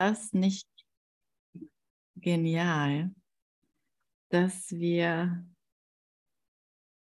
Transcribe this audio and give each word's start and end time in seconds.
das 0.00 0.32
nicht 0.32 0.66
genial, 2.16 3.14
dass 4.30 4.70
wir 4.70 5.46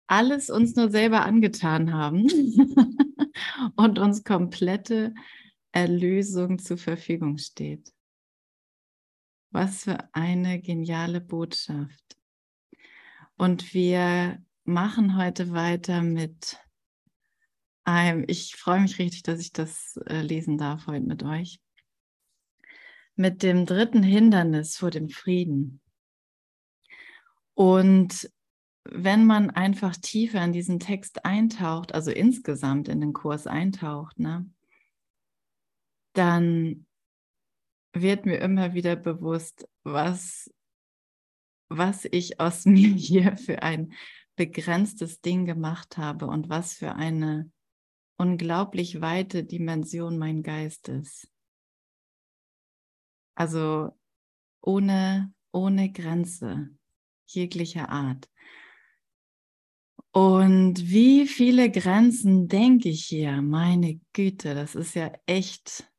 alles 0.07 0.51
uns 0.51 0.77
nur 0.77 0.89
selber 0.89 1.25
angetan 1.25 1.93
haben 1.93 2.29
und 3.77 3.99
uns 3.99 4.23
komplette 4.23 5.15
Erlösung 5.73 6.61
zur 6.61 6.79
Verfügung 6.79 7.39
steht. 7.39 7.93
Was 9.51 9.83
für 9.85 10.09
eine 10.15 10.61
geniale 10.61 11.21
Botschaft. 11.21 12.17
Und 13.37 13.75
wir 13.75 14.41
machen 14.63 15.17
heute 15.17 15.51
weiter 15.51 16.03
mit 16.03 16.61
einem, 17.83 18.25
ich 18.29 18.55
freue 18.55 18.81
mich 18.81 19.01
richtig, 19.01 19.25
dass 19.25 19.41
ich 19.41 19.53
das 19.53 19.97
äh, 20.07 20.23
lesen 20.23 20.57
darf 20.57 20.87
heute 20.87 21.05
mit 21.05 21.25
euch 21.25 21.61
mit 23.17 23.43
dem 23.43 23.67
dritten 23.67 24.03
Hindernis 24.03 24.77
vor 24.77 24.91
dem 24.91 25.09
Frieden. 25.09 25.81
Und 27.55 28.31
wenn 28.85 29.25
man 29.25 29.51
einfach 29.51 29.97
tiefer 29.97 30.45
in 30.45 30.53
diesen 30.53 30.79
Text 30.79 31.25
eintaucht, 31.25 31.95
also 31.95 32.11
insgesamt 32.11 32.89
in 32.89 33.01
den 33.01 33.15
Kurs 33.15 33.47
eintaucht, 33.47 34.19
ne, 34.19 34.49
dann 36.13 36.87
wird 37.93 38.27
mir 38.27 38.39
immer 38.39 38.75
wieder 38.75 38.95
bewusst, 38.95 39.69
was, 39.83 40.53
was 41.69 42.07
ich 42.11 42.39
aus 42.39 42.65
mir 42.67 42.95
hier 42.95 43.37
für 43.37 43.63
ein 43.63 43.93
begrenztes 44.37 45.23
Ding 45.23 45.47
gemacht 45.47 45.97
habe 45.97 46.27
und 46.27 46.51
was 46.51 46.75
für 46.75 46.95
eine 46.95 47.51
unglaublich 48.19 49.01
weite 49.01 49.45
Dimension 49.45 50.19
mein 50.19 50.43
Geist 50.43 50.89
ist. 50.89 51.31
Also 53.37 53.93
ohne, 54.63 55.33
ohne 55.53 55.93
Grenze 55.93 56.71
jeglicher 57.27 57.89
Art. 57.89 58.29
Und 60.13 60.89
wie 60.89 61.27
viele 61.27 61.71
Grenzen 61.71 62.49
denke 62.49 62.89
ich 62.89 63.05
hier? 63.05 63.43
Meine 63.43 64.01
Güte, 64.15 64.55
das 64.55 64.75
ist 64.75 64.95
ja 64.95 65.13
echt. 65.27 65.85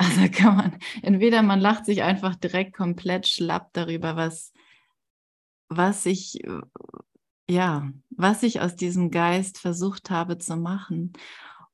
Also 0.00 0.28
kann 0.30 0.56
man, 0.56 0.78
entweder 1.02 1.42
man 1.42 1.58
lacht 1.58 1.84
sich 1.84 2.04
einfach 2.04 2.36
direkt 2.36 2.76
komplett 2.76 3.26
schlapp 3.26 3.72
darüber, 3.72 4.14
was, 4.14 4.52
was 5.68 6.06
ich, 6.06 6.40
ja, 7.50 7.90
was 8.10 8.44
ich 8.44 8.60
aus 8.60 8.76
diesem 8.76 9.10
Geist 9.10 9.58
versucht 9.58 10.10
habe 10.10 10.38
zu 10.38 10.56
machen 10.56 11.14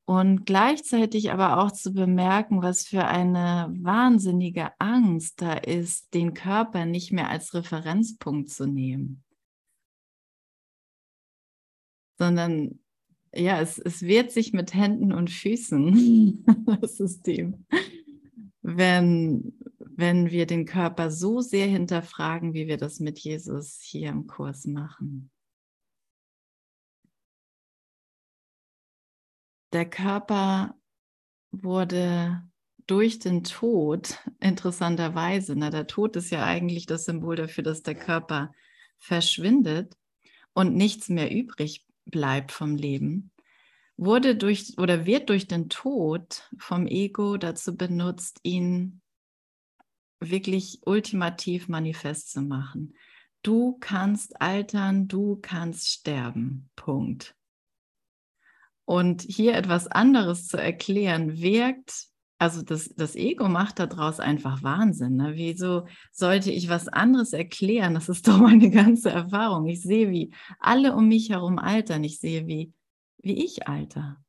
und 0.06 0.44
gleichzeitig 0.44 1.32
aber 1.32 1.62
auch 1.62 1.70
zu 1.70 1.92
bemerken, 1.92 2.62
was 2.62 2.86
für 2.86 3.06
eine 3.06 3.72
wahnsinnige 3.80 4.70
Angst 4.78 5.40
da 5.40 5.54
ist, 5.54 6.12
den 6.12 6.34
Körper 6.34 6.84
nicht 6.84 7.12
mehr 7.12 7.30
als 7.30 7.54
Referenzpunkt 7.54 8.50
zu 8.50 8.66
nehmen, 8.66 9.24
sondern 12.18 12.78
ja, 13.34 13.60
es, 13.60 13.78
es 13.78 14.02
wehrt 14.02 14.30
sich 14.30 14.52
mit 14.52 14.74
Händen 14.74 15.12
und 15.12 15.30
Füßen, 15.30 16.44
das 16.80 16.96
System, 16.96 17.66
wenn, 18.62 19.58
wenn 19.78 20.30
wir 20.30 20.46
den 20.46 20.66
Körper 20.66 21.10
so 21.10 21.40
sehr 21.40 21.66
hinterfragen, 21.66 22.54
wie 22.54 22.68
wir 22.68 22.76
das 22.76 23.00
mit 23.00 23.18
Jesus 23.18 23.80
hier 23.82 24.10
im 24.10 24.26
Kurs 24.26 24.66
machen. 24.66 25.30
Der 29.74 29.88
Körper 29.90 30.74
wurde 31.50 32.42
durch 32.86 33.18
den 33.18 33.44
Tod, 33.44 34.18
interessanterweise, 34.40 35.54
na, 35.56 35.70
der 35.70 35.86
Tod 35.86 36.16
ist 36.16 36.30
ja 36.30 36.44
eigentlich 36.44 36.86
das 36.86 37.04
Symbol 37.04 37.36
dafür, 37.36 37.64
dass 37.64 37.82
der 37.82 37.94
Körper 37.94 38.52
verschwindet 38.98 39.96
und 40.52 40.74
nichts 40.74 41.08
mehr 41.08 41.30
übrig 41.30 41.86
bleibt 42.04 42.52
vom 42.52 42.76
Leben, 42.76 43.30
wurde 43.96 44.36
durch 44.36 44.78
oder 44.78 45.06
wird 45.06 45.30
durch 45.30 45.48
den 45.48 45.68
Tod 45.68 46.48
vom 46.58 46.86
Ego 46.86 47.36
dazu 47.36 47.76
benutzt, 47.76 48.40
ihn 48.42 49.00
wirklich 50.20 50.80
ultimativ 50.84 51.68
manifest 51.68 52.30
zu 52.30 52.42
machen. 52.42 52.94
Du 53.42 53.76
kannst 53.80 54.40
altern, 54.40 55.08
du 55.08 55.36
kannst 55.36 55.88
sterben. 55.88 56.70
Punkt. 56.76 57.34
Und 58.86 59.22
hier 59.22 59.54
etwas 59.54 59.86
anderes 59.86 60.46
zu 60.46 60.58
erklären, 60.58 61.40
wirkt, 61.40 62.08
also 62.38 62.62
das, 62.62 62.90
das 62.94 63.16
Ego 63.16 63.48
macht 63.48 63.78
daraus 63.78 64.20
einfach 64.20 64.62
Wahnsinn. 64.62 65.16
Ne? 65.16 65.32
Wieso 65.36 65.86
sollte 66.12 66.50
ich 66.50 66.68
was 66.68 66.88
anderes 66.88 67.32
erklären? 67.32 67.94
Das 67.94 68.08
ist 68.08 68.28
doch 68.28 68.38
meine 68.38 68.70
ganze 68.70 69.10
Erfahrung. 69.10 69.66
Ich 69.66 69.82
sehe, 69.82 70.10
wie 70.10 70.34
alle 70.58 70.94
um 70.94 71.08
mich 71.08 71.30
herum 71.30 71.58
altern. 71.58 72.04
Ich 72.04 72.18
sehe, 72.20 72.46
wie, 72.46 72.72
wie 73.22 73.44
ich 73.44 73.66
alter. 73.68 74.22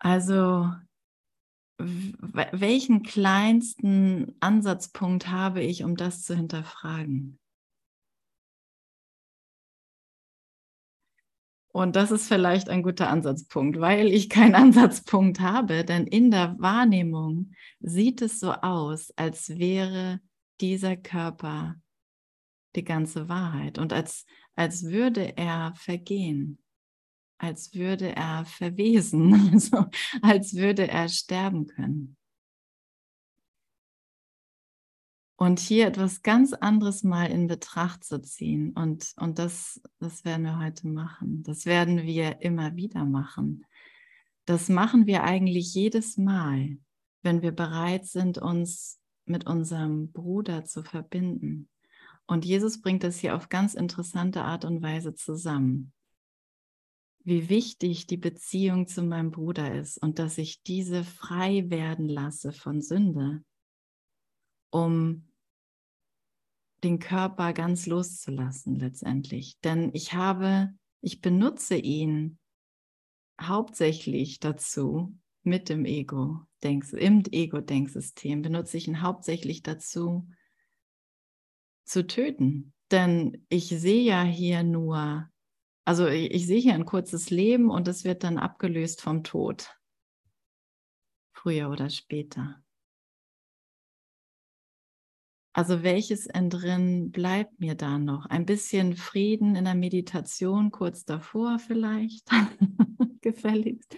Also, 0.00 0.72
welchen 1.78 3.02
kleinsten 3.02 4.34
Ansatzpunkt 4.40 5.28
habe 5.28 5.62
ich, 5.62 5.84
um 5.84 5.96
das 5.96 6.22
zu 6.22 6.34
hinterfragen? 6.34 7.38
Und 11.78 11.94
das 11.94 12.10
ist 12.10 12.26
vielleicht 12.26 12.68
ein 12.70 12.82
guter 12.82 13.08
Ansatzpunkt, 13.08 13.78
weil 13.78 14.08
ich 14.08 14.28
keinen 14.28 14.54
Ansatzpunkt 14.56 15.38
habe, 15.38 15.84
denn 15.84 16.08
in 16.08 16.32
der 16.32 16.56
Wahrnehmung 16.58 17.52
sieht 17.78 18.20
es 18.20 18.40
so 18.40 18.50
aus, 18.50 19.12
als 19.14 19.48
wäre 19.60 20.20
dieser 20.60 20.96
Körper 20.96 21.76
die 22.74 22.82
ganze 22.82 23.28
Wahrheit 23.28 23.78
und 23.78 23.92
als, 23.92 24.26
als 24.56 24.86
würde 24.86 25.36
er 25.36 25.72
vergehen, 25.76 26.58
als 27.38 27.72
würde 27.74 28.16
er 28.16 28.44
verwesen, 28.44 29.50
also 29.52 29.86
als 30.20 30.56
würde 30.56 30.88
er 30.88 31.08
sterben 31.08 31.68
können. 31.68 32.17
Und 35.38 35.60
hier 35.60 35.86
etwas 35.86 36.22
ganz 36.22 36.52
anderes 36.52 37.04
mal 37.04 37.30
in 37.30 37.46
Betracht 37.46 38.02
zu 38.02 38.20
ziehen. 38.20 38.72
Und, 38.72 39.14
und 39.18 39.38
das, 39.38 39.80
das 40.00 40.24
werden 40.24 40.42
wir 40.42 40.58
heute 40.58 40.88
machen. 40.88 41.44
Das 41.44 41.64
werden 41.64 42.02
wir 42.02 42.42
immer 42.42 42.74
wieder 42.74 43.04
machen. 43.04 43.64
Das 44.46 44.68
machen 44.68 45.06
wir 45.06 45.22
eigentlich 45.22 45.72
jedes 45.74 46.16
Mal, 46.16 46.78
wenn 47.22 47.40
wir 47.40 47.52
bereit 47.52 48.04
sind, 48.04 48.38
uns 48.38 48.98
mit 49.26 49.46
unserem 49.46 50.10
Bruder 50.10 50.64
zu 50.64 50.82
verbinden. 50.82 51.68
Und 52.26 52.44
Jesus 52.44 52.80
bringt 52.80 53.04
das 53.04 53.20
hier 53.20 53.36
auf 53.36 53.48
ganz 53.48 53.74
interessante 53.74 54.42
Art 54.42 54.64
und 54.64 54.82
Weise 54.82 55.14
zusammen. 55.14 55.92
Wie 57.22 57.48
wichtig 57.48 58.08
die 58.08 58.16
Beziehung 58.16 58.88
zu 58.88 59.04
meinem 59.04 59.30
Bruder 59.30 59.72
ist 59.72 60.02
und 60.02 60.18
dass 60.18 60.36
ich 60.36 60.64
diese 60.64 61.04
frei 61.04 61.70
werden 61.70 62.08
lasse 62.08 62.52
von 62.52 62.82
Sünde, 62.82 63.44
um 64.70 65.27
den 66.84 66.98
Körper 66.98 67.52
ganz 67.52 67.86
loszulassen 67.86 68.76
letztendlich. 68.76 69.58
Denn 69.60 69.90
ich 69.94 70.14
habe, 70.14 70.72
ich 71.00 71.20
benutze 71.20 71.76
ihn 71.76 72.38
hauptsächlich 73.40 74.40
dazu 74.40 75.16
mit 75.42 75.68
dem 75.68 75.84
Ego, 75.84 76.40
Denk, 76.62 76.92
im 76.92 77.22
Ego-Denksystem, 77.30 78.42
benutze 78.42 78.76
ich 78.76 78.88
ihn 78.88 79.02
hauptsächlich 79.02 79.62
dazu 79.62 80.28
zu 81.84 82.06
töten. 82.06 82.74
Denn 82.90 83.44
ich 83.48 83.68
sehe 83.68 84.02
ja 84.02 84.22
hier 84.22 84.62
nur, 84.62 85.28
also 85.84 86.06
ich, 86.06 86.32
ich 86.32 86.46
sehe 86.46 86.60
hier 86.60 86.74
ein 86.74 86.84
kurzes 86.84 87.30
Leben 87.30 87.70
und 87.70 87.88
es 87.88 88.04
wird 88.04 88.24
dann 88.24 88.38
abgelöst 88.38 89.00
vom 89.02 89.22
Tod. 89.22 89.74
Früher 91.32 91.70
oder 91.70 91.90
später. 91.90 92.62
Also 95.58 95.82
welches 95.82 96.26
Entrinnen 96.26 97.10
bleibt 97.10 97.58
mir 97.58 97.74
da 97.74 97.98
noch? 97.98 98.26
Ein 98.26 98.46
bisschen 98.46 98.94
Frieden 98.94 99.56
in 99.56 99.64
der 99.64 99.74
Meditation 99.74 100.70
kurz 100.70 101.04
davor 101.04 101.58
vielleicht? 101.58 102.28
Gefälligst? 103.22 103.96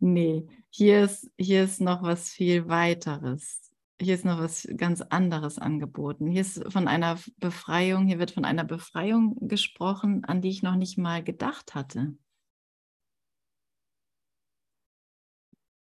Nee, 0.00 0.46
hier 0.70 1.04
ist, 1.04 1.30
hier 1.36 1.64
ist 1.64 1.82
noch 1.82 2.02
was 2.02 2.30
viel 2.30 2.66
weiteres. 2.66 3.60
Hier 4.00 4.14
ist 4.14 4.24
noch 4.24 4.38
was 4.38 4.66
ganz 4.78 5.02
anderes 5.02 5.58
angeboten. 5.58 6.28
Hier 6.28 6.40
ist 6.40 6.64
von 6.72 6.88
einer 6.88 7.18
Befreiung, 7.36 8.06
hier 8.06 8.18
wird 8.18 8.30
von 8.30 8.46
einer 8.46 8.64
Befreiung 8.64 9.36
gesprochen, 9.46 10.24
an 10.24 10.40
die 10.40 10.48
ich 10.48 10.62
noch 10.62 10.76
nicht 10.76 10.96
mal 10.96 11.22
gedacht 11.22 11.74
hatte. 11.74 12.14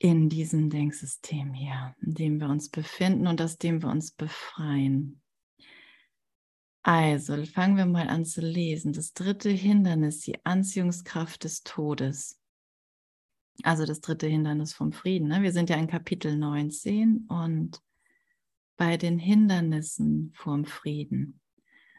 In 0.01 0.29
diesem 0.29 0.71
Denksystem 0.71 1.53
hier, 1.53 1.95
in 2.01 2.15
dem 2.15 2.39
wir 2.39 2.49
uns 2.49 2.69
befinden 2.69 3.27
und 3.27 3.39
aus 3.39 3.59
dem 3.59 3.83
wir 3.83 3.89
uns 3.89 4.09
befreien. 4.09 5.21
Also 6.81 7.45
fangen 7.45 7.77
wir 7.77 7.85
mal 7.85 8.07
an 8.07 8.25
zu 8.25 8.41
lesen. 8.41 8.93
Das 8.93 9.13
dritte 9.13 9.51
Hindernis, 9.51 10.21
die 10.21 10.43
Anziehungskraft 10.43 11.43
des 11.43 11.61
Todes. 11.61 12.39
Also 13.61 13.85
das 13.85 14.01
dritte 14.01 14.25
Hindernis 14.25 14.73
vom 14.73 14.91
Frieden. 14.91 15.27
Ne? 15.27 15.43
Wir 15.43 15.51
sind 15.51 15.69
ja 15.69 15.75
in 15.75 15.85
Kapitel 15.85 16.35
19 16.35 17.27
und 17.27 17.79
bei 18.77 18.97
den 18.97 19.19
Hindernissen 19.19 20.31
vom 20.33 20.65
Frieden. 20.65 21.39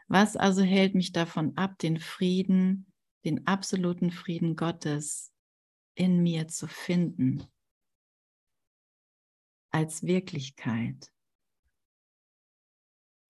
Was 0.09 0.35
also 0.35 0.61
hält 0.61 0.93
mich 0.93 1.13
davon 1.13 1.55
ab, 1.55 1.79
den 1.79 1.99
Frieden, 1.99 2.85
den 3.23 3.47
absoluten 3.47 4.11
Frieden 4.11 4.57
Gottes 4.57 5.31
in 5.95 6.21
mir 6.21 6.49
zu 6.49 6.67
finden? 6.67 7.47
Als 9.73 10.03
Wirklichkeit. 10.03 11.11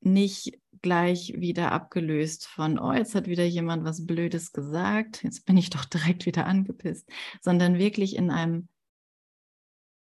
Nicht 0.01 0.59
gleich 0.81 1.33
wieder 1.37 1.71
abgelöst 1.71 2.45
von, 2.47 2.77
oh, 2.77 2.91
jetzt 2.91 3.15
hat 3.15 3.27
wieder 3.27 3.45
jemand 3.45 3.85
was 3.85 4.05
Blödes 4.05 4.51
gesagt, 4.51 5.23
jetzt 5.23 5.45
bin 5.45 5.55
ich 5.55 5.69
doch 5.69 5.85
direkt 5.85 6.25
wieder 6.25 6.45
angepisst, 6.45 7.09
sondern 7.41 7.77
wirklich 7.77 8.17
in 8.17 8.29
einem, 8.29 8.67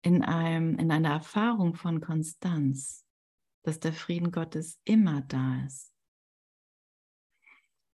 in 0.03 0.23
einem, 0.23 0.79
in 0.79 0.91
einer 0.91 1.09
Erfahrung 1.09 1.75
von 1.75 2.03
Konstanz, 2.03 3.07
dass 3.63 3.81
der 3.81 3.95
Frieden 3.95 4.31
Gottes 4.31 4.79
immer 4.85 5.23
da 5.23 5.65
ist. 5.65 5.91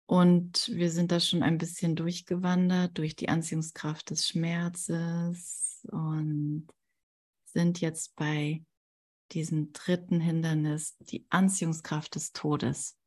Und 0.05 0.69
wir 0.73 0.91
sind 0.91 1.11
da 1.11 1.19
schon 1.19 1.41
ein 1.41 1.57
bisschen 1.57 1.95
durchgewandert 1.95 2.97
durch 2.99 3.15
die 3.15 3.29
Anziehungskraft 3.29 4.11
des 4.11 4.27
Schmerzes 4.27 5.85
und 5.91 6.67
sind 7.57 7.81
jetzt 7.81 8.15
bei 8.15 8.63
diesem 9.31 9.73
dritten 9.73 10.19
Hindernis, 10.19 10.95
die 10.99 11.25
Anziehungskraft 11.31 12.13
des 12.13 12.31
Todes. 12.31 12.99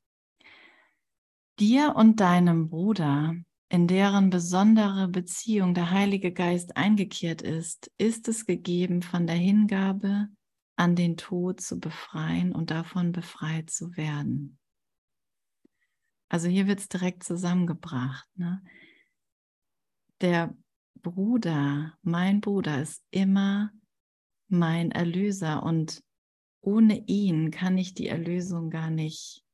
Dir 1.61 1.95
und 1.95 2.19
deinem 2.19 2.69
Bruder, 2.69 3.37
in 3.69 3.87
deren 3.87 4.29
besondere 4.29 5.07
Beziehung 5.07 5.73
der 5.73 5.93
Heilige 5.93 6.33
Geist 6.33 6.77
eingekehrt 6.77 7.43
ist, 7.43 7.93
ist 7.97 8.27
es 8.27 8.45
gegeben, 8.45 9.03
von 9.03 9.29
der 9.29 9.37
Hingabe 9.37 10.27
an 10.75 10.97
den 10.97 11.17
Tod 11.17 11.61
zu 11.61 11.79
befreien 11.79 12.53
und 12.53 12.73
davon 12.73 13.13
befreit 13.13 13.71
zu 13.71 13.97
werden. 13.97 14.59
Also 16.29 16.49
hier 16.49 16.67
wird 16.67 16.81
es 16.81 16.89
direkt 16.89 17.23
zusammengebracht. 17.23 18.27
Ne? 18.35 18.65
Der 20.21 20.57
Bruder, 20.97 21.97
mein 22.03 22.41
Bruder 22.41 22.83
ist 22.83 23.05
immer 23.13 23.71
mein 24.51 24.91
Erlöser 24.91 25.63
und 25.63 26.03
ohne 26.61 27.05
ihn 27.07 27.51
kann 27.51 27.79
ich 27.79 27.95
die 27.95 28.09
Erlösung 28.09 28.71
gar 28.71 28.91
nicht 28.91 29.45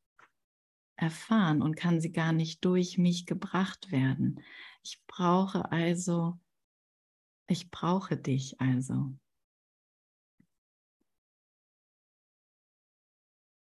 erfahren 0.96 1.62
und 1.62 1.76
kann 1.76 2.00
sie 2.00 2.12
gar 2.12 2.32
nicht 2.32 2.64
durch 2.64 2.98
mich 2.98 3.26
gebracht 3.26 3.92
werden. 3.92 4.42
Ich 4.82 5.02
brauche 5.06 5.70
also, 5.70 6.38
ich 7.46 7.70
brauche 7.70 8.16
dich 8.16 8.60
also. 8.60 9.12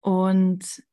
Und 0.01 0.83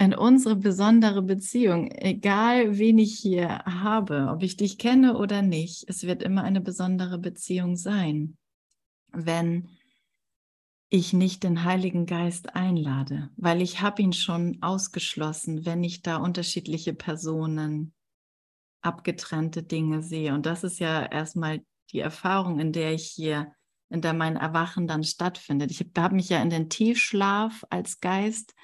in 0.00 0.14
unsere 0.14 0.56
besondere 0.56 1.20
Beziehung, 1.20 1.90
egal 1.90 2.78
wen 2.78 2.98
ich 2.98 3.18
hier 3.18 3.58
habe, 3.66 4.28
ob 4.30 4.42
ich 4.42 4.56
dich 4.56 4.78
kenne 4.78 5.18
oder 5.18 5.42
nicht, 5.42 5.84
es 5.88 6.04
wird 6.04 6.22
immer 6.22 6.42
eine 6.42 6.62
besondere 6.62 7.18
Beziehung 7.18 7.76
sein, 7.76 8.38
wenn 9.12 9.68
ich 10.88 11.12
nicht 11.12 11.42
den 11.42 11.64
Heiligen 11.64 12.06
Geist 12.06 12.56
einlade, 12.56 13.28
weil 13.36 13.60
ich 13.60 13.82
habe 13.82 14.00
ihn 14.00 14.14
schon 14.14 14.62
ausgeschlossen, 14.62 15.66
wenn 15.66 15.84
ich 15.84 16.00
da 16.00 16.16
unterschiedliche 16.16 16.94
Personen, 16.94 17.92
abgetrennte 18.80 19.62
Dinge 19.62 20.02
sehe. 20.02 20.32
Und 20.32 20.46
das 20.46 20.64
ist 20.64 20.78
ja 20.78 21.04
erstmal 21.04 21.62
die 21.92 22.00
Erfahrung, 22.00 22.58
in 22.58 22.72
der 22.72 22.94
ich 22.94 23.06
hier, 23.06 23.52
in 23.90 24.00
der 24.00 24.14
mein 24.14 24.36
Erwachen 24.36 24.86
dann 24.86 25.04
stattfindet. 25.04 25.70
Ich 25.70 25.84
habe 25.98 26.14
mich 26.14 26.30
ja 26.30 26.40
in 26.40 26.48
den 26.48 26.70
Tiefschlaf 26.70 27.66
als 27.68 28.00
Geist 28.00 28.54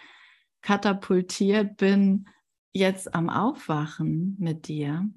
katapultiert, 0.66 1.76
bin 1.76 2.28
jetzt 2.72 3.14
am 3.14 3.30
Aufwachen 3.30 4.34
mit 4.40 4.66
dir 4.66 5.08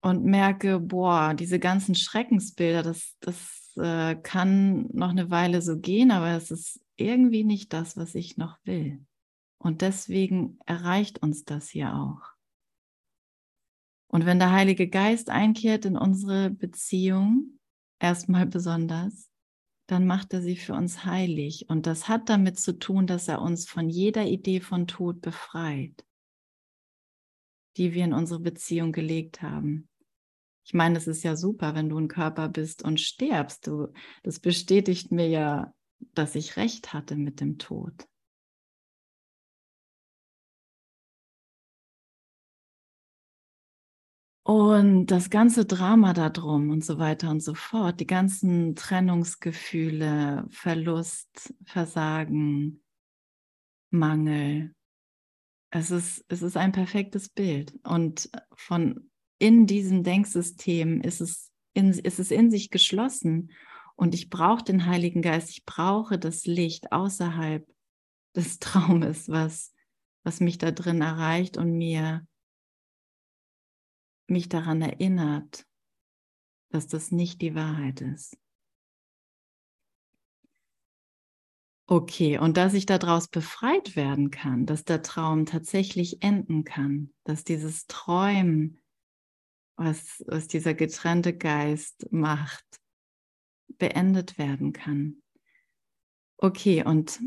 und 0.00 0.24
merke, 0.24 0.80
boah, 0.80 1.34
diese 1.34 1.58
ganzen 1.58 1.94
Schreckensbilder, 1.94 2.82
das, 2.82 3.14
das 3.20 3.76
äh, 3.76 4.16
kann 4.16 4.88
noch 4.94 5.10
eine 5.10 5.30
Weile 5.30 5.60
so 5.60 5.78
gehen, 5.78 6.12
aber 6.12 6.30
es 6.30 6.50
ist 6.50 6.80
irgendwie 6.96 7.44
nicht 7.44 7.74
das, 7.74 7.98
was 7.98 8.14
ich 8.14 8.38
noch 8.38 8.56
will. 8.64 9.04
Und 9.58 9.82
deswegen 9.82 10.58
erreicht 10.64 11.22
uns 11.22 11.44
das 11.44 11.68
hier 11.68 11.94
auch. 11.94 12.22
Und 14.08 14.24
wenn 14.24 14.38
der 14.38 14.52
Heilige 14.52 14.88
Geist 14.88 15.28
einkehrt 15.28 15.84
in 15.84 15.98
unsere 15.98 16.48
Beziehung, 16.48 17.58
erstmal 17.98 18.46
besonders, 18.46 19.30
dann 19.86 20.06
macht 20.06 20.32
er 20.32 20.42
sie 20.42 20.56
für 20.56 20.74
uns 20.74 21.04
heilig. 21.04 21.66
Und 21.68 21.86
das 21.86 22.08
hat 22.08 22.28
damit 22.28 22.58
zu 22.58 22.78
tun, 22.78 23.06
dass 23.06 23.28
er 23.28 23.40
uns 23.40 23.68
von 23.68 23.88
jeder 23.88 24.26
Idee 24.26 24.60
von 24.60 24.86
Tod 24.86 25.20
befreit, 25.20 26.04
die 27.76 27.94
wir 27.94 28.04
in 28.04 28.12
unsere 28.12 28.40
Beziehung 28.40 28.92
gelegt 28.92 29.42
haben. 29.42 29.88
Ich 30.64 30.74
meine, 30.74 30.98
es 30.98 31.06
ist 31.06 31.22
ja 31.22 31.36
super, 31.36 31.76
wenn 31.76 31.88
du 31.88 31.98
ein 31.98 32.08
Körper 32.08 32.48
bist 32.48 32.82
und 32.82 33.00
stirbst. 33.00 33.68
Du, 33.68 33.92
das 34.24 34.40
bestätigt 34.40 35.12
mir 35.12 35.28
ja, 35.28 35.72
dass 36.14 36.34
ich 36.34 36.56
recht 36.56 36.92
hatte 36.92 37.14
mit 37.14 37.40
dem 37.40 37.58
Tod. 37.58 38.08
Und 44.46 45.06
das 45.06 45.28
ganze 45.28 45.64
Drama 45.64 46.12
darum 46.12 46.70
und 46.70 46.84
so 46.84 46.98
weiter 46.98 47.30
und 47.30 47.42
so 47.42 47.54
fort, 47.54 47.98
die 47.98 48.06
ganzen 48.06 48.76
Trennungsgefühle, 48.76 50.46
Verlust, 50.50 51.52
Versagen, 51.64 52.80
Mangel. 53.90 54.72
Es 55.70 55.90
ist, 55.90 56.24
es 56.28 56.42
ist 56.42 56.56
ein 56.56 56.70
perfektes 56.70 57.28
Bild. 57.28 57.76
Und 57.82 58.30
von 58.54 59.10
in 59.40 59.66
diesem 59.66 60.04
Denksystem 60.04 61.00
ist 61.00 61.20
es 61.20 61.50
in, 61.74 61.90
ist 61.90 62.20
es 62.20 62.30
in 62.30 62.52
sich 62.52 62.70
geschlossen 62.70 63.50
und 63.96 64.14
ich 64.14 64.30
brauche 64.30 64.62
den 64.62 64.86
Heiligen 64.86 65.22
Geist, 65.22 65.50
ich 65.50 65.64
brauche 65.64 66.20
das 66.20 66.46
Licht 66.46 66.92
außerhalb 66.92 67.66
des 68.36 68.58
Traumes, 68.60 69.28
was, 69.28 69.74
was 70.22 70.38
mich 70.38 70.56
da 70.58 70.70
drin 70.70 71.00
erreicht 71.00 71.56
und 71.56 71.76
mir 71.76 72.24
mich 74.28 74.48
daran 74.48 74.82
erinnert, 74.82 75.66
dass 76.70 76.86
das 76.86 77.10
nicht 77.10 77.40
die 77.42 77.54
Wahrheit 77.54 78.00
ist. 78.00 78.36
Okay, 81.88 82.38
und 82.38 82.56
dass 82.56 82.74
ich 82.74 82.84
daraus 82.84 83.28
befreit 83.28 83.94
werden 83.94 84.30
kann, 84.32 84.66
dass 84.66 84.84
der 84.84 85.02
Traum 85.02 85.46
tatsächlich 85.46 86.20
enden 86.20 86.64
kann, 86.64 87.14
dass 87.22 87.44
dieses 87.44 87.86
Träumen 87.86 88.82
was, 89.76 90.24
was 90.26 90.48
dieser 90.48 90.74
getrennte 90.74 91.36
Geist 91.36 92.10
macht, 92.10 92.64
beendet 93.78 94.38
werden 94.38 94.72
kann. 94.72 95.22
Okay, 96.38 96.82
und 96.84 97.20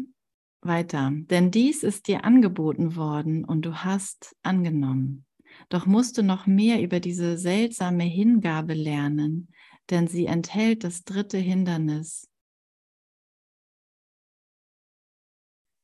weiter. 0.61 1.11
Denn 1.13 1.51
dies 1.51 1.83
ist 1.83 2.07
dir 2.07 2.25
angeboten 2.25 2.95
worden 2.95 3.45
und 3.45 3.61
du 3.61 3.83
hast 3.83 4.35
angenommen. 4.43 5.25
Doch 5.67 5.85
musst 5.85 6.17
du 6.17 6.23
noch 6.23 6.47
mehr 6.47 6.81
über 6.81 6.99
diese 6.99 7.37
seltsame 7.37 8.05
Hingabe 8.05 8.73
lernen, 8.73 9.49
denn 9.89 10.07
sie 10.07 10.25
enthält 10.25 10.83
das 10.83 11.03
dritte 11.03 11.37
Hindernis, 11.37 12.29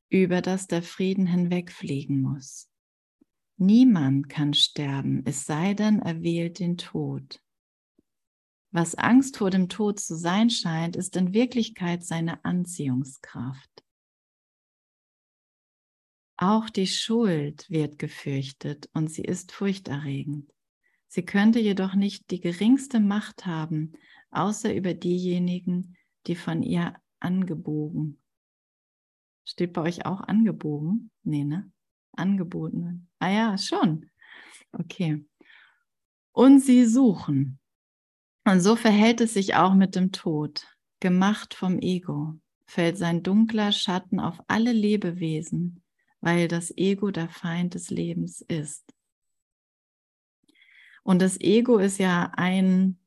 über 0.10 0.42
das 0.42 0.68
der 0.68 0.82
Frieden 0.82 1.28
hinwegfliegen 1.28 2.22
muss. 2.22 2.70
Niemand 3.58 4.30
kann 4.30 4.54
sterben, 4.54 5.24
es 5.26 5.46
sei 5.46 5.74
denn, 5.74 6.00
er 6.00 6.22
wählt 6.22 6.60
den 6.60 6.78
Tod. 6.78 7.42
Was 8.72 8.96
Angst 8.96 9.38
vor 9.38 9.50
dem 9.50 9.70
Tod 9.70 10.02
zu 10.02 10.18
sein 10.18 10.50
scheint, 10.50 10.98
ist 10.98 11.16
in 11.16 11.34
Wirklichkeit 11.34 12.04
seine 12.04 12.44
Anziehungskraft. 12.44 13.85
Auch 16.38 16.70
die 16.70 16.88
Schuld 16.88 17.70
wird 17.70 17.98
gefürchtet 17.98 18.90
und 18.94 19.10
sie 19.10 19.24
ist 19.24 19.52
furchterregend. 19.52 20.52
Sie 21.08 21.24
könnte 21.24 21.60
jedoch 21.60 21.96
nicht 21.96 22.30
die 22.32 22.42
geringste 22.42 23.00
Macht 23.00 23.46
haben, 23.46 23.94
außer 24.32 24.74
über 24.74 24.94
diejenigen, 24.94 25.96
die 26.28 26.36
von 26.36 26.62
ihr 26.62 26.96
angebogen. 27.20 28.22
Steht 29.46 29.74
bei 29.74 29.82
euch 29.84 30.06
auch 30.06 30.22
angebogen? 30.22 31.12
Nee, 31.24 31.46
ne? 31.46 31.72
angeboten. 32.18 33.08
Ah 33.20 33.30
ja, 33.30 33.58
schon. 33.58 34.10
Okay. 34.72 35.26
Und 36.32 36.60
sie 36.60 36.86
suchen. 36.86 37.60
Und 38.46 38.60
so 38.62 38.76
verhält 38.76 39.22
es 39.22 39.34
sich 39.34 39.56
auch 39.56 39.74
mit 39.74 39.96
dem 39.96 40.12
Tod. 40.12 40.68
Gemacht 41.00 41.54
vom 41.54 41.80
Ego 41.80 42.40
fällt 42.68 42.98
sein 42.98 43.24
dunkler 43.24 43.72
Schatten 43.72 44.20
auf 44.20 44.40
alle 44.48 44.72
Lebewesen, 44.72 45.84
weil 46.26 46.48
das 46.48 46.76
Ego 46.76 47.12
der 47.12 47.30
Feind 47.30 47.76
des 47.76 47.92
Lebens 47.92 48.42
ist. 48.42 48.84
Und 51.04 51.22
das 51.22 51.40
Ego 51.40 51.78
ist 51.78 52.00
ja 52.00 52.32
ein 52.36 52.98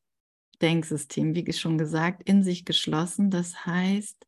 Denksystem, 0.62 1.34
wie 1.34 1.52
schon 1.52 1.78
gesagt, 1.78 2.22
in 2.28 2.44
sich 2.44 2.64
geschlossen. 2.64 3.30
Das 3.30 3.66
heißt, 3.66 4.24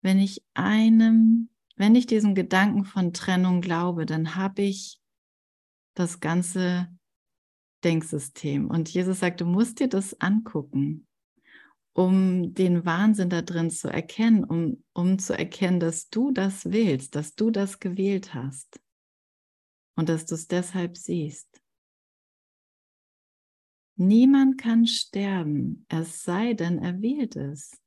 wenn 0.00 0.18
ich 0.18 0.42
einem, 0.54 1.50
wenn 1.76 1.94
ich 1.94 2.06
diesem 2.06 2.34
Gedanken 2.34 2.86
von 2.86 3.12
Trennung 3.12 3.60
glaube, 3.60 4.06
dann 4.06 4.34
habe 4.36 4.62
ich 4.62 5.02
das 5.92 6.20
ganze 6.20 6.88
Denksystem. 7.84 8.70
Und 8.70 8.88
Jesus 8.88 9.20
sagt, 9.20 9.42
du 9.42 9.44
musst 9.44 9.80
dir 9.80 9.88
das 9.88 10.18
angucken, 10.22 11.06
um 11.94 12.54
den 12.54 12.84
Wahnsinn 12.84 13.30
da 13.30 13.40
drin 13.40 13.70
zu 13.70 13.88
erkennen, 13.88 14.44
um, 14.44 14.84
um 14.92 15.18
zu 15.18 15.38
erkennen, 15.38 15.78
dass 15.78 16.10
du 16.10 16.32
das 16.32 16.72
willst, 16.72 17.14
dass 17.14 17.36
du 17.36 17.50
das 17.50 17.78
gewählt 17.78 18.34
hast 18.34 18.80
und 19.96 20.08
dass 20.08 20.26
du 20.26 20.34
es 20.34 20.48
deshalb 20.48 20.96
siehst. 20.96 21.62
Niemand 23.96 24.58
kann 24.58 24.88
sterben, 24.88 25.86
es 25.88 26.24
sei 26.24 26.54
denn, 26.54 26.78
er 26.78 27.00
wählt 27.00 27.36
es. 27.36 27.80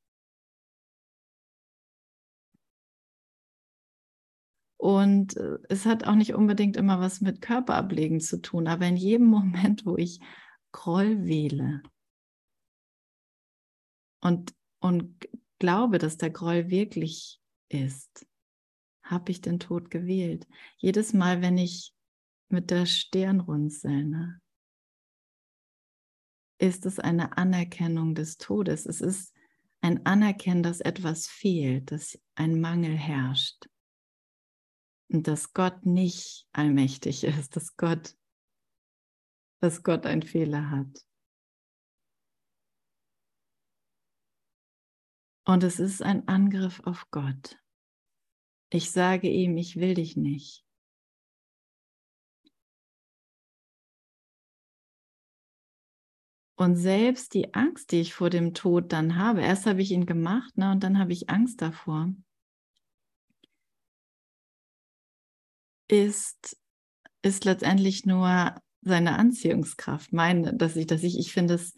Und 4.78 5.36
äh, 5.36 5.58
es 5.68 5.84
hat 5.84 6.04
auch 6.06 6.14
nicht 6.14 6.32
unbedingt 6.32 6.78
immer 6.78 6.98
was 6.98 7.20
mit 7.20 7.42
Körperablegen 7.42 8.20
zu 8.20 8.40
tun, 8.40 8.68
aber 8.68 8.86
in 8.86 8.96
jedem 8.96 9.26
Moment, 9.26 9.84
wo 9.84 9.98
ich 9.98 10.18
Groll 10.72 11.26
wähle 11.26 11.82
und, 14.20 14.54
und 14.80 15.28
glaube, 15.58 15.98
dass 15.98 16.16
der 16.16 16.30
Groll 16.30 16.70
wirklich 16.70 17.40
ist, 17.68 18.26
habe 19.02 19.30
ich 19.30 19.40
den 19.40 19.58
Tod 19.58 19.90
gewählt. 19.90 20.46
Jedes 20.76 21.12
Mal, 21.12 21.42
wenn 21.42 21.58
ich 21.58 21.94
mit 22.48 22.70
der 22.70 22.86
Stirn 22.86 23.40
runzel, 23.40 24.04
ne, 24.04 24.40
ist 26.58 26.86
es 26.86 26.98
eine 26.98 27.36
Anerkennung 27.36 28.14
des 28.14 28.36
Todes. 28.36 28.86
Es 28.86 29.00
ist 29.00 29.32
ein 29.80 30.04
Anerkennen, 30.06 30.62
dass 30.62 30.80
etwas 30.80 31.26
fehlt, 31.28 31.92
dass 31.92 32.18
ein 32.34 32.60
Mangel 32.60 32.96
herrscht. 32.96 33.68
Und 35.10 35.26
dass 35.26 35.54
Gott 35.54 35.86
nicht 35.86 36.46
allmächtig 36.52 37.24
ist, 37.24 37.56
dass 37.56 37.76
Gott, 37.76 38.14
dass 39.60 39.82
Gott 39.82 40.04
einen 40.04 40.22
Fehler 40.22 40.70
hat. 40.70 41.07
Und 45.48 45.64
es 45.64 45.80
ist 45.80 46.02
ein 46.02 46.28
Angriff 46.28 46.82
auf 46.84 47.10
Gott. 47.10 47.58
Ich 48.68 48.90
sage 48.90 49.30
ihm, 49.30 49.56
ich 49.56 49.76
will 49.76 49.94
dich 49.94 50.14
nicht. 50.14 50.62
Und 56.56 56.76
selbst 56.76 57.32
die 57.32 57.54
Angst, 57.54 57.92
die 57.92 58.00
ich 58.02 58.12
vor 58.12 58.28
dem 58.28 58.52
Tod 58.52 58.92
dann 58.92 59.16
habe, 59.16 59.40
erst 59.40 59.64
habe 59.64 59.80
ich 59.80 59.90
ihn 59.90 60.04
gemacht 60.04 60.54
ne, 60.58 60.70
und 60.70 60.82
dann 60.82 60.98
habe 60.98 61.14
ich 61.14 61.30
Angst 61.30 61.62
davor, 61.62 62.12
ist, 65.88 66.58
ist 67.22 67.46
letztendlich 67.46 68.04
nur 68.04 68.54
seine 68.82 69.18
Anziehungskraft. 69.18 70.12
Meine, 70.12 70.54
dass 70.54 70.76
ich, 70.76 70.86
dass 70.86 71.02
ich, 71.04 71.18
ich 71.18 71.32
finde 71.32 71.54
es 71.54 71.74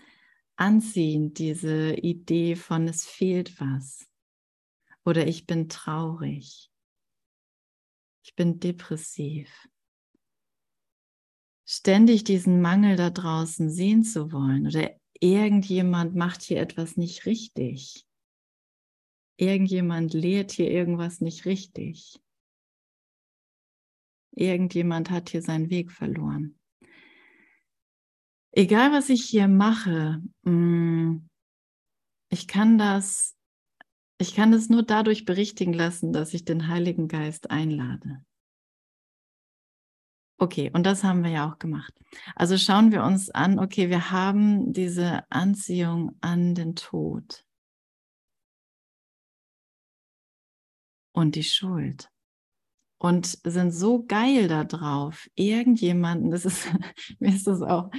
anziehend, 0.61 1.39
diese 1.39 1.95
Idee 1.95 2.57
von 2.57 2.87
es 2.89 3.05
fehlt 3.07 3.61
was. 3.61 4.07
Oder 5.05 5.27
ich 5.27 5.47
bin 5.47 5.69
traurig. 5.69 6.71
Ich 8.23 8.35
bin 8.35 8.61
depressiv 8.61 9.51
ständig 11.71 12.25
diesen 12.25 12.61
Mangel 12.61 12.97
da 12.97 13.11
draußen 13.11 13.71
sehen 13.71 14.03
zu 14.03 14.33
wollen 14.33 14.67
oder 14.67 14.91
irgendjemand 15.21 16.17
macht 16.17 16.43
hier 16.43 16.61
etwas 16.61 16.97
nicht 16.97 17.27
richtig. 17.27 18.05
Irgendjemand 19.37 20.13
lehrt 20.13 20.51
hier 20.51 20.69
irgendwas 20.69 21.21
nicht 21.21 21.45
richtig. 21.45 22.21
Irgendjemand 24.33 25.11
hat 25.11 25.31
hier 25.31 25.43
seinen 25.43 25.71
Weg 25.71 25.93
verloren. 25.93 26.60
Egal, 28.53 28.93
was 28.93 29.09
ich 29.09 29.25
hier 29.25 29.47
mache, 29.47 30.21
mm, 30.43 31.19
ich 32.31 32.49
kann 32.49 32.79
das, 32.79 33.37
ich 34.19 34.35
kann 34.35 34.51
das 34.51 34.69
nur 34.69 34.83
dadurch 34.83 35.25
berichtigen 35.25 35.73
lassen, 35.73 36.13
dass 36.13 36.35
ich 36.35 36.45
den 36.45 36.69
Heiligen 36.69 37.09
Geist 37.09 37.51
einlade. 37.51 38.25
Okay, 40.39 40.71
und 40.73 40.85
das 40.85 41.05
haben 41.05 41.23
wir 41.23 41.31
ja 41.31 41.51
auch 41.51 41.59
gemacht. 41.59 41.93
Also 42.35 42.57
schauen 42.57 42.93
wir 42.93 43.05
uns 43.05 43.31
an, 43.31 43.59
okay, 43.59 43.91
wir 43.91 44.11
haben 44.11 44.73
diese 44.73 45.31
Anziehung 45.31 46.17
an 46.23 46.55
den 46.55 46.75
Tod 46.75 47.45
und 51.13 51.35
die 51.35 51.45
Schuld 51.45 52.11
und 52.99 53.39
sind 53.45 53.73
so 53.73 54.05
geil 54.07 54.49
darauf, 54.49 55.29
irgendjemanden, 55.35 56.31
das 56.31 56.45
ist, 56.45 56.69
mir 57.19 57.35
ist 57.35 57.47
das 57.47 57.63
auch, 57.63 57.91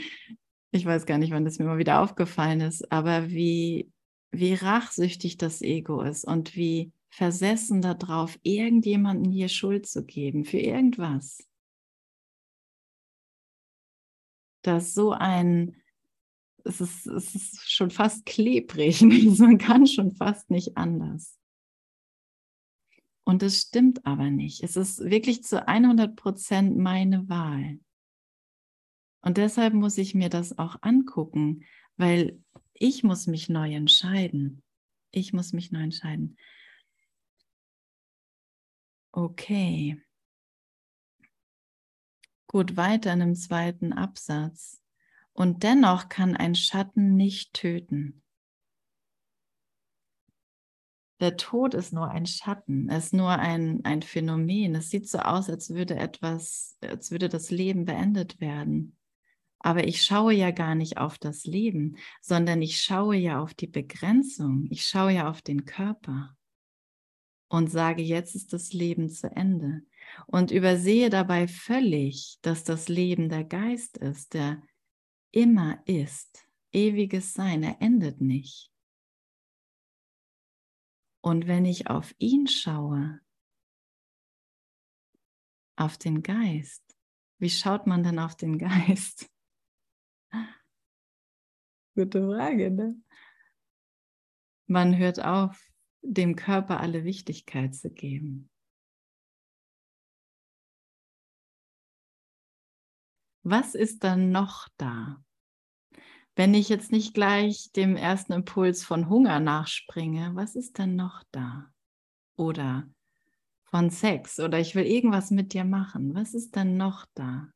ich 0.71 0.85
weiß 0.85 1.05
gar 1.05 1.17
nicht, 1.17 1.31
wann 1.31 1.45
das 1.45 1.59
mir 1.59 1.65
mal 1.65 1.77
wieder 1.77 2.01
aufgefallen 2.01 2.61
ist, 2.61 2.91
aber 2.91 3.29
wie, 3.29 3.91
wie 4.31 4.53
rachsüchtig 4.53 5.37
das 5.37 5.61
Ego 5.61 6.01
ist 6.01 6.25
und 6.25 6.55
wie 6.55 6.91
versessen 7.09 7.81
darauf, 7.81 8.39
irgendjemanden 8.43 9.31
hier 9.31 9.49
Schuld 9.49 9.85
zu 9.85 10.05
geben 10.05 10.45
für 10.45 10.59
irgendwas 10.59 11.39
dass 14.61 14.93
so 14.93 15.11
ein, 15.11 15.75
es 16.63 16.81
ist, 16.81 17.07
es 17.07 17.35
ist 17.35 17.71
schon 17.71 17.89
fast 17.89 18.25
klebrig, 18.25 19.01
man 19.39 19.57
kann 19.57 19.87
schon 19.87 20.11
fast 20.11 20.49
nicht 20.49 20.77
anders. 20.77 21.37
Und 23.23 23.43
es 23.43 23.61
stimmt 23.61 24.05
aber 24.05 24.29
nicht. 24.29 24.63
Es 24.63 24.75
ist 24.75 24.99
wirklich 24.99 25.43
zu 25.43 25.67
100 25.67 26.15
Prozent 26.15 26.77
meine 26.77 27.29
Wahl. 27.29 27.79
Und 29.21 29.37
deshalb 29.37 29.73
muss 29.73 29.97
ich 29.97 30.15
mir 30.15 30.29
das 30.29 30.57
auch 30.57 30.77
angucken, 30.81 31.63
weil 31.97 32.41
ich 32.73 33.03
muss 33.03 33.27
mich 33.27 33.49
neu 33.49 33.73
entscheiden. 33.73 34.63
Ich 35.11 35.33
muss 35.33 35.53
mich 35.53 35.71
neu 35.71 35.83
entscheiden. 35.83 36.37
Okay. 39.11 40.01
Gut, 42.47 42.75
weiter 42.77 43.13
in 43.13 43.19
dem 43.19 43.35
zweiten 43.35 43.93
Absatz. 43.93 44.81
Und 45.33 45.63
dennoch 45.63 46.09
kann 46.09 46.35
ein 46.35 46.55
Schatten 46.55 47.15
nicht 47.15 47.53
töten. 47.53 48.21
Der 51.21 51.37
Tod 51.37 51.75
ist 51.75 51.93
nur 51.93 52.09
ein 52.09 52.25
Schatten, 52.25 52.89
es 52.89 53.05
ist 53.05 53.13
nur 53.13 53.29
ein, 53.29 53.85
ein 53.85 54.01
Phänomen. 54.01 54.73
Es 54.73 54.89
sieht 54.89 55.07
so 55.07 55.19
aus, 55.19 55.51
als 55.51 55.69
würde 55.69 55.95
etwas, 55.95 56.77
als 56.81 57.11
würde 57.11 57.29
das 57.29 57.51
Leben 57.51 57.85
beendet 57.85 58.41
werden. 58.41 58.97
Aber 59.63 59.87
ich 59.87 60.03
schaue 60.03 60.33
ja 60.33 60.49
gar 60.51 60.73
nicht 60.73 60.97
auf 60.97 61.19
das 61.19 61.45
Leben, 61.45 61.97
sondern 62.19 62.61
ich 62.61 62.81
schaue 62.81 63.15
ja 63.15 63.41
auf 63.41 63.53
die 63.53 63.67
Begrenzung. 63.67 64.67
Ich 64.71 64.85
schaue 64.87 65.13
ja 65.13 65.29
auf 65.29 65.41
den 65.43 65.65
Körper 65.65 66.35
und 67.47 67.69
sage, 67.69 68.01
jetzt 68.01 68.35
ist 68.35 68.53
das 68.53 68.73
Leben 68.73 69.09
zu 69.09 69.29
Ende 69.29 69.83
und 70.25 70.51
übersehe 70.51 71.09
dabei 71.09 71.47
völlig, 71.47 72.39
dass 72.41 72.63
das 72.63 72.89
Leben 72.89 73.29
der 73.29 73.43
Geist 73.43 73.97
ist, 73.97 74.33
der 74.33 74.63
immer 75.31 75.81
ist, 75.85 76.47
ewiges 76.71 77.33
Sein, 77.33 77.61
er 77.61 77.81
endet 77.81 78.19
nicht. 78.19 78.71
Und 81.21 81.45
wenn 81.45 81.65
ich 81.65 81.87
auf 81.87 82.15
ihn 82.17 82.47
schaue, 82.47 83.21
auf 85.75 85.97
den 85.97 86.23
Geist, 86.23 86.83
wie 87.37 87.49
schaut 87.49 87.85
man 87.85 88.03
denn 88.03 88.17
auf 88.17 88.35
den 88.35 88.57
Geist? 88.57 89.30
Gute 91.95 92.25
Frage, 92.25 92.71
ne? 92.71 92.95
Man 94.67 94.97
hört 94.97 95.23
auf, 95.23 95.59
dem 96.01 96.35
Körper 96.35 96.79
alle 96.79 97.03
Wichtigkeit 97.03 97.75
zu 97.75 97.89
geben. 97.89 98.49
Was 103.43 103.75
ist 103.75 104.03
dann 104.03 104.31
noch 104.31 104.67
da? 104.77 105.23
Wenn 106.35 106.53
ich 106.53 106.69
jetzt 106.69 106.91
nicht 106.91 107.13
gleich 107.13 107.71
dem 107.73 107.97
ersten 107.97 108.33
Impuls 108.33 108.83
von 108.83 109.09
Hunger 109.09 109.39
nachspringe, 109.39 110.31
was 110.35 110.55
ist 110.55 110.79
dann 110.79 110.95
noch 110.95 111.23
da? 111.31 111.71
Oder 112.37 112.89
von 113.65 113.89
Sex 113.89 114.39
oder 114.39 114.59
ich 114.59 114.75
will 114.75 114.85
irgendwas 114.85 115.31
mit 115.31 115.53
dir 115.53 115.65
machen. 115.65 116.15
Was 116.15 116.33
ist 116.33 116.55
dann 116.55 116.77
noch 116.77 117.05
da? 117.13 117.51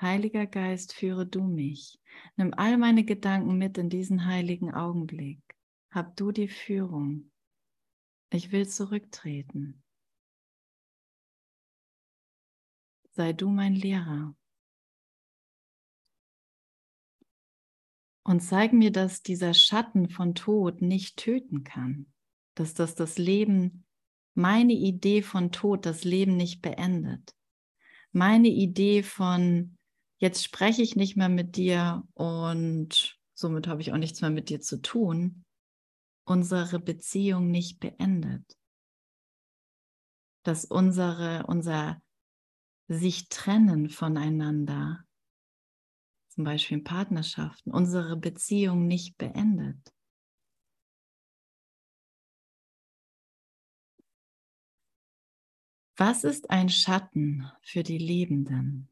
Heiliger 0.00 0.46
Geist, 0.46 0.92
führe 0.92 1.26
du 1.26 1.42
mich. 1.42 1.98
Nimm 2.36 2.52
all 2.54 2.76
meine 2.76 3.04
Gedanken 3.04 3.56
mit 3.56 3.78
in 3.78 3.88
diesen 3.88 4.26
heiligen 4.26 4.74
Augenblick. 4.74 5.40
Hab 5.90 6.16
du 6.16 6.32
die 6.32 6.48
Führung. 6.48 7.30
Ich 8.30 8.52
will 8.52 8.68
zurücktreten. 8.68 9.82
Sei 13.12 13.32
du 13.32 13.48
mein 13.48 13.74
Lehrer. 13.74 14.36
Und 18.24 18.40
zeig 18.40 18.72
mir, 18.72 18.90
dass 18.90 19.22
dieser 19.22 19.54
Schatten 19.54 20.10
von 20.10 20.34
Tod 20.34 20.82
nicht 20.82 21.16
töten 21.16 21.62
kann, 21.64 22.12
dass 22.54 22.74
das 22.74 22.94
das 22.94 23.18
Leben, 23.18 23.86
meine 24.34 24.72
Idee 24.72 25.22
von 25.22 25.52
Tod 25.52 25.86
das 25.86 26.04
Leben 26.04 26.36
nicht 26.36 26.60
beendet. 26.60 27.34
Meine 28.12 28.48
Idee 28.48 29.02
von, 29.02 29.75
jetzt 30.18 30.44
spreche 30.44 30.82
ich 30.82 30.96
nicht 30.96 31.16
mehr 31.16 31.28
mit 31.28 31.56
dir 31.56 32.06
und 32.14 33.18
somit 33.34 33.66
habe 33.66 33.82
ich 33.82 33.92
auch 33.92 33.98
nichts 33.98 34.20
mehr 34.20 34.30
mit 34.30 34.48
dir 34.48 34.60
zu 34.60 34.80
tun, 34.80 35.44
unsere 36.24 36.80
Beziehung 36.80 37.50
nicht 37.50 37.80
beendet. 37.80 38.44
Dass 40.42 40.64
unsere, 40.64 41.46
unser 41.46 42.00
sich 42.88 43.28
trennen 43.28 43.88
voneinander, 43.88 45.04
zum 46.28 46.44
Beispiel 46.44 46.78
in 46.78 46.84
Partnerschaften, 46.84 47.72
unsere 47.72 48.16
Beziehung 48.16 48.86
nicht 48.86 49.16
beendet. 49.18 49.92
Was 55.96 56.24
ist 56.24 56.50
ein 56.50 56.68
Schatten 56.68 57.50
für 57.62 57.82
die 57.82 57.96
Lebenden? 57.96 58.90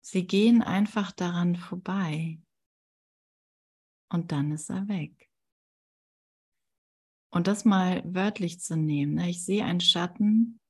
Sie 0.00 0.26
gehen 0.26 0.62
einfach 0.62 1.12
daran 1.12 1.56
vorbei 1.56 2.40
und 4.08 4.32
dann 4.32 4.52
ist 4.52 4.70
er 4.70 4.88
weg. 4.88 5.30
Und 7.32 7.46
das 7.46 7.64
mal 7.64 8.02
wörtlich 8.04 8.60
zu 8.60 8.76
nehmen. 8.76 9.14
Ne? 9.14 9.30
Ich 9.30 9.44
sehe 9.44 9.64
einen 9.64 9.80
Schatten, 9.80 10.60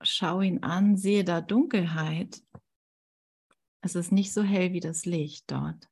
schaue 0.00 0.46
ihn 0.46 0.62
an, 0.62 0.96
sehe 0.96 1.24
da 1.24 1.40
Dunkelheit. 1.40 2.42
Es 3.80 3.96
ist 3.96 4.12
nicht 4.12 4.32
so 4.32 4.42
hell 4.42 4.72
wie 4.72 4.80
das 4.80 5.06
Licht 5.06 5.50
dort. 5.50 5.90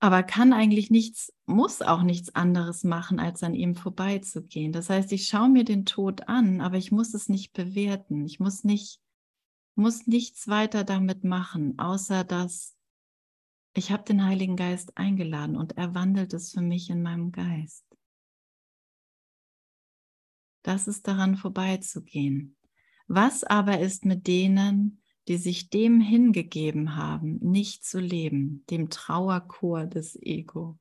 Aber 0.00 0.22
kann 0.22 0.52
eigentlich 0.52 0.90
nichts, 0.90 1.32
muss 1.46 1.82
auch 1.82 2.02
nichts 2.02 2.34
anderes 2.34 2.84
machen, 2.84 3.18
als 3.18 3.42
an 3.42 3.54
ihm 3.54 3.74
vorbeizugehen. 3.74 4.72
Das 4.72 4.90
heißt, 4.90 5.10
ich 5.12 5.26
schaue 5.26 5.48
mir 5.48 5.64
den 5.64 5.86
Tod 5.86 6.28
an, 6.28 6.60
aber 6.60 6.76
ich 6.76 6.92
muss 6.92 7.14
es 7.14 7.28
nicht 7.28 7.52
bewerten. 7.52 8.24
Ich 8.24 8.38
muss 8.38 8.62
nicht, 8.62 9.00
muss 9.74 10.06
nichts 10.06 10.46
weiter 10.46 10.84
damit 10.84 11.24
machen, 11.24 11.78
außer 11.78 12.22
dass 12.22 12.76
ich 13.74 13.90
habe 13.90 14.04
den 14.04 14.24
Heiligen 14.24 14.56
Geist 14.56 14.96
eingeladen 14.96 15.56
und 15.56 15.76
er 15.76 15.94
wandelt 15.94 16.32
es 16.32 16.52
für 16.52 16.62
mich 16.62 16.90
in 16.90 17.02
meinem 17.02 17.32
Geist. 17.32 17.84
Das 20.62 20.88
ist 20.88 21.06
daran 21.06 21.36
vorbeizugehen. 21.36 22.56
Was 23.06 23.44
aber 23.44 23.80
ist 23.80 24.04
mit 24.04 24.26
denen, 24.26 25.00
die 25.28 25.36
sich 25.36 25.68
dem 25.68 26.00
hingegeben 26.00 26.96
haben, 26.96 27.38
nicht 27.40 27.84
zu 27.84 28.00
leben, 28.00 28.64
dem 28.70 28.88
Trauerchor 28.88 29.86
des 29.86 30.16
Ego, 30.16 30.78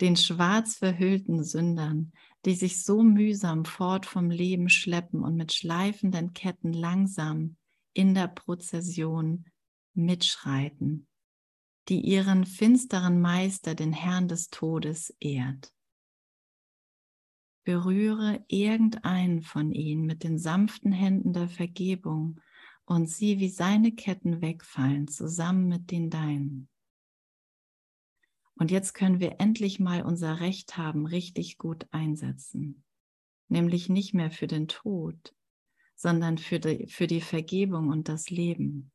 den 0.00 0.16
schwarz 0.16 0.74
verhüllten 0.74 1.44
Sündern, 1.44 2.12
die 2.44 2.54
sich 2.54 2.82
so 2.82 3.04
mühsam 3.04 3.64
fort 3.64 4.04
vom 4.04 4.30
Leben 4.30 4.68
schleppen 4.68 5.22
und 5.22 5.36
mit 5.36 5.52
schleifenden 5.52 6.32
Ketten 6.34 6.72
langsam 6.72 7.56
in 7.92 8.14
der 8.14 8.26
Prozession 8.26 9.46
mitschreiten, 9.94 11.06
die 11.88 12.00
ihren 12.00 12.46
finsteren 12.46 13.20
Meister, 13.20 13.76
den 13.76 13.92
Herrn 13.92 14.26
des 14.26 14.50
Todes, 14.50 15.14
ehrt. 15.20 15.72
Berühre 17.62 18.44
irgendeinen 18.48 19.40
von 19.40 19.72
ihnen 19.72 20.04
mit 20.04 20.24
den 20.24 20.36
sanften 20.36 20.90
Händen 20.90 21.32
der 21.32 21.48
Vergebung 21.48 22.40
und 22.84 23.08
sieh, 23.08 23.38
wie 23.38 23.48
seine 23.48 23.92
Ketten 23.92 24.40
wegfallen, 24.40 25.08
zusammen 25.08 25.68
mit 25.68 25.90
den 25.90 26.10
deinen. 26.10 26.68
Und 28.56 28.70
jetzt 28.70 28.94
können 28.94 29.20
wir 29.20 29.40
endlich 29.40 29.80
mal 29.80 30.02
unser 30.02 30.40
Recht 30.40 30.76
haben, 30.76 31.06
richtig 31.06 31.58
gut 31.58 31.86
einsetzen. 31.90 32.84
Nämlich 33.48 33.88
nicht 33.88 34.14
mehr 34.14 34.30
für 34.30 34.46
den 34.46 34.68
Tod, 34.68 35.34
sondern 35.96 36.38
für 36.38 36.60
die, 36.60 36.86
für 36.86 37.06
die 37.06 37.20
Vergebung 37.20 37.88
und 37.88 38.08
das 38.08 38.30
Leben. 38.30 38.92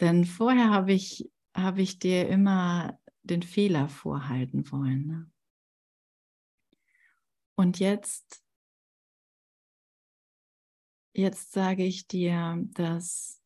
Denn 0.00 0.24
vorher 0.24 0.70
habe 0.70 0.92
ich 0.92 1.28
habe 1.58 1.82
ich 1.82 1.98
dir 1.98 2.28
immer 2.28 2.98
den 3.22 3.42
Fehler 3.42 3.88
vorhalten 3.88 4.70
wollen. 4.70 5.06
Ne? 5.06 5.30
Und 7.58 7.80
jetzt, 7.80 8.44
jetzt 11.12 11.50
sage 11.50 11.84
ich 11.84 12.06
dir, 12.06 12.56
dass 12.70 13.42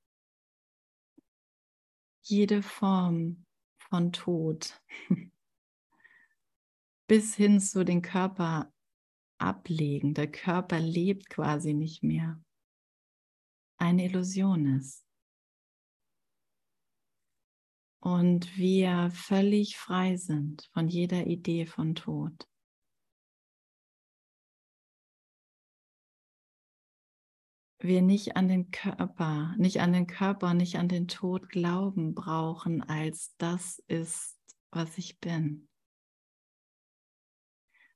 jede 2.21 2.63
Form 2.63 3.47
von 3.79 4.13
Tod 4.13 4.79
bis 7.09 7.35
hin 7.37 7.59
zu 7.59 7.87
den 7.87 8.03
Körper 8.03 8.71
ablegen, 9.39 10.13
der 10.13 10.31
Körper 10.31 10.79
lebt 10.79 11.31
quasi 11.31 11.73
nicht 11.73 12.03
mehr, 12.03 12.39
eine 13.79 14.05
Illusion 14.05 14.77
ist. 14.77 15.07
Und 18.03 18.59
wir 18.59 19.11
völlig 19.11 19.79
frei 19.79 20.19
sind 20.19 20.69
von 20.75 20.89
jeder 20.89 21.27
Idee 21.27 21.65
von 21.65 21.95
Tod. 21.95 22.52
Wir 27.85 28.01
nicht 28.01 28.37
an 28.37 28.47
den 28.47 28.71
Körper, 28.71 29.57
nicht 29.59 29.81
an 29.81 29.93
den 29.93 30.07
Körper, 30.07 30.55
nicht 30.55 30.77
an 30.77 30.87
den 30.87 31.09
Tod 31.09 31.49
glauben 31.49 32.15
brauchen, 32.15 32.81
als 32.81 33.35
das 33.39 33.81
ist, 33.89 34.39
was 34.71 34.99
ich 34.99 35.19
bin, 35.19 35.69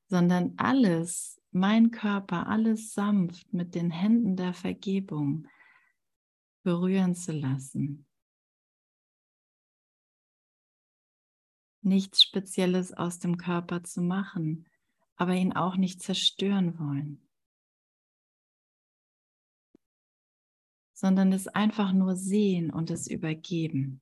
sondern 0.09 0.55
alles, 0.57 1.41
mein 1.53 1.93
Körper, 1.93 2.49
alles 2.49 2.95
sanft 2.95 3.53
mit 3.53 3.77
den 3.77 3.93
Händen 3.93 4.35
der 4.35 4.55
Vergebung 4.55 5.47
berühren 6.65 7.15
zu 7.15 7.31
lassen. 7.31 8.07
Nichts 11.83 12.23
Spezielles 12.23 12.93
aus 12.93 13.21
dem 13.21 13.37
Körper 13.37 13.85
zu 13.85 14.03
machen, 14.03 14.67
aber 15.15 15.35
ihn 15.35 15.53
auch 15.53 15.77
nicht 15.77 16.03
zerstören 16.03 16.77
wollen, 16.81 17.26
sondern 20.97 21.33
es 21.33 21.47
einfach 21.47 21.93
nur 21.93 22.17
sehen 22.17 22.71
und 22.71 22.91
es 22.91 23.07
übergeben. 23.07 24.01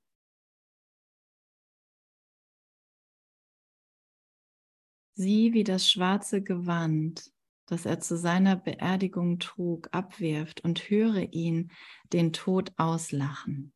Sieh, 5.13 5.53
wie 5.53 5.63
das 5.63 5.89
schwarze 5.89 6.41
Gewand, 6.41 7.31
das 7.67 7.85
er 7.85 7.99
zu 7.99 8.17
seiner 8.17 8.55
Beerdigung 8.55 9.39
trug, 9.39 9.89
abwirft 9.91 10.61
und 10.61 10.89
höre 10.89 11.31
ihn 11.33 11.71
den 12.11 12.33
Tod 12.33 12.73
auslachen. 12.77 13.75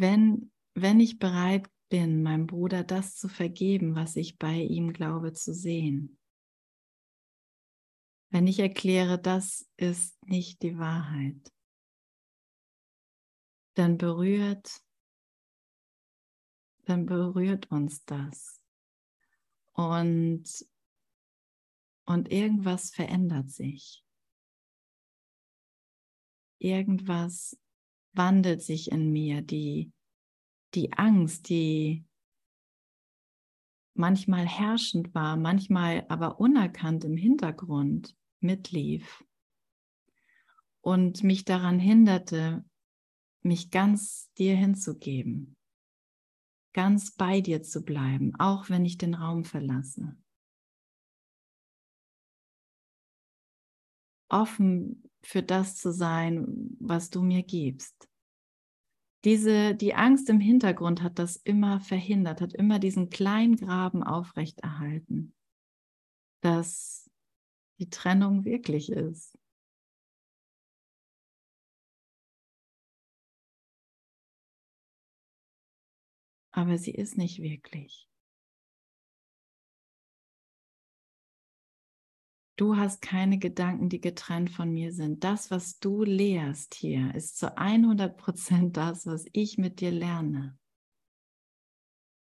wenn, 0.00 0.50
wenn 0.74 0.98
ich 0.98 1.18
bereit 1.18 1.68
bin, 1.90 2.22
meinem 2.22 2.46
Bruder 2.46 2.84
das 2.84 3.16
zu 3.16 3.28
vergeben, 3.28 3.94
was 3.94 4.16
ich 4.16 4.38
bei 4.38 4.54
ihm 4.54 4.92
glaube 4.92 5.32
zu 5.32 5.52
sehen. 5.52 6.19
Wenn 8.32 8.46
ich 8.46 8.60
erkläre, 8.60 9.18
das 9.20 9.68
ist 9.76 10.24
nicht 10.24 10.62
die 10.62 10.78
Wahrheit, 10.78 11.52
dann 13.74 13.98
berührt, 13.98 14.82
dann 16.84 17.06
berührt 17.06 17.72
uns 17.72 18.04
das. 18.04 18.60
Und, 19.72 20.64
und 22.04 22.30
irgendwas 22.30 22.90
verändert 22.90 23.50
sich. 23.50 24.04
Irgendwas 26.58 27.58
wandelt 28.12 28.62
sich 28.62 28.92
in 28.92 29.10
mir, 29.10 29.42
die, 29.42 29.92
die 30.74 30.92
Angst, 30.92 31.48
die 31.48 32.04
manchmal 33.94 34.46
herrschend 34.46 35.14
war, 35.16 35.36
manchmal 35.36 36.06
aber 36.08 36.38
unerkannt 36.38 37.04
im 37.04 37.16
Hintergrund 37.16 38.14
mitlief 38.42 39.24
und 40.80 41.22
mich 41.22 41.44
daran 41.44 41.78
hinderte, 41.78 42.64
mich 43.42 43.70
ganz 43.70 44.30
dir 44.38 44.56
hinzugeben, 44.56 45.56
ganz 46.72 47.12
bei 47.12 47.40
dir 47.40 47.62
zu 47.62 47.82
bleiben, 47.82 48.34
auch 48.38 48.68
wenn 48.68 48.84
ich 48.84 48.98
den 48.98 49.14
Raum 49.14 49.44
verlasse. 49.44 50.16
Offen 54.28 55.10
für 55.22 55.42
das 55.42 55.76
zu 55.76 55.92
sein, 55.92 56.76
was 56.78 57.10
du 57.10 57.22
mir 57.22 57.42
gibst. 57.42 58.08
Diese, 59.24 59.74
die 59.74 59.94
Angst 59.94 60.30
im 60.30 60.40
Hintergrund 60.40 61.02
hat 61.02 61.18
das 61.18 61.36
immer 61.36 61.80
verhindert, 61.80 62.40
hat 62.40 62.54
immer 62.54 62.78
diesen 62.78 63.10
kleinen 63.10 63.56
Graben 63.56 64.02
aufrechterhalten. 64.02 65.34
dass 66.42 67.09
die 67.80 67.90
Trennung 67.90 68.44
wirklich 68.44 68.92
ist. 68.92 69.36
Aber 76.52 76.76
sie 76.78 76.92
ist 76.92 77.16
nicht 77.16 77.40
wirklich. 77.40 78.06
Du 82.56 82.76
hast 82.76 83.00
keine 83.00 83.38
Gedanken, 83.38 83.88
die 83.88 84.02
getrennt 84.02 84.50
von 84.50 84.70
mir 84.70 84.92
sind. 84.92 85.24
Das, 85.24 85.50
was 85.50 85.78
du 85.78 86.04
lehrst 86.04 86.74
hier, 86.74 87.14
ist 87.14 87.38
zu 87.38 87.56
100 87.56 88.18
Prozent 88.18 88.76
das, 88.76 89.06
was 89.06 89.24
ich 89.32 89.56
mit 89.56 89.80
dir 89.80 89.90
lerne. 89.90 90.58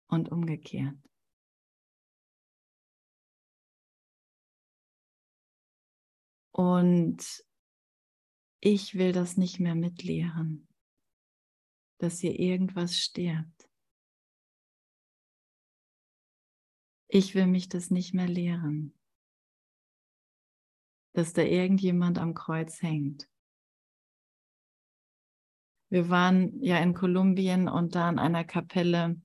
Und 0.07 0.31
umgekehrt. 0.31 1.10
Und 6.61 7.43
ich 8.59 8.93
will 8.93 9.13
das 9.13 9.35
nicht 9.35 9.59
mehr 9.59 9.73
mitlehren, 9.73 10.67
dass 11.97 12.19
hier 12.19 12.39
irgendwas 12.39 12.99
stirbt. 12.99 13.67
Ich 17.07 17.33
will 17.33 17.47
mich 17.47 17.67
das 17.67 17.89
nicht 17.89 18.13
mehr 18.13 18.27
lehren, 18.27 18.95
dass 21.13 21.33
da 21.33 21.41
irgendjemand 21.41 22.19
am 22.19 22.35
Kreuz 22.35 22.83
hängt. 22.83 23.27
Wir 25.89 26.09
waren 26.11 26.61
ja 26.61 26.77
in 26.77 26.93
Kolumbien 26.93 27.69
und 27.69 27.95
da 27.95 28.07
in 28.07 28.19
einer 28.19 28.43
Kapelle. 28.43 29.19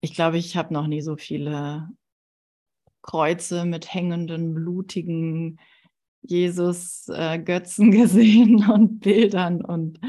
Ich 0.00 0.14
glaube, 0.14 0.38
ich 0.38 0.56
habe 0.56 0.74
noch 0.74 0.88
nie 0.88 1.00
so 1.00 1.16
viele 1.16 1.88
Kreuze 3.02 3.64
mit 3.64 3.94
hängenden, 3.94 4.52
blutigen 4.52 5.60
Jesus-Götzen 6.22 7.92
äh, 7.92 7.96
gesehen 7.98 8.68
und 8.70 9.00
Bildern 9.00 9.64
und 9.64 10.00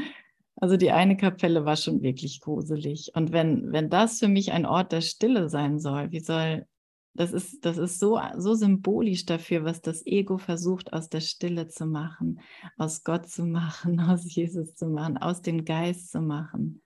also 0.56 0.76
die 0.76 0.92
eine 0.92 1.16
Kapelle 1.16 1.64
war 1.64 1.76
schon 1.76 2.02
wirklich 2.02 2.40
gruselig. 2.40 3.10
Und 3.14 3.32
wenn, 3.32 3.72
wenn 3.72 3.90
das 3.90 4.20
für 4.20 4.28
mich 4.28 4.52
ein 4.52 4.66
Ort 4.66 4.92
der 4.92 5.00
Stille 5.00 5.48
sein 5.48 5.78
soll, 5.78 6.12
wie 6.12 6.20
soll, 6.20 6.66
das 7.12 7.32
ist, 7.32 7.64
das 7.64 7.76
ist 7.76 7.98
so, 7.98 8.20
so 8.38 8.54
symbolisch 8.54 9.26
dafür, 9.26 9.64
was 9.64 9.82
das 9.82 10.06
Ego 10.06 10.38
versucht 10.38 10.92
aus 10.92 11.08
der 11.08 11.20
Stille 11.20 11.68
zu 11.68 11.86
machen, 11.86 12.40
aus 12.78 13.04
Gott 13.04 13.28
zu 13.28 13.44
machen, 13.44 14.00
aus 14.00 14.32
Jesus 14.32 14.74
zu 14.74 14.86
machen, 14.86 15.18
aus 15.18 15.42
dem 15.42 15.64
Geist 15.64 16.12
zu 16.12 16.20
machen. 16.20 16.82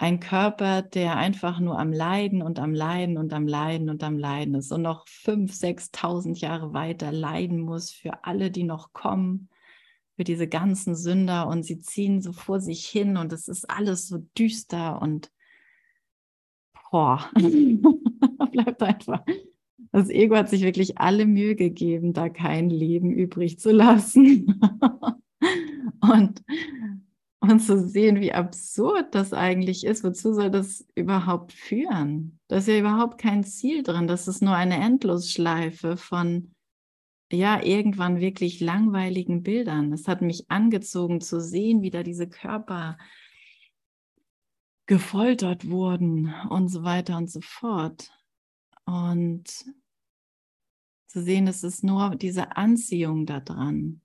Ein 0.00 0.20
Körper, 0.20 0.82
der 0.82 1.16
einfach 1.16 1.58
nur 1.58 1.78
am 1.78 1.92
Leiden 1.92 2.40
und 2.40 2.60
am 2.60 2.72
Leiden 2.72 3.18
und 3.18 3.32
am 3.32 3.48
Leiden 3.48 3.90
und 3.90 4.04
am 4.04 4.16
Leiden 4.16 4.54
ist 4.54 4.70
und 4.70 4.82
noch 4.82 5.08
fünf, 5.08 5.52
sechstausend 5.52 6.40
Jahre 6.40 6.72
weiter 6.72 7.10
leiden 7.10 7.58
muss 7.58 7.90
für 7.90 8.24
alle, 8.24 8.52
die 8.52 8.62
noch 8.62 8.92
kommen 8.92 9.48
für 10.16 10.22
diese 10.22 10.46
ganzen 10.46 10.94
Sünder 10.94 11.48
und 11.48 11.64
sie 11.64 11.80
ziehen 11.80 12.22
so 12.22 12.32
vor 12.32 12.60
sich 12.60 12.86
hin 12.86 13.16
und 13.16 13.32
es 13.32 13.48
ist 13.48 13.68
alles 13.68 14.06
so 14.06 14.18
düster 14.38 15.02
und 15.02 15.32
boah, 16.90 17.28
bleibt 18.52 18.82
einfach. 18.82 19.24
Das 19.90 20.10
Ego 20.10 20.36
hat 20.36 20.48
sich 20.48 20.62
wirklich 20.62 20.98
alle 20.98 21.26
Mühe 21.26 21.56
gegeben, 21.56 22.12
da 22.12 22.28
kein 22.28 22.70
Leben 22.70 23.10
übrig 23.10 23.58
zu 23.58 23.72
lassen. 23.72 24.60
und, 26.00 26.42
und 27.40 27.60
zu 27.60 27.88
sehen, 27.88 28.20
wie 28.20 28.32
absurd 28.32 29.14
das 29.14 29.32
eigentlich 29.32 29.84
ist. 29.84 30.02
Wozu 30.04 30.34
soll 30.34 30.50
das 30.50 30.86
überhaupt 30.94 31.52
führen? 31.52 32.38
Da 32.48 32.56
ist 32.56 32.68
ja 32.68 32.78
überhaupt 32.78 33.18
kein 33.18 33.44
Ziel 33.44 33.82
drin. 33.82 34.06
Das 34.06 34.26
ist 34.28 34.42
nur 34.42 34.54
eine 34.54 34.76
Endlosschleife 34.76 35.96
von 35.96 36.54
ja, 37.30 37.62
irgendwann 37.62 38.20
wirklich 38.20 38.60
langweiligen 38.60 39.42
Bildern. 39.42 39.92
Es 39.92 40.08
hat 40.08 40.22
mich 40.22 40.50
angezogen 40.50 41.20
zu 41.20 41.40
sehen, 41.40 41.82
wie 41.82 41.90
da 41.90 42.02
diese 42.02 42.28
Körper 42.28 42.96
gefoltert 44.86 45.68
wurden 45.68 46.34
und 46.48 46.68
so 46.68 46.82
weiter 46.82 47.18
und 47.18 47.30
so 47.30 47.40
fort. 47.42 48.10
Und 48.86 49.46
zu 51.06 51.22
sehen, 51.22 51.46
es 51.46 51.62
ist 51.62 51.84
nur 51.84 52.16
diese 52.16 52.56
Anziehung 52.56 53.26
da 53.26 53.40
dran. 53.40 54.00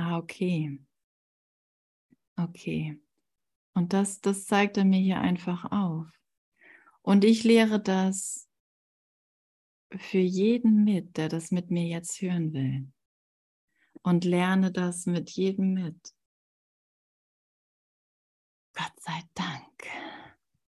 Ah, 0.00 0.16
okay. 0.16 0.80
Okay. 2.34 2.98
Und 3.74 3.92
das, 3.92 4.22
das 4.22 4.46
zeigt 4.46 4.78
er 4.78 4.86
mir 4.86 4.98
hier 4.98 5.20
einfach 5.20 5.70
auf. 5.70 6.06
Und 7.02 7.22
ich 7.22 7.44
lehre 7.44 7.78
das 7.78 8.48
für 9.94 10.18
jeden 10.18 10.84
mit, 10.84 11.18
der 11.18 11.28
das 11.28 11.50
mit 11.50 11.70
mir 11.70 11.86
jetzt 11.86 12.22
hören 12.22 12.54
will. 12.54 12.90
Und 14.02 14.24
lerne 14.24 14.72
das 14.72 15.04
mit 15.04 15.28
jedem 15.32 15.74
mit. 15.74 16.14
Gott 18.72 18.98
sei 19.00 19.22
Dank. 19.34 19.86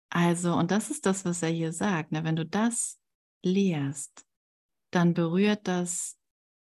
Also, 0.09 0.55
und 0.55 0.71
das 0.71 0.89
ist 0.89 1.05
das, 1.05 1.23
was 1.23 1.43
er 1.43 1.49
hier 1.49 1.71
sagt. 1.71 2.11
Ne? 2.11 2.23
Wenn 2.23 2.35
du 2.35 2.47
das 2.47 2.99
lehrst, 3.43 4.25
dann 4.89 5.13
berührt 5.13 5.67
das 5.67 6.17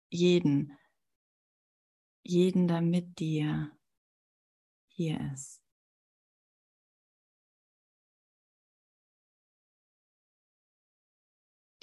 jeden, 0.08 0.78
jeden, 2.24 2.68
der 2.68 2.80
mit 2.80 3.18
dir 3.18 3.70
hier 4.88 5.20
ist. 5.32 5.64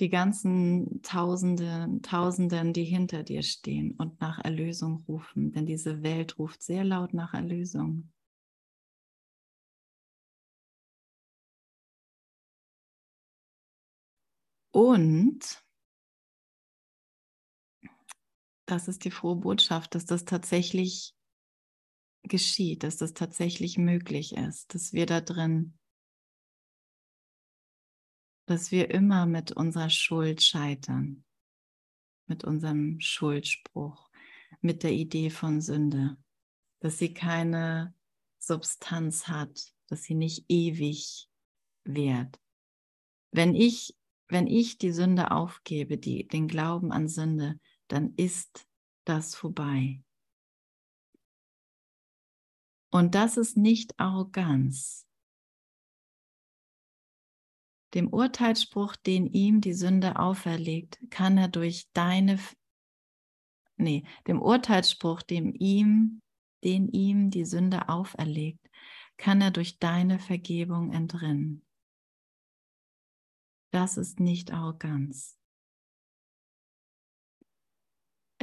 die 0.02 0.10
ganzen 0.10 1.02
Tausenden, 1.04 2.02
Tausenden, 2.02 2.74
die 2.74 2.84
hinter 2.84 3.24
dir 3.24 3.44
stehen 3.44 3.92
und 3.98 4.20
nach 4.20 4.40
Erlösung 4.44 5.06
rufen, 5.08 5.52
denn 5.52 5.68
diese 5.68 6.02
Welt 6.02 6.40
ruft 6.40 6.64
sehr 6.64 6.84
laut 6.84 7.14
nach 7.14 7.34
Erlösung. 7.36 8.12
Und 14.72 15.64
das 18.72 18.88
ist 18.88 19.04
die 19.06 19.12
frohe 19.12 19.36
Botschaft, 19.36 19.96
dass 19.96 20.06
das 20.06 20.26
tatsächlich 20.26 21.14
geschieht, 22.24 22.84
dass 22.84 22.98
das 22.98 23.14
tatsächlich 23.14 23.78
möglich 23.78 24.36
ist, 24.36 24.74
dass 24.74 24.94
wir 24.94 25.06
da 25.06 25.22
drin 25.22 25.78
dass 28.52 28.72
wir 28.72 28.92
immer 28.92 29.26
mit 29.26 29.54
unserer 29.54 29.90
Schuld 29.90 30.44
scheitern, 30.44 31.24
mit 32.28 32.44
unserem 32.44 33.00
Schuldspruch, 33.00 34.10
mit 34.60 34.84
der 34.84 34.92
Idee 34.92 35.30
von 35.30 35.62
Sünde, 35.62 36.18
dass 36.82 36.98
sie 36.98 37.14
keine 37.14 37.96
Substanz 38.40 39.30
hat, 39.30 39.74
dass 39.88 40.04
sie 40.04 40.16
nicht 40.16 40.46
ewig 40.50 41.30
währt. 41.86 42.42
Wenn 43.32 43.56
ich, 43.56 43.96
wenn 44.28 44.48
ich 44.48 44.78
die 44.78 44.92
Sünde 44.92 45.32
aufgebe, 45.32 45.98
die, 45.98 46.28
den 46.28 46.50
Glauben 46.50 46.92
an 46.92 47.08
Sünde, 47.08 47.58
dann 47.92 48.14
ist 48.16 48.68
das 49.06 49.36
vorbei. 49.36 50.04
Und 52.92 53.16
das 53.16 53.38
ist 53.38 53.58
nicht 53.58 54.00
Arroganz, 54.00 55.08
dem 57.94 58.08
Urteilsspruch, 58.08 58.96
den 58.96 59.28
ihm 59.28 59.62
die 59.62 59.74
Sünde 59.74 60.18
auferlegt, 60.18 61.00
kann 61.10 61.38
er 61.38 61.48
durch 61.48 61.90
deine, 61.94 62.40
nee, 63.78 64.06
dem 64.28 64.42
Urteilsspruch, 64.42 65.22
dem 65.22 65.54
ihm, 65.54 66.22
den 66.64 66.88
ihm 66.88 67.32
die 67.32 67.46
Sünde 67.46 67.90
auferlegt, 67.90 68.70
kann 69.18 69.42
er 69.42 69.52
durch 69.52 69.80
deine 69.80 70.20
Vergebung 70.20 70.92
entrinnen. 70.92 71.66
Das 73.72 73.98
ist 73.98 74.20
nicht 74.20 74.52
Arroganz. 74.52 75.41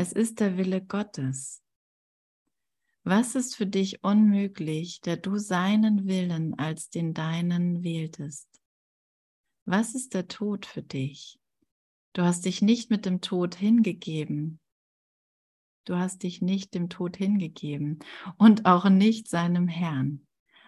Es 0.00 0.12
ist 0.12 0.38
der 0.38 0.56
Wille 0.56 0.80
Gottes. 0.80 1.61
Was 3.02 3.34
ist 3.34 3.56
für 3.56 3.66
dich 3.66 4.04
unmöglich, 4.04 5.00
der 5.00 5.16
du 5.16 5.38
seinen 5.38 6.06
Willen 6.06 6.56
als 6.56 6.88
den 6.88 7.14
deinen 7.14 7.82
wähltest? 7.82 8.46
Was 9.64 9.96
ist 9.96 10.14
der 10.14 10.28
Tod 10.28 10.66
für 10.66 10.82
dich? 10.82 11.40
Du 12.12 12.22
hast 12.22 12.44
dich 12.44 12.62
nicht 12.62 12.90
mit 12.90 13.06
dem 13.06 13.20
Tod 13.20 13.56
hingegeben. 13.56 14.61
Du 15.84 15.96
hast 15.96 16.22
dich 16.22 16.42
nicht 16.42 16.74
dem 16.74 16.90
Tod 16.90 17.16
hingegeben 17.16 17.98
und 18.37 18.66
auch 18.66 18.88
nicht 18.88 19.26
seinem 19.26 19.66
Herrn. 19.66 20.24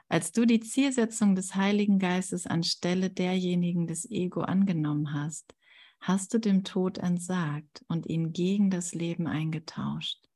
Als 0.09 0.33
du 0.33 0.45
die 0.45 0.59
Zielsetzung 0.59 1.37
des 1.37 1.55
Heiligen 1.55 2.01
Geistes 2.01 2.49
anstelle 2.49 3.11
derjenigen 3.11 3.87
des 3.87 4.11
Ego 4.11 4.41
angenommen 4.41 5.15
hast, 5.15 5.55
hast 6.01 6.33
du 6.35 6.39
dem 6.39 6.65
Tod 6.65 6.99
entsagt 6.99 7.85
und 7.89 8.07
ihn 8.07 8.33
gegen 8.33 8.71
das 8.71 8.95
Leben 8.95 9.27
eingetauscht. 9.27 10.29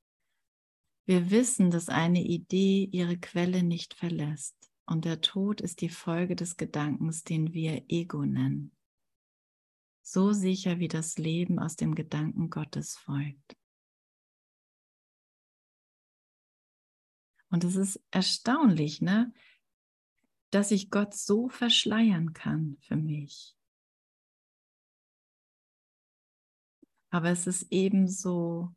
Wir 1.06 1.30
wissen, 1.30 1.70
dass 1.70 1.88
eine 1.88 2.22
Idee 2.22 2.88
ihre 2.90 3.18
Quelle 3.18 3.62
nicht 3.62 3.94
verlässt. 3.94 4.56
Und 4.86 5.06
der 5.06 5.20
Tod 5.22 5.60
ist 5.60 5.80
die 5.80 5.88
Folge 5.88 6.36
des 6.36 6.56
Gedankens, 6.56 7.24
den 7.24 7.54
wir 7.54 7.84
Ego 7.88 8.24
nennen. 8.24 8.70
so 10.06 10.32
sicher 10.32 10.78
wie 10.78 10.88
das 10.88 11.16
Leben 11.16 11.58
aus 11.58 11.76
dem 11.76 11.94
Gedanken 11.94 12.50
Gottes 12.50 12.94
folgt. 12.94 13.56
Und 17.48 17.64
es 17.64 17.76
ist 17.76 18.02
erstaunlich, 18.10 19.00
ne? 19.00 19.32
dass 20.50 20.70
ich 20.70 20.90
Gott 20.90 21.14
so 21.14 21.48
verschleiern 21.48 22.34
kann 22.34 22.76
für 22.80 22.96
mich. 22.96 23.56
Aber 27.14 27.30
es 27.30 27.46
ist 27.46 27.68
ebenso 27.70 28.74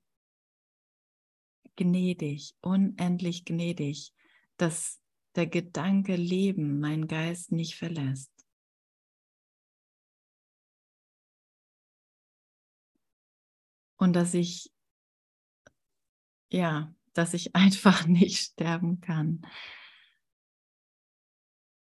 gnädig, 1.75 2.55
unendlich 2.61 3.45
gnädig, 3.45 4.13
dass 4.57 5.01
der 5.33 5.47
Gedanke 5.47 6.15
Leben 6.15 6.79
meinen 6.79 7.07
Geist 7.07 7.51
nicht 7.51 7.73
verlässt. 7.73 8.31
Und 13.95 14.13
dass 14.13 14.35
ich, 14.35 14.71
ja, 16.51 16.93
dass 17.13 17.33
ich 17.33 17.55
einfach 17.55 18.05
nicht 18.05 18.37
sterben 18.37 19.01
kann. 19.01 19.41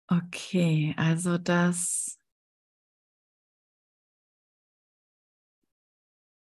Okay, 0.09 0.93
also 0.99 1.39
das 1.39 2.19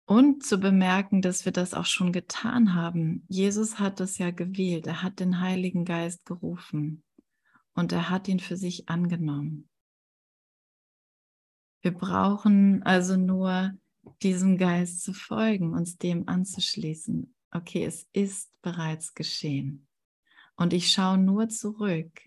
Und 0.06 0.44
zu 0.44 0.60
bemerken, 0.60 1.22
dass 1.22 1.46
wir 1.46 1.52
das 1.52 1.74
auch 1.74 1.86
schon 1.86 2.12
getan 2.12 2.76
haben. 2.76 3.26
Jesus 3.28 3.80
hat 3.80 4.00
es 4.00 4.20
ja 4.20 4.30
gewählt. 4.30 4.86
Er 4.86 5.02
hat 5.02 5.20
den 5.20 5.42
Heiligen 5.42 5.84
Geist 5.84 6.26
gerufen 6.26 7.04
und 7.74 7.92
er 7.92 8.10
hat 8.10 8.28
ihn 8.28 8.40
für 8.40 8.56
sich 8.56 8.88
angenommen. 8.88 9.68
Wir 11.82 11.92
brauchen 11.92 12.84
also 12.84 13.18
nur 13.18 13.74
diesem 14.22 14.58
Geist 14.58 15.04
zu 15.04 15.14
folgen, 15.14 15.74
uns 15.74 15.98
dem 15.98 16.28
anzuschließen. 16.28 17.34
Okay, 17.52 17.86
es 17.86 18.08
ist 18.14 18.62
bereits 18.62 19.14
geschehen. 19.14 19.88
Und 20.56 20.74
ich 20.74 20.92
schaue 20.92 21.18
nur 21.18 21.50
zurück, 21.50 22.22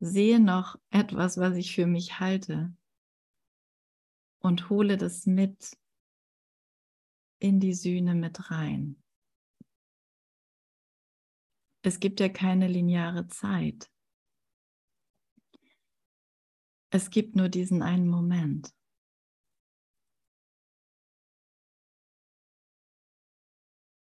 sehe 0.00 0.40
noch 0.40 0.78
etwas, 0.90 1.38
was 1.38 1.56
ich 1.56 1.74
für 1.74 1.86
mich 1.86 2.20
halte 2.20 2.72
und 4.40 4.70
hole 4.70 4.96
das 4.96 5.26
mit 5.26 5.76
in 7.38 7.60
die 7.60 7.74
Sühne 7.74 8.14
mit 8.14 8.50
rein. 8.50 9.02
Es 11.82 12.00
gibt 12.00 12.20
ja 12.20 12.28
keine 12.28 12.68
lineare 12.68 13.28
Zeit. 13.28 13.90
Es 16.90 17.10
gibt 17.10 17.36
nur 17.36 17.48
diesen 17.48 17.82
einen 17.82 18.08
Moment. 18.08 18.74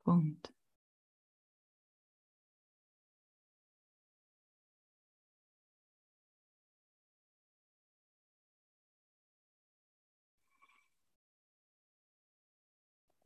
Punkt. 0.05 0.56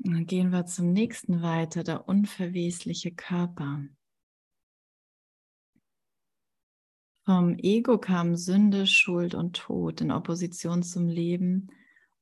Dann 0.02 0.26
gehen 0.26 0.50
wir 0.50 0.66
zum 0.66 0.92
nächsten 0.92 1.42
weiter, 1.42 1.84
der 1.84 2.08
unverwesliche 2.08 3.12
Körper. 3.12 3.84
Vom 7.24 7.56
Ego 7.58 7.98
kam 7.98 8.34
Sünde, 8.34 8.86
Schuld 8.86 9.34
und 9.34 9.56
Tod 9.56 10.00
in 10.00 10.10
Opposition 10.10 10.82
zum 10.82 11.06
Leben 11.06 11.68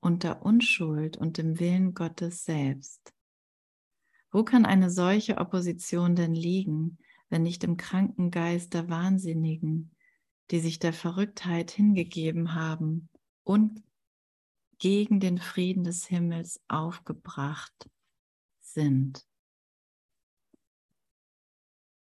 und 0.00 0.24
der 0.24 0.42
Unschuld 0.42 1.16
und 1.16 1.38
dem 1.38 1.60
Willen 1.60 1.94
Gottes 1.94 2.44
selbst. 2.44 3.14
Wo 4.30 4.42
kann 4.42 4.66
eine 4.66 4.90
solche 4.90 5.38
Opposition 5.38 6.16
denn 6.16 6.34
liegen, 6.34 6.98
wenn 7.30 7.42
nicht 7.42 7.62
im 7.64 7.76
kranken 7.76 8.30
Geist 8.30 8.74
der 8.74 8.88
Wahnsinnigen, 8.90 9.92
die 10.50 10.58
sich 10.58 10.78
der 10.78 10.92
Verrücktheit 10.92 11.70
hingegeben 11.70 12.54
haben 12.54 13.08
und 13.44 13.82
gegen 14.78 15.20
den 15.20 15.38
Frieden 15.38 15.84
des 15.84 16.06
Himmels 16.06 16.60
aufgebracht 16.68 17.90
sind. 18.60 19.26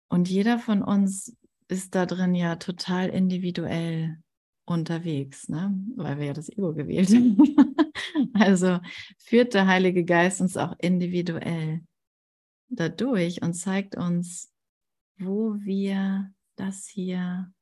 Und 0.09 0.29
jeder 0.29 0.59
von 0.59 0.83
uns 0.83 1.37
ist 1.69 1.95
da 1.95 2.07
drin 2.07 2.35
ja 2.35 2.57
total 2.57 3.09
individuell 3.11 4.19
unterwegs, 4.65 5.49
ne? 5.49 5.75
weil 5.97 6.19
wir 6.19 6.27
ja 6.27 6.33
das 6.33 6.49
Ego 6.49 6.75
gewählt 6.75 7.11
haben. 7.11 7.39
also 8.35 8.81
führt 9.19 9.55
der 9.55 9.67
Heilige 9.67 10.05
Geist 10.05 10.41
uns 10.41 10.57
auch 10.57 10.75
individuell 10.79 11.83
dadurch 12.69 13.43
und 13.43 13.55
zeigt 13.55 13.97
uns, 13.97 14.53
wo 15.19 15.57
wir 15.61 16.33
das 16.57 16.87
hier 16.87 17.53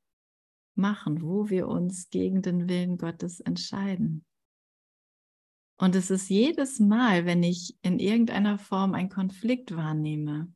machen, 0.75 1.23
wo 1.23 1.49
wir 1.49 1.69
uns 1.69 2.11
gegen 2.11 2.42
den 2.42 2.69
Willen 2.69 2.99
Gottes 2.99 3.40
entscheiden. 3.40 4.25
Und 5.79 5.95
es 5.95 6.11
ist 6.11 6.29
jedes 6.31 6.81
Mal, 6.81 7.27
wenn 7.27 7.43
ich 7.43 7.77
in 7.83 7.99
irgendeiner 7.99 8.59
Form 8.59 8.95
einen 8.95 9.11
Konflikt 9.11 9.77
wahrnehme, 9.77 10.53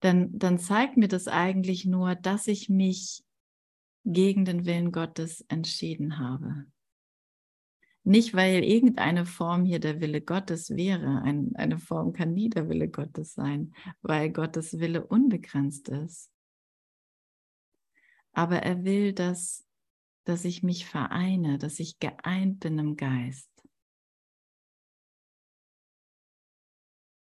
dann, 0.00 0.38
dann 0.38 0.58
zeigt 0.58 0.96
mir 0.96 1.08
das 1.08 1.28
eigentlich 1.28 1.84
nur, 1.84 2.14
dass 2.14 2.46
ich 2.46 2.68
mich 2.68 3.24
gegen 4.04 4.44
den 4.44 4.66
Willen 4.66 4.92
Gottes 4.92 5.40
entschieden 5.48 6.18
habe. 6.18 6.66
Nicht, 8.06 8.34
weil 8.34 8.62
irgendeine 8.62 9.24
Form 9.24 9.64
hier 9.64 9.80
der 9.80 10.02
Wille 10.02 10.20
Gottes 10.20 10.68
wäre. 10.76 11.22
Ein, 11.22 11.52
eine 11.54 11.78
Form 11.78 12.12
kann 12.12 12.34
nie 12.34 12.50
der 12.50 12.68
Wille 12.68 12.88
Gottes 12.88 13.32
sein, 13.32 13.74
weil 14.02 14.30
Gottes 14.30 14.78
Wille 14.78 15.06
unbegrenzt 15.06 15.88
ist. 15.88 16.30
Aber 18.32 18.58
er 18.58 18.84
will, 18.84 19.14
dass 19.14 19.64
dass 20.24 20.44
ich 20.44 20.62
mich 20.62 20.86
vereine, 20.86 21.58
dass 21.58 21.78
ich 21.78 21.98
geeint 21.98 22.60
bin 22.60 22.78
im 22.78 22.96
Geist. 22.96 23.50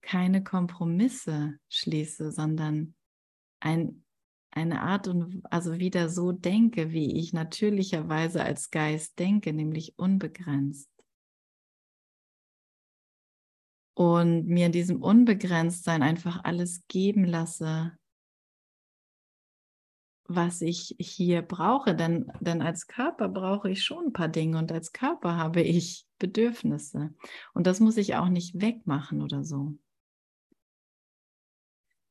Keine 0.02 0.42
Kompromisse 0.42 1.58
schließe, 1.68 2.32
sondern 2.32 2.94
ein, 3.60 4.04
eine 4.50 4.82
Art 4.82 5.08
und 5.08 5.42
also 5.50 5.78
wieder 5.78 6.08
so 6.08 6.32
denke, 6.32 6.92
wie 6.92 7.18
ich 7.18 7.32
natürlicherweise 7.32 8.42
als 8.42 8.70
Geist 8.70 9.18
denke, 9.18 9.52
nämlich 9.52 9.98
unbegrenzt. 9.98 10.90
Und 13.94 14.46
mir 14.46 14.66
in 14.66 14.72
diesem 14.72 15.02
Unbegrenztsein 15.02 16.02
einfach 16.02 16.44
alles 16.44 16.82
geben 16.88 17.24
lasse, 17.24 17.96
was 20.34 20.60
ich 20.60 20.94
hier 20.98 21.42
brauche. 21.42 21.94
Denn, 21.94 22.30
denn 22.40 22.62
als 22.62 22.86
Körper 22.86 23.28
brauche 23.28 23.70
ich 23.70 23.84
schon 23.84 24.06
ein 24.06 24.12
paar 24.12 24.28
Dinge 24.28 24.58
und 24.58 24.72
als 24.72 24.92
Körper 24.92 25.36
habe 25.36 25.62
ich 25.62 26.06
Bedürfnisse. 26.18 27.14
Und 27.54 27.66
das 27.66 27.80
muss 27.80 27.96
ich 27.96 28.14
auch 28.16 28.28
nicht 28.28 28.60
wegmachen 28.60 29.22
oder 29.22 29.44
so. 29.44 29.76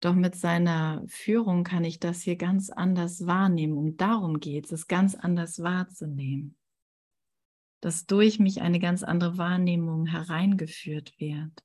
Doch 0.02 0.16
mit 0.16 0.36
seiner 0.36 1.04
Führung 1.08 1.64
kann 1.64 1.84
ich 1.84 2.00
das 2.00 2.22
hier 2.22 2.36
ganz 2.36 2.72
anders 2.72 3.28
wahrnehmen. 3.28 3.78
Und 3.78 4.02
darum 4.02 4.40
geht 4.40 4.66
es, 4.66 4.72
es 4.72 4.88
ganz 4.88 5.14
anders 5.14 5.62
wahrzunehmen. 5.62 6.58
Dass 7.82 8.08
durch 8.08 8.40
mich 8.40 8.62
eine 8.62 8.80
ganz 8.80 9.04
andere 9.04 9.38
Wahrnehmung 9.38 10.08
hereingeführt 10.08 11.14
wird. 11.20 11.64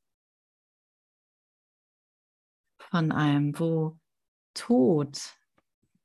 Von 2.79 3.11
einem, 3.11 3.59
wo 3.59 3.99
Tod 4.53 5.19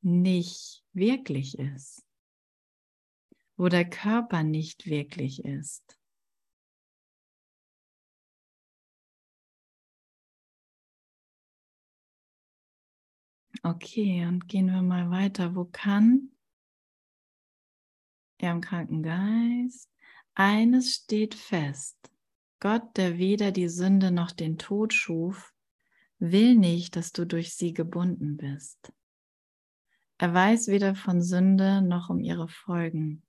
nicht 0.01 0.83
wirklich 0.93 1.57
ist, 1.59 2.05
wo 3.57 3.69
der 3.69 3.89
Körper 3.89 4.43
nicht 4.43 4.85
wirklich 4.85 5.45
ist. 5.45 5.97
Okay, 13.63 14.25
und 14.25 14.47
gehen 14.47 14.71
wir 14.71 14.81
mal 14.81 15.11
weiter. 15.11 15.55
Wo 15.55 15.65
kann 15.65 16.31
er 18.39 18.53
im 18.53 18.61
kranken 18.61 19.03
Geist? 19.03 19.87
Eines 20.33 20.95
steht 20.95 21.35
fest. 21.35 21.97
Gott, 22.59 22.97
der 22.97 23.19
weder 23.19 23.51
die 23.51 23.69
Sünde 23.69 24.11
noch 24.11 24.31
den 24.31 24.57
Tod 24.57 24.93
schuf, 24.93 25.53
will 26.17 26.55
nicht, 26.55 26.95
dass 26.95 27.11
du 27.11 27.25
durch 27.25 27.53
sie 27.53 27.73
gebunden 27.73 28.37
bist. 28.37 28.91
Er 30.21 30.35
weiß 30.35 30.67
weder 30.67 30.93
von 30.93 31.19
Sünde 31.19 31.81
noch 31.81 32.11
um 32.11 32.19
ihre 32.19 32.47
Folgen. 32.47 33.23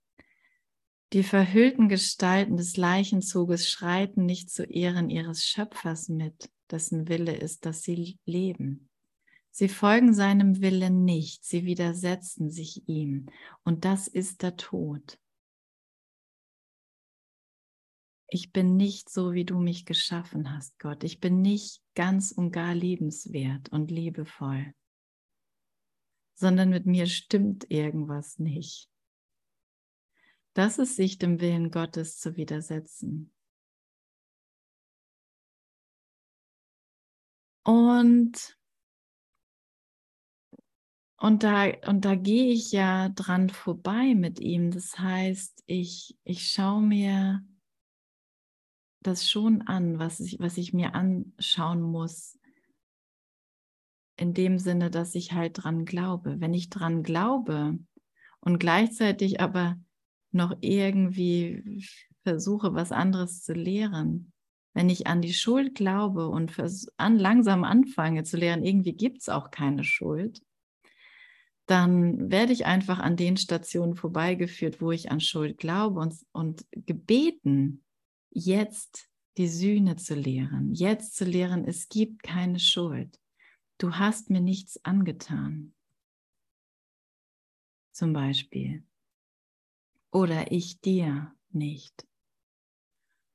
Die 1.11 1.23
verhüllten 1.23 1.89
Gestalten 1.89 2.55
des 2.55 2.77
Leichenzuges 2.77 3.67
schreiten 3.67 4.27
nicht 4.27 4.51
zu 4.51 4.63
Ehren 4.63 5.09
ihres 5.09 5.43
Schöpfers 5.43 6.07
mit, 6.07 6.51
dessen 6.69 7.07
Wille 7.07 7.35
ist, 7.35 7.65
dass 7.65 7.81
sie 7.81 8.19
leben. 8.25 8.89
Sie 9.49 9.69
folgen 9.69 10.13
seinem 10.13 10.61
Willen 10.61 11.03
nicht, 11.03 11.43
sie 11.43 11.65
widersetzen 11.65 12.51
sich 12.51 12.87
ihm, 12.87 13.25
und 13.63 13.85
das 13.85 14.07
ist 14.07 14.43
der 14.43 14.55
Tod. 14.55 15.17
ich 18.33 18.51
bin 18.51 18.77
nicht 18.77 19.09
so, 19.09 19.33
wie 19.33 19.45
du 19.45 19.59
mich 19.59 19.85
geschaffen 19.85 20.51
hast, 20.51 20.79
Gott. 20.79 21.03
Ich 21.03 21.19
bin 21.19 21.41
nicht 21.41 21.81
ganz 21.93 22.31
und 22.31 22.51
gar 22.51 22.73
liebenswert 22.73 23.69
und 23.69 23.91
liebevoll, 23.91 24.73
sondern 26.43 26.71
mit 26.71 26.85
mir 26.85 27.07
stimmt 27.07 27.71
irgendwas 27.71 28.37
nicht. 28.37 28.89
Das 30.53 30.77
ist 30.77 30.97
sich 30.97 31.17
dem 31.17 31.39
Willen 31.39 31.71
Gottes 31.71 32.19
zu 32.19 32.35
widersetzen. 32.35 33.33
Und, 37.63 38.57
und 41.15 41.43
da, 41.43 41.71
und 41.87 42.03
da 42.03 42.15
gehe 42.15 42.51
ich 42.51 42.73
ja 42.73 43.07
dran 43.07 43.49
vorbei 43.49 44.13
mit 44.13 44.41
ihm. 44.41 44.69
Das 44.69 44.99
heißt, 44.99 45.63
ich, 45.65 46.19
ich 46.25 46.51
schaue 46.51 46.81
mir 46.81 47.41
das 48.99 49.29
schon 49.29 49.61
an, 49.61 49.97
was 49.97 50.19
ich, 50.19 50.41
was 50.41 50.57
ich 50.57 50.73
mir 50.73 50.93
anschauen 50.93 51.81
muss. 51.81 52.37
In 54.15 54.33
dem 54.33 54.59
Sinne, 54.59 54.89
dass 54.89 55.15
ich 55.15 55.33
halt 55.33 55.63
dran 55.63 55.85
glaube. 55.85 56.39
Wenn 56.39 56.53
ich 56.53 56.69
dran 56.69 57.03
glaube 57.03 57.77
und 58.39 58.59
gleichzeitig 58.59 59.41
aber 59.41 59.77
noch 60.31 60.55
irgendwie 60.61 61.85
versuche, 62.23 62.73
was 62.73 62.91
anderes 62.91 63.43
zu 63.43 63.53
lehren, 63.53 64.33
wenn 64.73 64.89
ich 64.89 65.07
an 65.07 65.21
die 65.21 65.33
Schuld 65.33 65.75
glaube 65.75 66.27
und 66.29 66.53
an, 66.97 67.19
langsam 67.19 67.63
anfange 67.63 68.23
zu 68.23 68.37
lehren, 68.37 68.63
irgendwie 68.63 68.93
gibt 68.93 69.21
es 69.21 69.29
auch 69.29 69.51
keine 69.51 69.83
Schuld, 69.83 70.41
dann 71.65 72.31
werde 72.31 72.51
ich 72.51 72.65
einfach 72.65 72.99
an 72.99 73.15
den 73.15 73.37
Stationen 73.37 73.95
vorbeigeführt, 73.95 74.81
wo 74.81 74.91
ich 74.91 75.11
an 75.11 75.21
Schuld 75.21 75.57
glaube 75.57 75.99
und, 75.99 76.15
und 76.31 76.65
gebeten, 76.71 77.83
jetzt 78.31 79.07
die 79.37 79.47
Sühne 79.47 79.95
zu 79.95 80.15
lehren, 80.15 80.73
jetzt 80.73 81.15
zu 81.15 81.25
lehren, 81.25 81.65
es 81.65 81.87
gibt 81.87 82.23
keine 82.23 82.59
Schuld. 82.59 83.19
Du 83.83 83.95
hast 83.95 84.29
mir 84.29 84.39
nichts 84.39 84.79
angetan. 84.85 85.73
Zum 87.91 88.13
Beispiel. 88.13 88.85
Oder 90.09 90.53
ich 90.53 90.79
dir 90.79 91.35
nicht. 91.49 92.07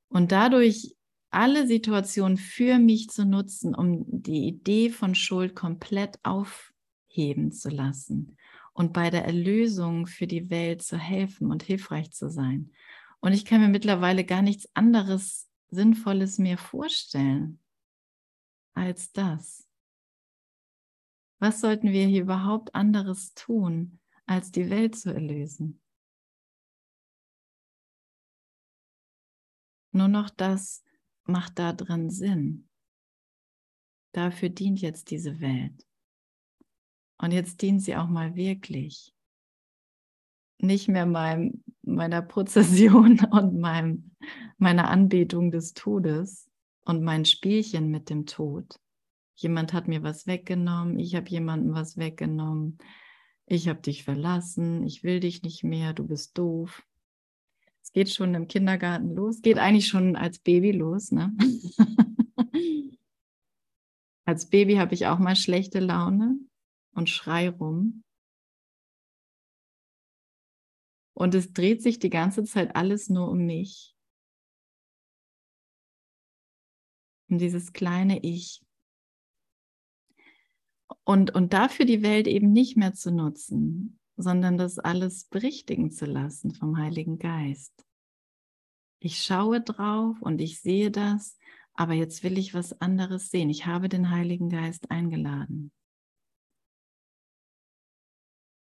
Und 0.08 0.32
dadurch 0.32 0.96
alle 1.28 1.66
Situationen 1.66 2.38
für 2.38 2.78
mich 2.78 3.11
zu 3.11 3.26
nutzen, 3.26 3.74
um 3.74 4.06
die 4.06 4.48
Idee 4.48 4.88
von 4.88 5.14
Schuld 5.14 5.54
komplett 5.54 6.18
aufheben 6.22 7.52
zu 7.52 7.68
lassen 7.68 8.38
und 8.72 8.94
bei 8.94 9.11
der 9.11 9.26
Erlösung 9.26 10.06
für 10.06 10.26
die 10.26 10.48
Welt 10.48 10.80
zu 10.80 10.96
helfen 10.96 11.50
und 11.50 11.62
hilfreich 11.62 12.12
zu 12.12 12.30
sein. 12.30 12.72
Und 13.20 13.34
ich 13.34 13.44
kann 13.44 13.61
mir 13.61 13.68
mittlerweile 13.68 14.24
gar 14.24 14.40
nichts 14.40 14.66
anderes 14.72 15.46
Sinnvolles 15.68 16.38
mir 16.38 16.56
vorstellen 16.56 17.61
als 18.72 19.12
das. 19.12 19.67
Was 21.38 21.61
sollten 21.61 21.92
wir 21.92 22.07
hier 22.07 22.22
überhaupt 22.22 22.74
anderes 22.74 23.35
tun, 23.35 24.01
als 24.27 24.51
die 24.51 24.70
Welt 24.70 24.96
zu 24.96 25.14
erlösen? 25.14 25.81
Nur 29.92 30.09
noch 30.09 30.31
das 30.31 30.85
macht 31.24 31.59
da 31.59 31.72
drin 31.72 32.11
Sinn. 32.11 32.68
Dafür 34.12 34.48
dient 34.48 34.81
jetzt 34.81 35.11
diese 35.11 35.40
Welt. 35.40 35.87
Und 37.18 37.33
jetzt 37.33 37.62
dient 37.62 37.83
sie 37.83 37.96
auch 37.96 38.09
mal 38.09 38.37
wirklich 38.37 39.14
nicht 40.61 40.88
mehr 40.88 41.07
meinem, 41.07 41.62
meiner 41.83 42.22
Prozession 42.22 43.20
und 43.31 43.59
meinem, 43.59 44.16
meiner 44.57 44.88
Anbetung 44.88 45.51
des 45.51 45.74
Todes 45.74 46.51
und 46.85 47.03
mein 47.03 47.24
Spielchen 47.24 47.90
mit 47.90 48.11
dem 48.11 48.27
Tod. 48.27 48.81
Jemand 49.40 49.72
hat 49.72 49.87
mir 49.87 50.03
was 50.03 50.27
weggenommen, 50.27 50.98
ich 50.98 51.14
habe 51.14 51.29
jemandem 51.29 51.72
was 51.72 51.96
weggenommen, 51.96 52.79
ich 53.46 53.68
habe 53.68 53.81
dich 53.81 54.03
verlassen, 54.03 54.85
ich 54.85 55.05
will 55.05 55.20
dich 55.20 55.42
nicht 55.42 55.62
mehr, 55.62 55.92
du 55.92 56.09
bist 56.09 56.37
doof. 56.37 56.83
Es 57.81 57.92
geht 57.92 58.11
schon 58.11 58.35
im 58.35 58.48
Kindergarten 58.48 59.14
los, 59.14 59.40
geht 59.40 59.59
eigentlich 59.59 59.87
schon 59.87 60.16
als 60.16 60.40
Baby 60.40 60.72
los. 60.72 61.12
Ne? 61.12 61.33
als 64.24 64.51
Baby 64.51 64.74
habe 64.74 64.94
ich 64.94 65.07
auch 65.07 65.20
mal 65.20 65.37
schlechte 65.37 65.79
Laune 65.79 66.40
und 66.90 67.09
schrei 67.09 67.48
rum. 67.48 68.03
Und 71.14 71.37
es 71.37 71.53
dreht 71.53 71.81
sich 71.81 72.01
die 72.01 72.11
ganze 72.11 72.42
Zeit 72.42 72.74
alles 72.74 73.09
nur 73.09 73.31
um 73.31 73.46
mich. 73.46 73.94
Um 77.31 77.38
dieses 77.38 77.72
kleine 77.72 78.18
Ich. 78.24 78.64
Und, 81.09 81.35
und 81.35 81.55
dafür 81.55 81.87
die 81.87 82.03
Welt 82.03 82.27
eben 82.27 82.53
nicht 82.53 82.77
mehr 82.77 82.92
zu 82.92 83.11
nutzen, 83.11 83.99
sondern 84.18 84.59
das 84.59 84.79
alles 84.79 85.25
berichtigen 85.25 85.90
zu 85.90 86.05
lassen 86.05 86.53
vom 86.53 86.77
Heiligen 86.77 87.18
Geist. 87.18 87.73
Ich 88.99 89.23
schaue 89.23 89.62
drauf 89.62 90.21
und 90.21 90.38
ich 90.42 90.61
sehe 90.61 90.90
das, 90.90 91.38
aber 91.73 91.94
jetzt 91.94 92.25
will 92.25 92.37
ich 92.37 92.53
was 92.53 92.79
anderes 92.83 93.31
sehen. 93.31 93.49
Ich 93.49 93.64
habe 93.64 93.88
den 93.88 94.11
Heiligen 94.11 94.51
Geist 94.51 94.90
eingeladen. 94.90 95.73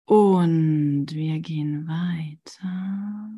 Und 0.06 1.08
wir 1.12 1.40
gehen 1.40 1.88
weiter. 1.88 3.32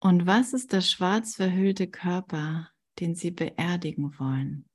Und 0.00 0.26
was 0.26 0.52
ist 0.52 0.74
der 0.74 0.82
schwarz 0.82 1.36
verhüllte 1.36 1.86
Körper, 1.88 2.70
den 3.00 3.14
Sie 3.14 3.30
beerdigen 3.30 4.18
wollen? 4.18 4.66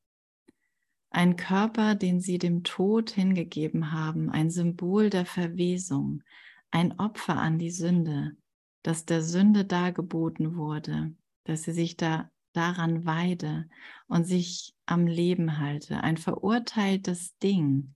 Ein 1.10 1.38
Körper, 1.38 1.96
den 1.96 2.20
Sie 2.20 2.38
dem 2.38 2.64
Tod 2.64 3.12
hingegeben 3.12 3.92
haben, 3.92 4.30
ein 4.30 4.50
Symbol 4.50 5.10
der 5.10 5.26
Verwesung, 5.26 6.24
ein 6.72 7.00
Opfer 7.00 7.38
an 7.38 7.58
die 7.58 7.72
Sünde, 7.72 8.36
das 8.84 9.06
der 9.06 9.22
Sünde 9.22 9.66
dargeboten 9.66 10.56
wurde, 10.56 11.16
dass 11.46 11.64
sie 11.64 11.72
sich 11.72 11.96
da 11.96 12.30
daran 12.54 13.06
weide 13.06 13.70
und 14.08 14.26
sich 14.26 14.74
am 14.86 15.08
Leben 15.08 15.58
halte, 15.58 16.02
ein 16.02 16.18
verurteiltes 16.18 17.38
Ding, 17.40 17.96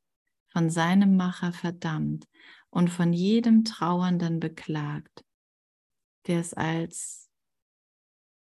von 0.51 0.69
seinem 0.69 1.15
Macher 1.15 1.53
verdammt 1.53 2.27
und 2.69 2.89
von 2.89 3.13
jedem 3.13 3.63
Trauernden 3.63 4.39
beklagt, 4.39 5.23
der 6.27 6.39
es 6.39 6.53
als 6.53 7.28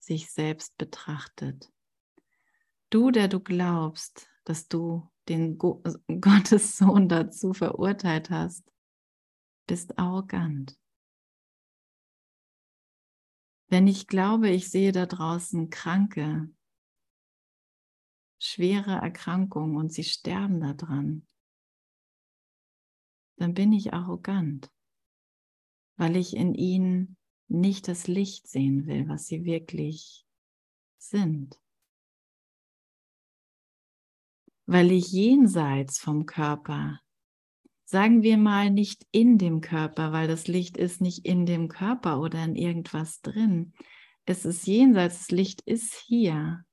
sich 0.09 0.31
selbst 0.31 0.75
betrachtet. 0.77 1.71
Du, 2.89 3.11
der 3.11 3.27
du 3.27 3.39
glaubst, 3.39 4.27
dass 4.43 4.67
du 4.67 5.07
den 5.29 5.59
Go 5.59 5.83
Gottes 6.19 6.77
Sohn 6.77 7.07
dazu 7.07 7.53
verurteilt 7.53 8.31
hast, 8.31 8.63
bist 9.67 9.99
arrogant. 9.99 10.75
Wenn 13.67 13.87
ich 13.87 14.07
glaube, 14.07 14.49
ich 14.49 14.71
sehe 14.71 14.91
da 14.91 15.05
draußen 15.05 15.69
Kranke, 15.69 16.49
schwere 18.39 18.93
Erkrankungen 18.93 19.77
und 19.77 19.93
sie 19.93 20.03
sterben 20.03 20.59
daran, 20.59 21.27
dann 23.37 23.53
bin 23.53 23.71
ich 23.73 23.93
arrogant, 23.93 24.71
weil 25.97 26.15
ich 26.15 26.35
in 26.35 26.55
ihnen 26.55 27.18
nicht 27.49 27.87
das 27.87 28.07
Licht 28.07 28.47
sehen 28.47 28.85
will, 28.85 29.07
was 29.07 29.27
sie 29.27 29.45
wirklich 29.45 30.25
sind. 30.97 31.59
Weil 34.65 34.91
ich 34.91 35.11
jenseits 35.11 35.99
vom 35.99 36.25
Körper 36.25 36.99
sagen 37.89 38.21
wir 38.21 38.37
mal, 38.37 38.69
nicht 38.69 39.07
in 39.11 39.39
dem 39.39 39.61
Körper, 39.61 40.11
weil 40.11 40.27
das 40.27 40.47
Licht 40.47 40.77
ist 40.77 41.01
nicht 41.01 41.25
in 41.25 41.47
dem 41.47 41.69
Körper 41.69 42.21
oder 42.21 42.43
in 42.43 42.55
irgendwas 42.55 43.21
drin. 43.21 43.73
Es 44.25 44.45
ist 44.45 44.67
jenseits, 44.67 45.17
das 45.17 45.31
Licht 45.31 45.61
ist 45.61 45.95
hier. 45.95 46.63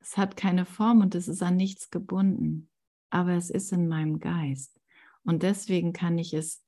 Es 0.00 0.16
hat 0.16 0.36
keine 0.36 0.64
Form 0.64 1.00
und 1.00 1.14
es 1.14 1.28
ist 1.28 1.44
an 1.44 1.56
nichts 1.56 1.90
gebunden, 1.90 2.68
aber 3.10 3.34
es 3.34 3.50
ist 3.50 3.70
in 3.72 3.86
meinem 3.86 4.18
Geist. 4.18 4.80
Und 5.22 5.44
deswegen 5.44 5.92
kann 5.92 6.18
ich 6.18 6.34
es 6.34 6.63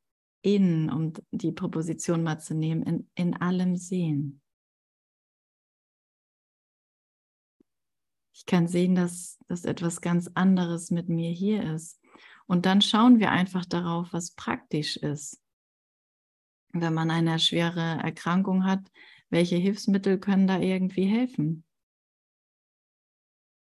in, 0.47 0.89
um 0.91 1.13
die 1.33 1.51
Proposition 1.51 2.23
mal 2.23 2.39
zu 2.39 2.55
nehmen, 2.55 2.85
in, 2.85 3.11
in 3.17 3.35
allem 3.35 3.75
sehen. 3.75 4.41
Ich 8.33 8.47
kann 8.47 8.69
sehen, 8.69 8.95
dass, 8.95 9.41
dass 9.49 9.65
etwas 9.65 10.01
ganz 10.01 10.31
anderes 10.35 10.93
mit 10.93 11.09
mir 11.09 11.33
hier 11.33 11.75
ist. 11.75 12.01
Und 12.47 12.65
dann 12.65 12.81
schauen 12.81 13.19
wir 13.19 13.33
einfach 13.33 13.65
darauf, 13.65 14.13
was 14.13 14.37
praktisch 14.37 14.97
ist. 14.97 15.43
Wenn 16.73 16.95
man 16.95 17.11
eine 17.11 17.41
schwere 17.41 17.99
Erkrankung 18.05 18.65
hat, 18.65 18.89
welche 19.31 19.57
Hilfsmittel 19.57 20.21
können 20.21 20.47
da 20.47 20.61
irgendwie 20.61 21.07
helfen? 21.07 21.65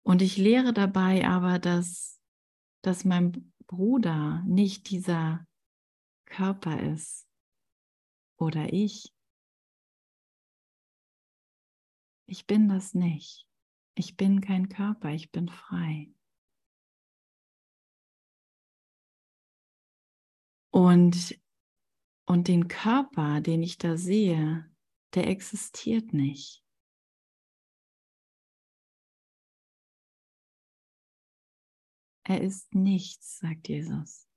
Und 0.02 0.24
ich 0.24 0.36
lehre 0.36 0.74
dabei 0.74 1.28
aber, 1.28 1.60
dass, 1.60 2.20
dass 2.82 3.06
mein 3.06 3.54
Bruder 3.68 4.44
nicht 4.48 4.90
dieser 4.90 5.46
Körper 6.32 6.82
ist 6.82 7.28
oder 8.38 8.72
ich. 8.72 9.14
Ich 12.26 12.48
bin 12.48 12.70
das 12.70 12.94
nicht. 12.94 13.46
Ich 13.96 14.16
bin 14.16 14.40
kein 14.40 14.70
Körper, 14.70 15.10
ich 15.10 15.32
bin 15.32 15.50
frei. 15.50 16.14
Und, 20.74 21.38
und 22.26 22.48
den 22.48 22.70
Körper, 22.70 23.42
den 23.42 23.62
ich 23.62 23.78
da 23.78 23.98
sehe, 23.98 24.74
der 25.14 25.28
existiert 25.28 26.14
nicht. 26.14 26.64
Er 32.24 32.40
ist 32.40 32.74
nichts, 32.74 33.40
sagt 33.40 33.68
Jesus. 33.68 34.31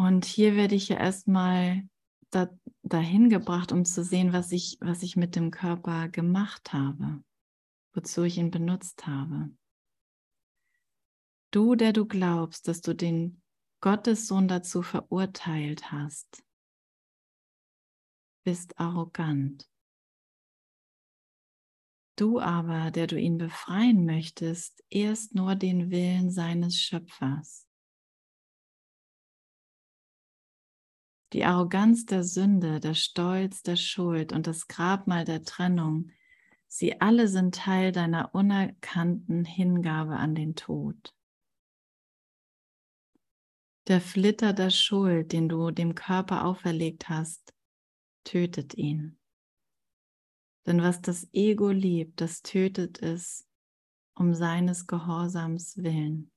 Und 0.00 0.24
hier 0.24 0.56
werde 0.56 0.76
ich 0.76 0.88
ja 0.88 0.96
erstmal 0.96 1.86
da, 2.30 2.48
dahin 2.82 3.28
gebracht, 3.28 3.70
um 3.70 3.84
zu 3.84 4.02
sehen, 4.02 4.32
was 4.32 4.50
ich, 4.50 4.78
was 4.80 5.02
ich 5.02 5.14
mit 5.14 5.36
dem 5.36 5.50
Körper 5.50 6.08
gemacht 6.08 6.72
habe, 6.72 7.22
wozu 7.92 8.22
ich 8.22 8.38
ihn 8.38 8.50
benutzt 8.50 9.06
habe. 9.06 9.50
Du, 11.50 11.74
der 11.74 11.92
du 11.92 12.06
glaubst, 12.06 12.66
dass 12.66 12.80
du 12.80 12.94
den 12.94 13.42
Gottessohn 13.82 14.48
dazu 14.48 14.80
verurteilt 14.80 15.92
hast, 15.92 16.42
bist 18.42 18.80
arrogant. 18.80 19.68
Du 22.16 22.40
aber, 22.40 22.90
der 22.90 23.06
du 23.06 23.20
ihn 23.20 23.36
befreien 23.36 24.06
möchtest, 24.06 24.82
erst 24.88 25.34
nur 25.34 25.56
den 25.56 25.90
Willen 25.90 26.30
seines 26.30 26.80
Schöpfers. 26.80 27.69
Die 31.32 31.44
Arroganz 31.44 32.06
der 32.06 32.24
Sünde, 32.24 32.80
der 32.80 32.94
Stolz 32.94 33.62
der 33.62 33.76
Schuld 33.76 34.32
und 34.32 34.46
das 34.46 34.66
Grabmal 34.66 35.24
der 35.24 35.44
Trennung, 35.44 36.10
sie 36.66 37.00
alle 37.00 37.28
sind 37.28 37.54
Teil 37.54 37.92
deiner 37.92 38.34
unerkannten 38.34 39.44
Hingabe 39.44 40.16
an 40.16 40.34
den 40.34 40.56
Tod. 40.56 41.14
Der 43.86 44.00
Flitter 44.00 44.52
der 44.52 44.70
Schuld, 44.70 45.32
den 45.32 45.48
du 45.48 45.70
dem 45.70 45.94
Körper 45.94 46.44
auferlegt 46.44 47.08
hast, 47.08 47.54
tötet 48.24 48.74
ihn. 48.74 49.18
Denn 50.66 50.82
was 50.82 51.00
das 51.00 51.28
Ego 51.32 51.70
liebt, 51.70 52.20
das 52.20 52.42
tötet 52.42 53.00
es 53.02 53.48
um 54.14 54.34
seines 54.34 54.86
Gehorsams 54.86 55.78
willen. 55.78 56.30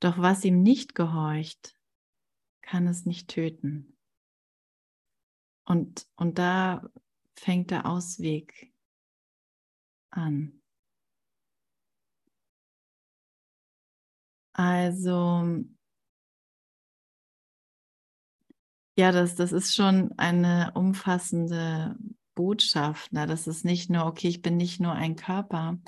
Doch 0.00 0.18
was 0.18 0.44
ihm 0.44 0.62
nicht 0.62 0.94
gehorcht, 0.94 1.75
kann 2.66 2.86
es 2.86 3.06
nicht 3.06 3.28
töten. 3.28 3.96
Und, 5.64 6.06
und 6.16 6.38
da 6.38 6.88
fängt 7.34 7.70
der 7.70 7.86
Ausweg 7.86 8.72
an. 10.10 10.60
Also, 14.52 15.64
ja, 18.96 19.12
das, 19.12 19.34
das 19.34 19.52
ist 19.52 19.74
schon 19.74 20.12
eine 20.18 20.72
umfassende 20.74 21.96
Botschaft. 22.34 23.12
Ne? 23.12 23.26
Das 23.26 23.46
ist 23.46 23.64
nicht 23.64 23.90
nur, 23.90 24.06
okay, 24.06 24.28
ich 24.28 24.42
bin 24.42 24.56
nicht 24.56 24.80
nur 24.80 24.92
ein 24.92 25.16
Körper, 25.16 25.78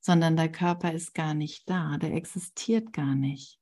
sondern 0.00 0.36
der 0.36 0.52
Körper 0.52 0.92
ist 0.92 1.14
gar 1.14 1.34
nicht 1.34 1.68
da, 1.68 1.96
der 1.96 2.12
existiert 2.12 2.92
gar 2.92 3.14
nicht. 3.14 3.57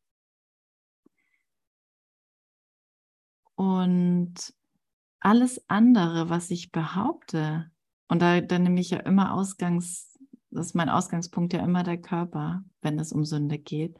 Und 3.57 4.55
alles 5.19 5.69
andere, 5.69 6.29
was 6.29 6.51
ich 6.51 6.71
behaupte, 6.71 7.71
und 8.09 8.23
da, 8.23 8.41
da 8.41 8.59
nehme 8.59 8.81
ich 8.81 8.91
ja 8.91 8.99
immer 9.01 9.35
Ausgangs, 9.35 10.17
das 10.51 10.69
ist 10.69 10.75
mein 10.75 10.89
Ausgangspunkt 10.89 11.53
ja 11.53 11.65
immer 11.65 11.83
der 11.83 12.01
Körper, 12.01 12.63
wenn 12.81 12.99
es 12.99 13.13
um 13.13 13.25
Sünde 13.25 13.59
geht. 13.59 13.99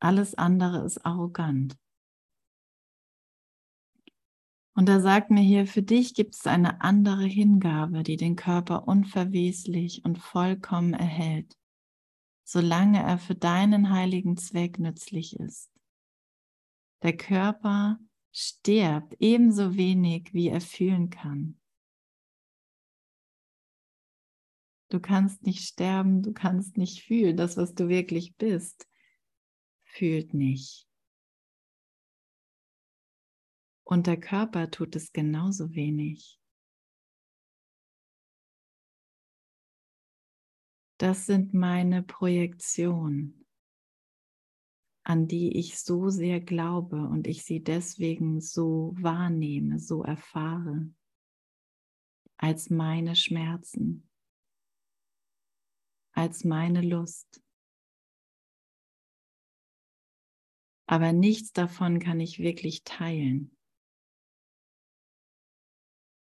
Alles 0.00 0.34
andere 0.34 0.84
ist 0.84 1.04
arrogant. 1.06 1.76
Und 4.74 4.88
er 4.88 5.00
sagt 5.00 5.30
mir 5.30 5.42
hier, 5.42 5.66
für 5.66 5.82
dich 5.82 6.14
gibt 6.14 6.36
es 6.36 6.46
eine 6.46 6.82
andere 6.82 7.24
Hingabe, 7.24 8.04
die 8.04 8.16
den 8.16 8.36
Körper 8.36 8.86
unverweslich 8.86 10.04
und 10.04 10.18
vollkommen 10.18 10.94
erhält, 10.94 11.56
solange 12.44 13.02
er 13.02 13.18
für 13.18 13.34
deinen 13.34 13.90
heiligen 13.90 14.36
Zweck 14.36 14.78
nützlich 14.78 15.34
ist. 15.38 15.72
Der 17.02 17.16
Körper 17.16 17.98
stirbt 18.40 19.16
ebenso 19.18 19.76
wenig, 19.76 20.32
wie 20.32 20.48
er 20.48 20.60
fühlen 20.60 21.10
kann. 21.10 21.60
Du 24.90 25.00
kannst 25.00 25.42
nicht 25.42 25.64
sterben, 25.66 26.22
du 26.22 26.32
kannst 26.32 26.76
nicht 26.76 27.02
fühlen. 27.02 27.36
Das, 27.36 27.56
was 27.56 27.74
du 27.74 27.88
wirklich 27.88 28.36
bist, 28.36 28.88
fühlt 29.82 30.34
nicht. 30.34 30.88
Und 33.82 34.06
der 34.06 34.20
Körper 34.20 34.70
tut 34.70 34.94
es 34.94 35.12
genauso 35.12 35.74
wenig. 35.74 36.38
Das 40.98 41.26
sind 41.26 41.54
meine 41.54 42.04
Projektionen 42.04 43.47
an 45.08 45.26
die 45.26 45.56
ich 45.56 45.78
so 45.78 46.10
sehr 46.10 46.38
glaube 46.38 47.08
und 47.08 47.26
ich 47.26 47.42
sie 47.42 47.64
deswegen 47.64 48.42
so 48.42 48.94
wahrnehme, 48.98 49.78
so 49.78 50.02
erfahre, 50.02 50.94
als 52.36 52.68
meine 52.68 53.16
Schmerzen, 53.16 54.06
als 56.12 56.44
meine 56.44 56.82
Lust. 56.82 57.42
Aber 60.86 61.14
nichts 61.14 61.52
davon 61.52 62.00
kann 62.00 62.20
ich 62.20 62.38
wirklich 62.38 62.84
teilen. 62.84 63.56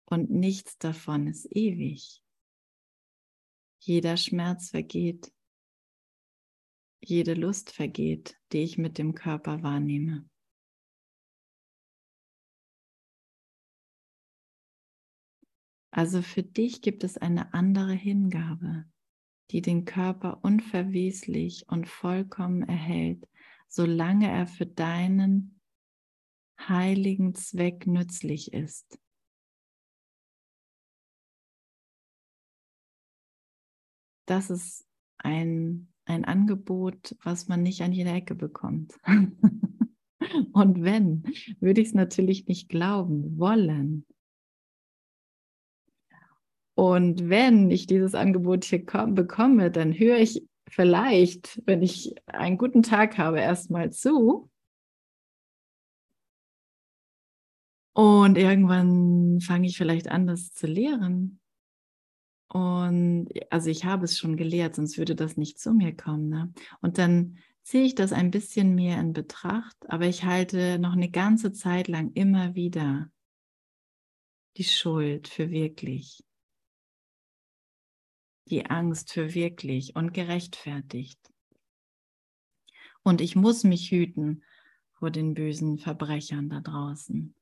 Und 0.05 0.29
nichts 0.29 0.77
davon 0.77 1.27
ist 1.27 1.47
ewig. 1.57 2.23
Jeder 3.79 4.19
Schmerz 4.19 4.69
vergeht 4.69 5.34
jede 7.09 7.35
Lust 7.35 7.71
vergeht, 7.71 8.37
die 8.53 8.63
ich 8.63 8.79
mit 8.79 8.99
dem 8.99 9.15
Körper 9.15 9.63
wahrnehme. 9.63 10.29
Also 15.91 16.23
für 16.23 16.43
dich 16.43 16.83
gibt 16.83 17.05
es 17.05 17.17
eine 17.17 17.55
andere 17.55 17.93
Hingabe, 17.93 18.85
die 19.53 19.63
den 19.63 19.85
Körper 19.85 20.43
unverweslich 20.43 21.69
und 21.69 21.87
vollkommen 21.87 22.63
erhält, 22.63 23.29
solange 23.69 24.29
er 24.29 24.49
für 24.49 24.67
deinen 24.67 25.61
heiligen 26.59 27.35
Zweck 27.35 27.87
nützlich 27.87 28.53
ist. 28.53 28.99
Das 34.27 34.51
ist 34.51 34.85
ein 35.19 35.94
ein 36.07 36.25
Angebot, 36.25 37.17
was 37.23 37.49
man 37.49 37.63
nicht 37.63 37.83
an 37.83 37.93
jeder 37.93 38.15
Ecke 38.15 38.35
bekommt. 38.35 38.95
Und 40.53 40.83
wenn, 40.83 41.23
würde 41.61 41.81
ich 41.81 41.89
es 41.89 41.95
natürlich 41.95 42.47
nicht 42.47 42.69
glauben, 42.69 43.39
wollen. 43.39 44.07
Und 46.75 47.29
wenn 47.29 47.71
ich 47.71 47.87
dieses 47.87 48.15
Angebot 48.15 48.65
hier 48.65 48.85
bekomme, 48.85 49.71
dann 49.71 49.93
höre 49.93 50.19
ich 50.19 50.45
vielleicht, 50.69 51.63
wenn 51.67 51.83
ich 51.83 52.15
einen 52.27 52.59
guten 52.59 52.83
Tag 52.83 53.17
habe, 53.17 53.41
erstmal 53.41 53.93
zu. 53.93 54.51
Und 57.97 58.37
irgendwann 58.37 59.41
fange 59.41 59.69
ich 59.69 59.77
vielleicht 59.77 60.09
an, 60.09 60.27
das 60.27 60.53
zu 60.53 60.67
lehren. 60.67 61.41
Und 62.55 63.31
also 63.51 63.69
ich 63.69 63.85
habe 63.85 64.05
es 64.05 64.17
schon 64.17 64.37
gelehrt, 64.37 64.77
sonst 64.77 64.97
würde 64.97 65.17
das 65.17 65.37
nicht 65.37 65.59
zu 65.59 65.73
mir 65.73 65.93
kommen. 65.93 66.29
Ne? 66.29 66.55
Und 66.81 66.99
dann 66.99 67.39
ziehe 67.65 67.83
ich 67.83 67.97
das 67.97 68.13
ein 68.13 68.31
bisschen 68.31 68.77
mehr 68.77 69.01
in 69.01 69.13
Betracht, 69.13 69.77
aber 69.89 70.07
ich 70.07 70.23
halte 70.23 70.79
noch 70.79 70.93
eine 70.93 71.11
ganze 71.11 71.53
Zeit 71.53 71.89
lang 71.89 72.13
immer 72.13 72.55
wieder 72.55 73.11
die 74.57 74.63
Schuld 74.63 75.27
für 75.27 75.51
wirklich, 75.51 76.25
die 78.49 78.67
Angst 78.67 79.13
für 79.13 79.35
wirklich 79.35 79.97
und 79.97 80.15
gerechtfertigt. 80.15 81.19
Und 83.03 83.21
ich 83.21 83.35
muss 83.35 83.65
mich 83.65 83.91
hüten 83.91 84.45
vor 84.93 85.11
den 85.11 85.35
bösen 85.35 85.79
Verbrechern 85.79 86.51
da 86.51 86.61
draußen. 86.61 87.35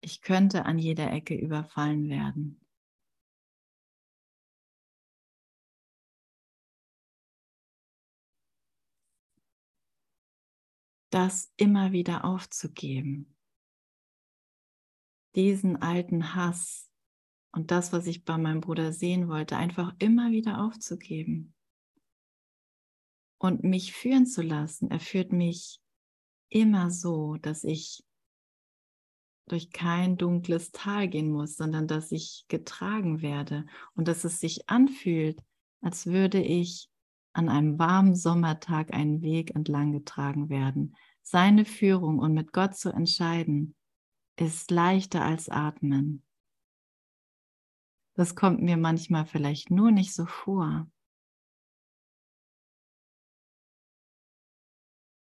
Ich 0.00 0.22
könnte 0.22 0.64
an 0.64 0.78
jeder 0.78 1.12
Ecke 1.12 1.34
überfallen 1.34 2.08
werden. 2.08 2.58
Das 11.16 11.50
immer 11.56 11.92
wieder 11.92 12.26
aufzugeben. 12.26 13.34
Diesen 15.34 15.80
alten 15.80 16.34
Hass 16.34 16.90
und 17.52 17.70
das, 17.70 17.90
was 17.94 18.06
ich 18.06 18.26
bei 18.26 18.36
meinem 18.36 18.60
Bruder 18.60 18.92
sehen 18.92 19.26
wollte, 19.26 19.56
einfach 19.56 19.94
immer 19.98 20.30
wieder 20.30 20.60
aufzugeben 20.62 21.54
und 23.38 23.64
mich 23.64 23.94
führen 23.94 24.26
zu 24.26 24.42
lassen. 24.42 24.90
Er 24.90 25.00
führt 25.00 25.32
mich 25.32 25.80
immer 26.50 26.90
so, 26.90 27.36
dass 27.38 27.64
ich 27.64 28.04
durch 29.48 29.70
kein 29.70 30.18
dunkles 30.18 30.70
Tal 30.70 31.08
gehen 31.08 31.30
muss, 31.32 31.56
sondern 31.56 31.88
dass 31.88 32.12
ich 32.12 32.44
getragen 32.48 33.22
werde 33.22 33.64
und 33.94 34.06
dass 34.06 34.24
es 34.24 34.38
sich 34.38 34.68
anfühlt, 34.68 35.42
als 35.80 36.04
würde 36.04 36.42
ich 36.42 36.90
an 37.32 37.48
einem 37.48 37.78
warmen 37.78 38.14
Sommertag 38.14 38.92
einen 38.92 39.22
Weg 39.22 39.54
entlang 39.54 39.92
getragen 39.92 40.50
werden. 40.50 40.94
Seine 41.28 41.64
Führung 41.64 42.20
und 42.20 42.34
mit 42.34 42.52
Gott 42.52 42.76
zu 42.76 42.90
entscheiden, 42.92 43.74
ist 44.38 44.70
leichter 44.70 45.24
als 45.24 45.48
atmen. 45.48 46.22
Das 48.14 48.36
kommt 48.36 48.62
mir 48.62 48.76
manchmal 48.76 49.26
vielleicht 49.26 49.72
nur 49.72 49.90
nicht 49.90 50.14
so 50.14 50.24
vor, 50.24 50.88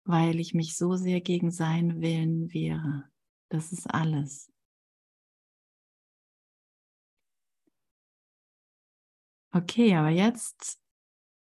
weil 0.06 0.39
ich 0.39 0.54
mich 0.54 0.78
so 0.78 0.95
sehr 0.95 1.20
gegen 1.20 1.52
seinen 1.52 2.00
Willen 2.00 2.54
wehre. 2.54 3.12
Das 3.50 3.74
ist 3.74 3.93
alles. 3.93 4.50
Okay, 9.52 9.97
aber 9.97 10.12
jetzt, 10.12 10.80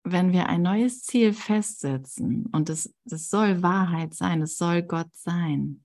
wenn 0.04 0.32
wir 0.32 0.50
ein 0.50 0.62
neues 0.62 1.04
Ziel 1.04 1.34
festsetzen 1.34 2.48
und 2.48 2.70
es, 2.70 2.94
es 3.06 3.30
soll 3.30 3.62
Wahrheit 3.62 4.14
sein, 4.14 4.42
es 4.42 4.58
soll 4.58 4.84
Gott 4.84 5.14
sein, 5.14 5.84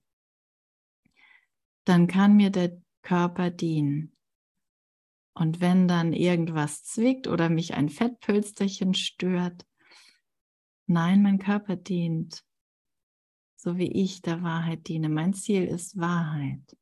dann 1.85 2.07
kann 2.07 2.35
mir 2.35 2.49
der 2.49 2.81
Körper 3.01 3.49
dienen. 3.49 4.15
Und 5.33 5.61
wenn 5.61 5.87
dann 5.87 6.13
irgendwas 6.13 6.83
zwickt 6.83 7.27
oder 7.27 7.49
mich 7.49 7.75
ein 7.75 7.89
Fettpölsterchen 7.89 8.95
stört, 8.95 9.65
nein, 10.87 11.21
mein 11.21 11.37
Körper 11.37 11.75
dient 11.75 12.43
so 13.57 13.77
wie 13.77 13.91
ich 13.91 14.21
der 14.21 14.43
Wahrheit 14.43 14.87
diene. 14.87 15.09
Mein 15.09 15.33
Ziel 15.33 15.65
ist 15.65 15.97
Wahrheit 15.97 16.77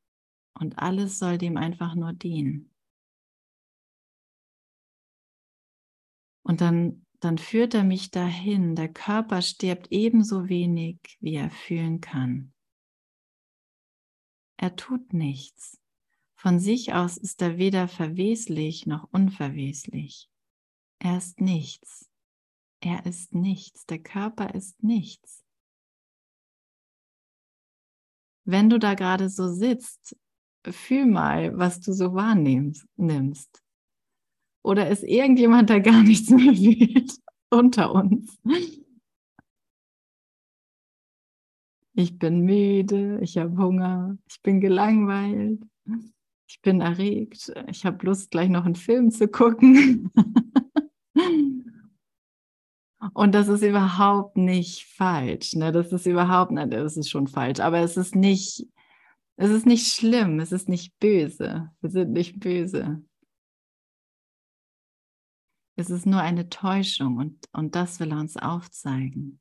und 0.54 0.78
alles 0.78 1.18
soll 1.18 1.38
dem 1.38 1.56
einfach 1.56 1.94
nur 1.94 2.12
dienen. 2.12 2.70
Und 6.42 6.60
dann, 6.60 7.05
dann 7.20 7.38
führt 7.38 7.74
er 7.74 7.84
mich 7.84 8.10
dahin. 8.10 8.76
Der 8.76 8.92
Körper 8.92 9.42
stirbt 9.42 9.88
ebenso 9.90 10.48
wenig, 10.48 10.98
wie 11.20 11.34
er 11.34 11.50
fühlen 11.50 12.00
kann. 12.00 12.52
Er 14.56 14.76
tut 14.76 15.12
nichts. 15.12 15.80
Von 16.34 16.60
sich 16.60 16.94
aus 16.94 17.16
ist 17.16 17.42
er 17.42 17.58
weder 17.58 17.88
verweslich 17.88 18.86
noch 18.86 19.08
unverweslich. 19.12 20.28
Er 20.98 21.18
ist 21.18 21.40
nichts. 21.40 22.08
Er 22.80 23.06
ist 23.06 23.34
nichts. 23.34 23.86
Der 23.86 23.98
Körper 23.98 24.54
ist 24.54 24.82
nichts. 24.82 25.46
wenn 28.46 28.70
du 28.70 28.78
da 28.78 28.94
gerade 28.94 29.28
so 29.28 29.52
sitzt, 29.52 30.16
fühl 30.64 31.04
mal, 31.04 31.58
was 31.58 31.80
du 31.80 31.92
so 31.92 32.14
wahrnimmst. 32.14 32.86
Oder 34.66 34.90
ist 34.90 35.04
irgendjemand, 35.04 35.70
der 35.70 35.80
gar 35.80 36.02
nichts 36.02 36.28
mehr 36.28 36.52
fühlt 36.52 37.12
unter 37.50 37.94
uns? 37.94 38.36
Ich 41.94 42.18
bin 42.18 42.40
müde, 42.40 43.20
ich 43.22 43.38
habe 43.38 43.56
Hunger, 43.56 44.18
ich 44.28 44.42
bin 44.42 44.60
gelangweilt, 44.60 45.62
ich 46.48 46.60
bin 46.62 46.80
erregt, 46.80 47.52
ich 47.68 47.86
habe 47.86 48.04
Lust, 48.04 48.32
gleich 48.32 48.48
noch 48.48 48.64
einen 48.64 48.74
Film 48.74 49.12
zu 49.12 49.28
gucken. 49.28 50.10
Und 53.14 53.36
das 53.36 53.46
ist 53.46 53.62
überhaupt 53.62 54.36
nicht 54.36 54.84
falsch. 54.96 55.54
Ne? 55.54 55.70
Das 55.70 55.92
ist 55.92 56.06
überhaupt, 56.06 56.50
ne, 56.50 56.66
das 56.66 56.96
ist 56.96 57.08
schon 57.08 57.28
falsch, 57.28 57.60
aber 57.60 57.78
es 57.78 57.96
ist 57.96 58.16
nicht, 58.16 58.66
es 59.36 59.50
ist 59.50 59.64
nicht 59.64 59.94
schlimm, 59.94 60.40
es 60.40 60.50
ist 60.50 60.68
nicht 60.68 60.98
böse. 60.98 61.70
Wir 61.80 61.90
sind 61.90 62.10
nicht 62.10 62.40
böse. 62.40 63.04
Es 65.76 65.90
ist 65.90 66.06
nur 66.06 66.20
eine 66.20 66.48
Täuschung 66.48 67.18
und, 67.18 67.48
und 67.52 67.74
das 67.74 68.00
will 68.00 68.10
er 68.10 68.18
uns 68.18 68.36
aufzeigen. 68.38 69.38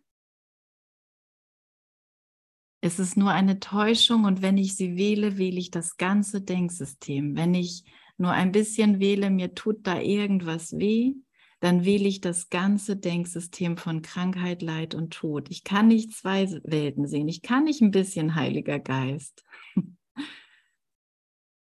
Es 2.82 3.00
ist 3.00 3.18
nur 3.18 3.32
eine 3.32 3.60
Täuschung 3.60 4.26
und 4.26 4.42
wenn 4.42 4.58
ich 4.58 4.76
sie 4.76 4.98
wähle, 4.98 5.38
wähle 5.38 5.58
ich 5.58 5.72
das 5.72 5.98
ganze 5.98 6.42
Denksystem. 6.42 7.36
Wenn 7.36 7.56
ich 7.56 7.84
nur 8.18 8.32
ein 8.32 8.52
bisschen 8.52 9.00
wähle, 9.00 9.30
mir 9.30 9.56
tut 9.56 9.88
da 9.88 10.00
irgendwas 10.00 10.78
weh, 10.78 11.14
dann 11.62 11.86
wähle 11.86 12.08
ich 12.08 12.22
das 12.22 12.50
ganze 12.50 12.98
Denksystem 12.98 13.78
von 13.78 14.02
Krankheit, 14.02 14.62
Leid 14.62 14.94
und 14.94 15.14
Tod. 15.14 15.50
Ich 15.50 15.64
kann 15.64 15.88
nicht 15.88 16.14
zwei 16.14 16.48
Welten 16.64 17.08
sehen. 17.08 17.28
Ich 17.28 17.42
kann 17.42 17.64
nicht 17.64 17.82
ein 17.82 17.92
bisschen 17.92 18.36
Heiliger 18.36 18.80
Geist 18.80 19.44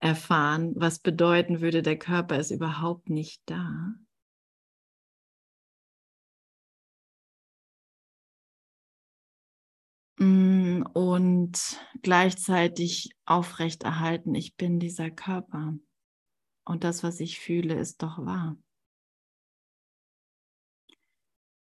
erfahren, 0.00 0.72
was 0.74 0.98
bedeuten 0.98 1.60
würde, 1.60 1.82
der 1.82 1.98
Körper 1.98 2.38
ist 2.38 2.50
überhaupt 2.50 3.10
nicht 3.10 3.42
da. 3.46 3.94
Und 10.94 11.52
gleichzeitig 12.02 13.10
aufrechterhalten, 13.24 14.34
ich 14.34 14.56
bin 14.56 14.78
dieser 14.78 15.10
Körper. 15.10 15.74
Und 16.64 16.84
das, 16.84 17.02
was 17.02 17.20
ich 17.20 17.40
fühle, 17.40 17.74
ist 17.74 18.02
doch 18.02 18.18
wahr 18.18 18.56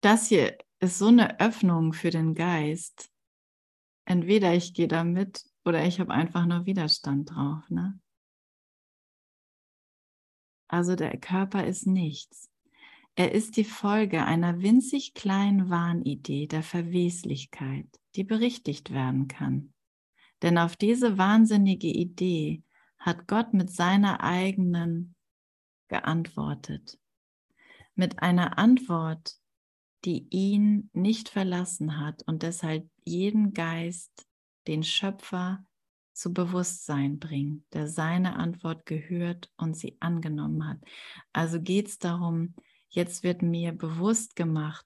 das 0.01 0.27
hier 0.27 0.57
ist 0.79 0.97
so 0.97 1.07
eine 1.07 1.39
Öffnung 1.39 1.93
für 1.93 2.09
den 2.09 2.33
Geist. 2.33 3.11
Entweder 4.05 4.53
ich 4.53 4.73
gehe 4.73 4.87
da 4.87 5.03
mit 5.03 5.43
oder 5.65 5.85
ich 5.85 5.99
habe 5.99 6.13
einfach 6.13 6.45
nur 6.45 6.65
Widerstand 6.65 7.31
drauf. 7.31 7.69
Ne? 7.69 7.99
Also 10.67 10.95
der 10.95 11.17
Körper 11.17 11.65
ist 11.65 11.85
nichts. 11.85 12.49
Er 13.15 13.33
ist 13.33 13.57
die 13.57 13.65
Folge 13.65 14.23
einer 14.23 14.61
winzig 14.61 15.13
kleinen 15.13 15.69
Wahnidee 15.69 16.47
der 16.47 16.63
Verweslichkeit, 16.63 17.98
die 18.15 18.23
berichtigt 18.23 18.91
werden 18.91 19.27
kann. 19.27 19.73
Denn 20.41 20.57
auf 20.57 20.75
diese 20.75 21.17
wahnsinnige 21.17 21.87
Idee 21.87 22.63
hat 22.97 23.27
Gott 23.27 23.53
mit 23.53 23.69
seiner 23.71 24.21
eigenen 24.23 25.15
geantwortet. 25.87 26.99
Mit 27.95 28.19
einer 28.19 28.57
Antwort, 28.57 29.35
die 30.05 30.27
ihn 30.29 30.89
nicht 30.93 31.29
verlassen 31.29 31.99
hat 31.99 32.23
und 32.23 32.43
deshalb 32.43 32.89
jeden 33.03 33.53
Geist, 33.53 34.27
den 34.67 34.83
Schöpfer, 34.83 35.65
zu 36.19 36.33
Bewusstsein 36.33 37.17
bringt, 37.17 37.63
der 37.73 37.87
seine 37.87 38.35
Antwort 38.35 38.85
gehört 38.85 39.49
und 39.55 39.77
sie 39.77 39.95
angenommen 40.01 40.67
hat. 40.67 40.79
Also 41.31 41.61
geht 41.61 41.87
es 41.87 41.97
darum, 41.97 42.55
jetzt 42.89 43.23
wird 43.23 43.41
mir 43.41 43.71
bewusst 43.71 44.35
gemacht, 44.35 44.85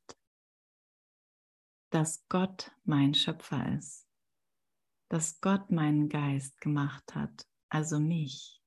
dass 1.94 2.28
Gott 2.28 2.72
mein 2.84 3.14
Schöpfer 3.14 3.78
ist, 3.78 4.08
dass 5.10 5.40
Gott 5.42 5.70
meinen 5.70 6.10
Geist 6.10 6.60
gemacht 6.60 7.14
hat, 7.14 7.48
also 7.70 8.00
mich. 8.00 8.64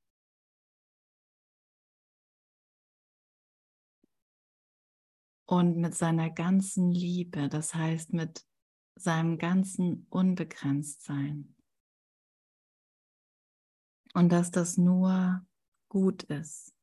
und 5.47 5.77
mit 5.77 5.95
seiner 5.95 6.29
ganzen 6.31 6.91
Liebe, 6.91 7.49
das 7.49 7.75
heißt 7.75 8.13
mit 8.13 8.45
seinem 8.97 9.39
ganzen 9.39 10.07
Unbegrenztsein. 10.11 11.55
Und 14.13 14.31
dass 14.31 14.51
das 14.51 14.77
nur 14.77 15.47
gut 15.89 16.25
ist. 16.25 16.76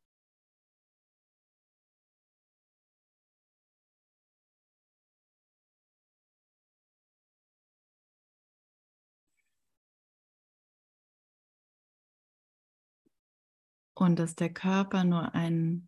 Und 14.04 14.20
dass 14.20 14.36
der 14.36 14.52
Körper 14.52 15.06
nur 15.06 15.34
ein 15.34 15.88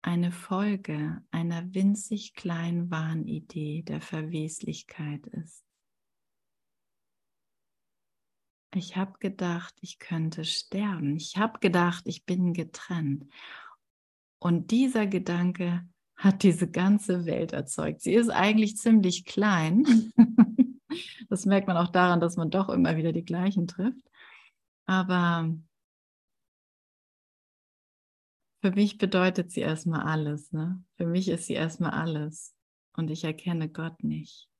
eine 0.00 0.32
Folge 0.32 1.22
einer 1.30 1.74
winzig 1.74 2.32
kleinen 2.32 2.90
Wahnidee 2.90 3.82
der 3.82 4.00
Verweslichkeit 4.00 5.26
ist. 5.26 5.62
Ich 8.74 8.96
habe 8.96 9.18
gedacht, 9.18 9.74
ich 9.82 9.98
könnte 9.98 10.46
sterben. 10.46 11.16
Ich 11.16 11.36
habe 11.36 11.58
gedacht, 11.58 12.04
ich 12.06 12.24
bin 12.24 12.54
getrennt. 12.54 13.26
Und 14.38 14.70
dieser 14.70 15.06
Gedanke 15.06 15.86
hat 16.16 16.42
diese 16.42 16.70
ganze 16.70 17.26
Welt 17.26 17.52
erzeugt. 17.52 18.00
Sie 18.00 18.14
ist 18.14 18.30
eigentlich 18.30 18.78
ziemlich 18.78 19.26
klein. 19.26 19.84
Das 21.28 21.46
merkt 21.46 21.68
man 21.68 21.76
auch 21.76 21.92
daran, 21.92 22.18
dass 22.18 22.36
man 22.36 22.50
doch 22.50 22.68
immer 22.68 22.96
wieder 22.96 23.12
die 23.12 23.24
gleichen 23.24 23.68
trifft. 23.68 24.10
Aber 24.86 25.54
für 28.60 28.72
mich 28.72 28.98
bedeutet 28.98 29.50
sie 29.50 29.60
erstmal 29.60 30.02
alles. 30.02 30.52
Ne? 30.52 30.84
Für 30.96 31.06
mich 31.06 31.28
ist 31.28 31.46
sie 31.46 31.54
erstmal 31.54 31.92
alles. 31.92 32.54
Und 32.92 33.10
ich 33.10 33.24
erkenne 33.24 33.70
Gott 33.70 34.02
nicht. 34.04 34.50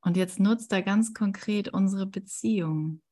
Und 0.00 0.16
jetzt 0.16 0.38
nutzt 0.38 0.72
da 0.72 0.80
ganz 0.80 1.14
konkret 1.14 1.68
unsere 1.68 2.06
Beziehung, 2.06 3.02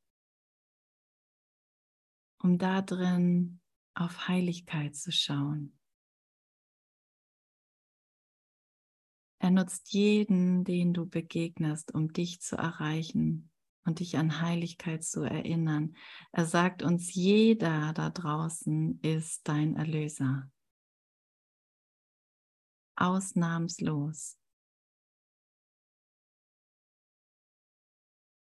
um 2.38 2.58
da 2.58 2.82
drin 2.82 3.60
auf 3.94 4.28
Heiligkeit 4.28 4.94
zu 4.94 5.10
schauen. 5.10 5.78
Er 9.38 9.50
nutzt 9.50 9.92
jeden, 9.92 10.64
den 10.64 10.94
du 10.94 11.06
begegnest, 11.06 11.94
um 11.94 12.12
dich 12.12 12.40
zu 12.40 12.56
erreichen 12.56 13.51
und 13.84 14.00
dich 14.00 14.16
an 14.16 14.40
Heiligkeit 14.40 15.04
zu 15.04 15.22
erinnern. 15.22 15.96
Er 16.32 16.46
sagt 16.46 16.82
uns, 16.82 17.14
jeder 17.14 17.92
da 17.92 18.10
draußen 18.10 19.00
ist 19.02 19.48
dein 19.48 19.76
Erlöser. 19.76 20.50
Ausnahmslos. 22.96 24.38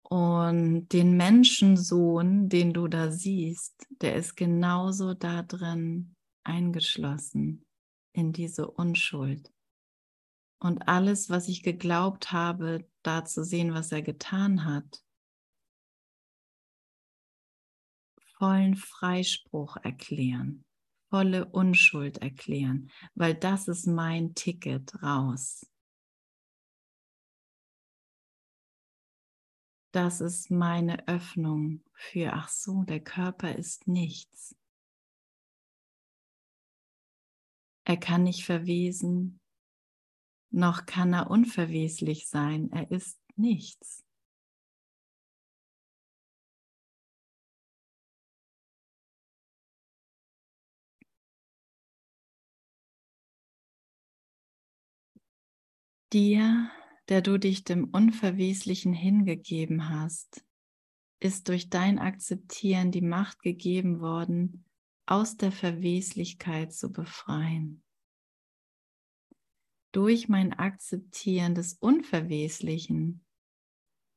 Und 0.09 0.89
den 0.93 1.17
Menschensohn, 1.17 2.49
den 2.49 2.73
du 2.73 2.87
da 2.87 3.11
siehst, 3.11 3.87
der 4.01 4.15
ist 4.15 4.37
genauso 4.37 5.15
da 5.15 5.43
drin 5.43 6.15
eingeschlossen 6.45 7.67
in 8.13 8.33
diese 8.33 8.71
Unschuld. 8.71 9.53
Und 10.61 10.89
alles, 10.89 11.29
was 11.29 11.49
ich 11.49 11.63
geglaubt 11.63 12.33
habe, 12.33 12.89
da 13.03 13.25
zu 13.25 13.45
sehen, 13.45 13.75
was 13.75 13.91
er 13.93 14.03
getan 14.03 14.65
hat, 14.65 15.05
vollen 18.39 18.77
Freispruch 18.77 19.77
erklären, 19.79 20.65
volle 21.11 21.47
Unschuld 21.47 22.19
erklären, 22.19 22.91
weil 23.15 23.35
das 23.35 23.69
ist 23.69 23.87
mein 23.87 24.35
Ticket 24.35 25.03
raus. 25.03 25.67
Das 29.93 30.21
ist 30.21 30.51
meine 30.51 31.09
Öffnung 31.09 31.83
für, 31.95 32.35
ach 32.35 32.49
so, 32.49 32.85
der 32.85 33.01
Körper 33.01 33.55
ist 33.55 33.89
nichts. 33.89 34.55
Er 37.85 37.97
kann 37.97 38.25
nicht 38.25 38.45
verwesen, 38.45 39.41
noch 40.51 40.87
kann 40.87 41.13
er 41.13 41.31
unverweslich 41.31 42.29
sein. 42.29 42.71
Er 42.73 42.91
ist 42.91 43.21
nichts. 43.37 44.06
Dir 56.17 56.71
der 57.11 57.21
du 57.21 57.39
dich 57.39 57.63
dem 57.63 57.91
Unverweslichen 57.91 58.95
hingegeben 58.95 59.91
hast, 59.91 60.43
ist 61.21 61.51
durch 61.51 61.69
dein 61.69 61.99
Akzeptieren 61.99 62.91
die 62.91 63.03
Macht 63.03 63.43
gegeben 63.43 64.01
worden, 64.01 64.65
aus 65.05 65.37
der 65.37 65.53
Verweslichkeit 65.53 66.73
zu 66.73 66.91
befreien. 66.91 67.83
Durch 69.93 70.27
mein 70.27 70.55
Akzeptieren 70.55 71.55
des 71.55 71.75
Unverweslichen 71.75 73.23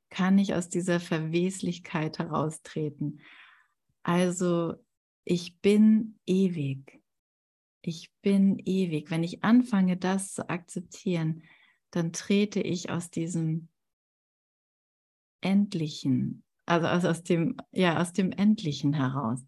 kann 0.10 0.38
ich 0.38 0.54
aus 0.54 0.70
dieser 0.70 1.02
Verweslichkeit 1.02 2.18
heraustreten. 2.18 3.20
Also 4.04 4.76
ich 5.26 5.60
bin 5.60 6.18
ewig. 6.26 7.02
Ich 7.82 8.10
bin 8.22 8.58
ewig. 8.60 9.12
Wenn 9.12 9.24
ich 9.24 9.44
anfange, 9.44 9.98
das 9.98 10.34
zu 10.34 10.50
akzeptieren, 10.50 11.44
dann 11.92 12.14
trete 12.14 12.62
ich 12.62 12.90
aus 12.90 13.10
diesem 13.10 13.70
Endlichen, 15.42 16.44
also, 16.66 16.88
also 16.88 17.10
aus 17.10 17.24
dem, 17.24 17.58
ja, 17.72 18.00
aus 18.00 18.14
dem 18.14 18.32
Endlichen 18.32 18.94
heraus. 18.94 19.46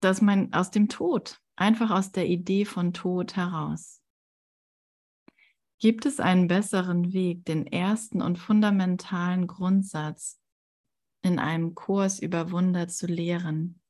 Dass 0.00 0.20
man 0.20 0.52
aus 0.52 0.70
dem 0.70 0.88
Tod, 0.88 1.40
einfach 1.56 1.90
aus 1.90 2.12
der 2.12 2.26
Idee 2.26 2.64
von 2.64 2.92
Tod 2.92 3.36
heraus. 3.36 4.02
Gibt 5.78 6.06
es 6.06 6.20
einen 6.20 6.48
besseren 6.48 7.12
Weg, 7.12 7.44
den 7.44 7.66
ersten 7.66 8.22
und 8.22 8.38
fundamentalen 8.38 9.46
Grundsatz 9.46 10.40
in 11.22 11.38
einem 11.38 11.74
Kurs 11.74 12.18
über 12.18 12.50
Wunder 12.50 12.88
zu 12.88 13.06
lehren, 13.06 13.80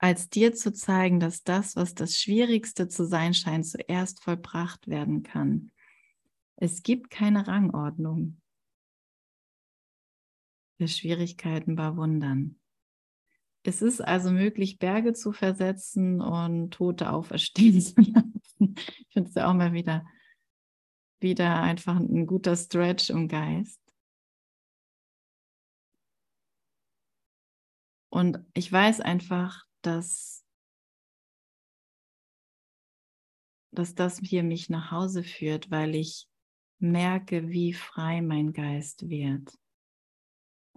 als 0.00 0.30
dir 0.30 0.54
zu 0.54 0.72
zeigen, 0.72 1.20
dass 1.20 1.42
das, 1.42 1.76
was 1.76 1.94
das 1.94 2.16
Schwierigste 2.16 2.88
zu 2.88 3.04
sein 3.04 3.34
scheint, 3.34 3.66
zuerst 3.66 4.24
vollbracht 4.24 4.88
werden 4.88 5.22
kann. 5.22 5.70
Es 6.56 6.82
gibt 6.82 7.10
keine 7.10 7.46
Rangordnung 7.46 8.40
für 10.78 10.88
Schwierigkeiten 10.88 11.76
bei 11.76 11.94
Wundern. 11.96 12.58
Es 13.62 13.82
ist 13.82 14.00
also 14.00 14.30
möglich, 14.30 14.78
Berge 14.78 15.12
zu 15.12 15.32
versetzen 15.32 16.22
und 16.22 16.70
Tote 16.70 17.12
auferstehen 17.12 17.80
zu 17.82 18.00
lassen. 18.00 18.74
Ich 19.00 19.06
finde 19.12 19.28
es 19.28 19.34
ja 19.34 19.50
auch 19.50 19.54
mal 19.54 19.74
wieder, 19.74 20.06
wieder 21.20 21.60
einfach 21.60 21.96
ein 21.96 22.26
guter 22.26 22.56
Stretch 22.56 23.10
im 23.10 23.28
Geist. 23.28 23.78
Und 28.08 28.38
ich 28.54 28.72
weiß 28.72 29.02
einfach, 29.02 29.69
dass, 29.82 30.44
dass 33.72 33.94
das 33.94 34.18
hier 34.18 34.42
mich 34.42 34.70
nach 34.70 34.90
Hause 34.90 35.22
führt, 35.22 35.70
weil 35.70 35.94
ich 35.94 36.28
merke, 36.78 37.48
wie 37.48 37.72
frei 37.72 38.22
mein 38.22 38.52
Geist 38.52 39.08
wird. 39.08 39.58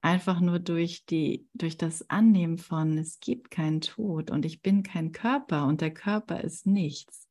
Einfach 0.02 0.42
nur 0.42 0.60
durch, 0.60 1.06
die, 1.06 1.48
durch 1.54 1.78
das 1.78 2.10
Annehmen 2.10 2.58
von, 2.58 2.98
es 2.98 3.20
gibt 3.20 3.52
keinen 3.52 3.80
Tod 3.80 4.32
und 4.32 4.44
ich 4.46 4.62
bin 4.62 4.84
kein 4.84 5.14
Körper 5.14 5.66
und 5.66 5.80
der 5.80 5.94
Körper 5.94 6.42
ist 6.42 6.68
nichts. 6.68 7.30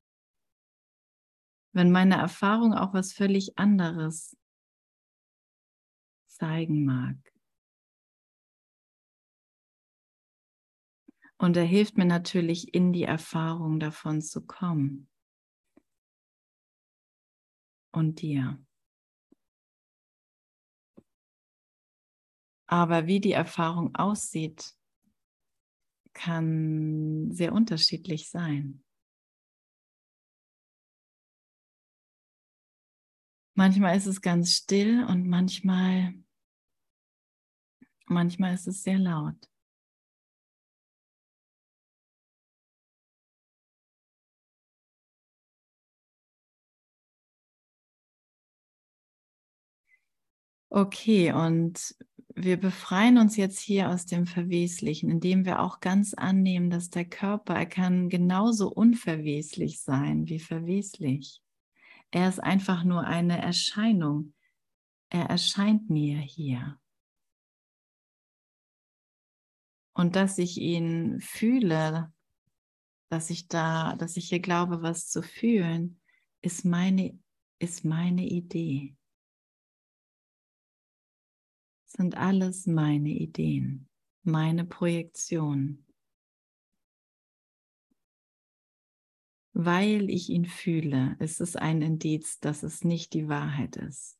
Wenn 1.72 1.90
meine 1.90 2.16
Erfahrung 2.16 2.72
auch 2.72 2.94
was 2.94 3.12
völlig 3.12 3.58
anderes 3.58 4.36
zeigen 6.28 6.84
mag. 6.84 7.31
Und 11.42 11.56
er 11.56 11.64
hilft 11.64 11.98
mir 11.98 12.04
natürlich, 12.04 12.72
in 12.72 12.92
die 12.92 13.02
Erfahrung 13.02 13.80
davon 13.80 14.22
zu 14.22 14.46
kommen. 14.46 15.08
Und 17.90 18.22
dir. 18.22 18.64
Aber 22.68 23.08
wie 23.08 23.18
die 23.18 23.32
Erfahrung 23.32 23.92
aussieht, 23.96 24.72
kann 26.12 27.32
sehr 27.32 27.52
unterschiedlich 27.52 28.30
sein. 28.30 28.84
Manchmal 33.54 33.96
ist 33.96 34.06
es 34.06 34.20
ganz 34.20 34.52
still 34.52 35.04
und 35.06 35.26
manchmal, 35.26 36.14
manchmal 38.06 38.54
ist 38.54 38.68
es 38.68 38.84
sehr 38.84 39.00
laut. 39.00 39.51
Okay, 50.74 51.32
und 51.32 51.94
wir 52.34 52.56
befreien 52.58 53.18
uns 53.18 53.36
jetzt 53.36 53.58
hier 53.58 53.90
aus 53.90 54.06
dem 54.06 54.26
Verweslichen, 54.26 55.10
indem 55.10 55.44
wir 55.44 55.60
auch 55.60 55.80
ganz 55.80 56.14
annehmen, 56.14 56.70
dass 56.70 56.88
der 56.88 57.04
Körper, 57.04 57.54
er 57.54 57.66
kann 57.66 58.08
genauso 58.08 58.72
unverweslich 58.72 59.82
sein 59.82 60.28
wie 60.28 60.38
verweslich. 60.38 61.42
Er 62.10 62.26
ist 62.26 62.42
einfach 62.42 62.84
nur 62.84 63.04
eine 63.04 63.36
Erscheinung. 63.36 64.32
Er 65.10 65.26
erscheint 65.26 65.90
mir 65.90 66.16
hier. 66.20 66.80
Und 69.92 70.16
dass 70.16 70.38
ich 70.38 70.56
ihn 70.56 71.20
fühle, 71.20 72.14
dass 73.10 73.28
ich 73.28 73.46
da, 73.48 73.94
dass 73.96 74.16
ich 74.16 74.30
hier 74.30 74.40
glaube, 74.40 74.80
was 74.80 75.06
zu 75.10 75.22
fühlen, 75.22 76.00
ist 76.40 76.64
meine, 76.64 77.18
ist 77.58 77.84
meine 77.84 78.24
Idee 78.26 78.96
sind 81.92 82.16
alles 82.16 82.66
meine 82.66 83.10
Ideen, 83.10 83.88
meine 84.22 84.64
Projektionen. 84.64 85.86
weil 89.52 90.08
ich 90.08 90.30
ihn 90.30 90.46
fühle, 90.46 91.16
ist 91.18 91.40
es 91.40 91.56
ein 91.56 91.82
Indiz, 91.82 92.40
dass 92.40 92.62
es 92.62 92.84
nicht 92.84 93.12
die 93.12 93.28
Wahrheit 93.28 93.76
ist. 93.76 94.18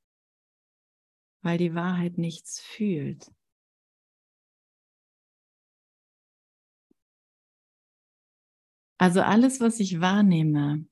Weil 1.40 1.58
die 1.58 1.74
Wahrheit 1.74 2.18
nichts 2.18 2.60
fühlt. 2.60 3.32
Also 8.98 9.20
alles, 9.22 9.60
was 9.60 9.80
ich 9.80 10.00
wahrnehme, 10.00 10.86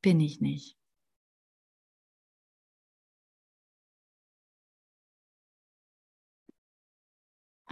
bin 0.00 0.20
ich 0.20 0.40
nicht. 0.40 0.78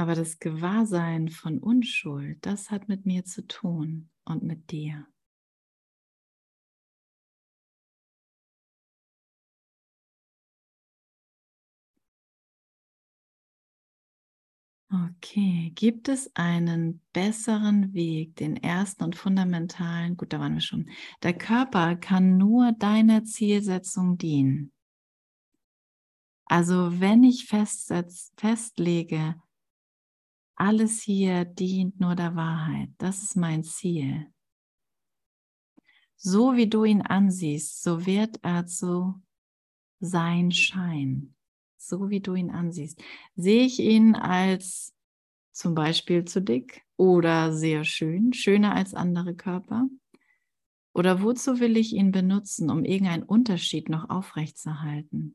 Aber 0.02 0.16
das 0.16 0.40
Gewahrsein 0.40 1.28
von 1.28 1.60
Unschuld, 1.60 2.44
das 2.44 2.72
hat 2.72 2.88
mit 2.88 3.06
mir 3.06 3.24
zu 3.24 3.46
tun 3.46 4.10
und 4.24 4.42
mit 4.42 4.72
dir. 4.72 5.06
Okay, 14.90 15.70
gibt 15.76 16.08
es 16.08 16.34
einen 16.34 17.00
besseren 17.12 17.94
Weg, 17.94 18.34
den 18.34 18.56
ersten 18.56 19.04
und 19.04 19.14
fundamentalen? 19.14 20.16
Gut, 20.16 20.32
da 20.32 20.40
waren 20.40 20.54
wir 20.54 20.60
schon. 20.60 20.90
Der 21.22 21.32
Körper 21.32 21.94
kann 21.94 22.38
nur 22.38 22.72
deiner 22.72 23.22
Zielsetzung 23.22 24.18
dienen. 24.18 24.72
Also 26.46 27.00
wenn 27.00 27.22
ich 27.22 27.46
festsetz, 27.46 28.32
festlege, 28.36 29.36
alles 30.54 31.02
hier 31.02 31.44
dient 31.44 32.00
nur 32.00 32.14
der 32.14 32.34
Wahrheit, 32.36 32.90
das 32.98 33.22
ist 33.22 33.36
mein 33.36 33.64
Ziel. 33.64 34.26
So 36.16 36.54
wie 36.54 36.68
du 36.68 36.84
ihn 36.84 37.02
ansiehst, 37.02 37.82
so 37.82 38.06
wird 38.06 38.38
er 38.42 38.66
zu 38.66 39.20
sein 40.00 40.52
Schein 40.52 41.34
so 41.82 42.10
wie 42.10 42.20
du 42.20 42.34
ihn 42.34 42.50
ansiehst. 42.50 43.02
Sehe 43.34 43.64
ich 43.64 43.80
ihn 43.80 44.14
als 44.14 44.94
zum 45.52 45.74
Beispiel 45.74 46.24
zu 46.24 46.40
dick 46.40 46.82
oder 46.96 47.52
sehr 47.52 47.84
schön, 47.84 48.32
schöner 48.32 48.74
als 48.74 48.94
andere 48.94 49.34
Körper? 49.34 49.88
Oder 50.94 51.22
wozu 51.22 51.58
will 51.58 51.76
ich 51.76 51.94
ihn 51.94 52.12
benutzen, 52.12 52.70
um 52.70 52.84
irgendeinen 52.84 53.22
Unterschied 53.22 53.88
noch 53.88 54.10
aufrechtzuerhalten? 54.10 55.34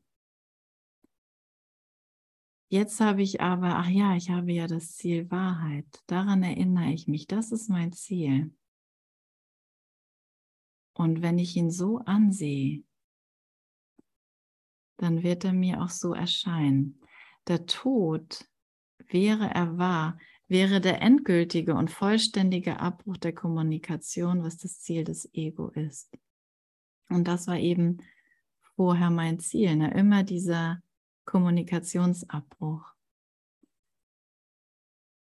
Jetzt 2.70 3.00
habe 3.00 3.22
ich 3.22 3.40
aber, 3.40 3.76
ach 3.76 3.88
ja, 3.88 4.14
ich 4.14 4.28
habe 4.28 4.52
ja 4.52 4.66
das 4.66 4.94
Ziel 4.94 5.30
Wahrheit. 5.30 5.86
Daran 6.06 6.42
erinnere 6.42 6.92
ich 6.92 7.08
mich. 7.08 7.26
Das 7.26 7.50
ist 7.50 7.70
mein 7.70 7.92
Ziel. 7.92 8.54
Und 10.92 11.22
wenn 11.22 11.38
ich 11.38 11.56
ihn 11.56 11.70
so 11.70 11.98
ansehe, 11.98 12.84
dann 14.98 15.22
wird 15.22 15.44
er 15.44 15.54
mir 15.54 15.82
auch 15.82 15.90
so 15.90 16.12
erscheinen. 16.12 17.00
Der 17.46 17.64
Tod, 17.66 18.46
wäre 19.06 19.46
er 19.46 19.78
wahr, 19.78 20.18
wäre 20.48 20.80
der 20.80 21.00
endgültige 21.00 21.74
und 21.74 21.90
vollständige 21.90 22.80
Abbruch 22.80 23.16
der 23.16 23.34
Kommunikation, 23.34 24.42
was 24.42 24.58
das 24.58 24.80
Ziel 24.80 25.04
des 25.04 25.32
Ego 25.32 25.68
ist. 25.68 26.10
Und 27.08 27.28
das 27.28 27.46
war 27.46 27.58
eben 27.58 27.98
vorher 28.76 29.10
mein 29.10 29.38
Ziel, 29.38 29.76
ne? 29.76 29.92
immer 29.94 30.22
dieser 30.22 30.82
Kommunikationsabbruch. 31.28 32.94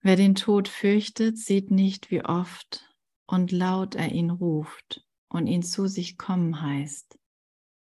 Wer 0.02 0.16
den 0.16 0.36
Tod 0.36 0.68
fürchtet, 0.68 1.38
sieht 1.38 1.72
nicht, 1.72 2.12
wie 2.12 2.26
oft 2.26 2.94
und 3.26 3.52
laut 3.52 3.96
er 3.96 4.12
ihn 4.12 4.30
ruft 4.30 5.08
und 5.30 5.48
ihn 5.48 5.64
zu 5.64 5.88
sich 5.88 6.18
kommen 6.18 6.62
heißt 6.62 7.18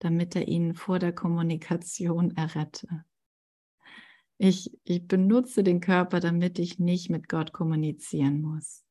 damit 0.03 0.35
er 0.35 0.47
ihn 0.49 0.73
vor 0.73 0.99
der 0.99 1.13
Kommunikation 1.13 2.35
errette. 2.35 3.05
Ich, 4.37 4.77
ich 4.83 5.07
benutze 5.07 5.63
den 5.63 5.79
Körper, 5.79 6.19
damit 6.19 6.59
ich 6.59 6.77
nicht 6.77 7.09
mit 7.09 7.29
Gott 7.29 7.53
kommunizieren 7.53 8.41
muss. 8.41 8.82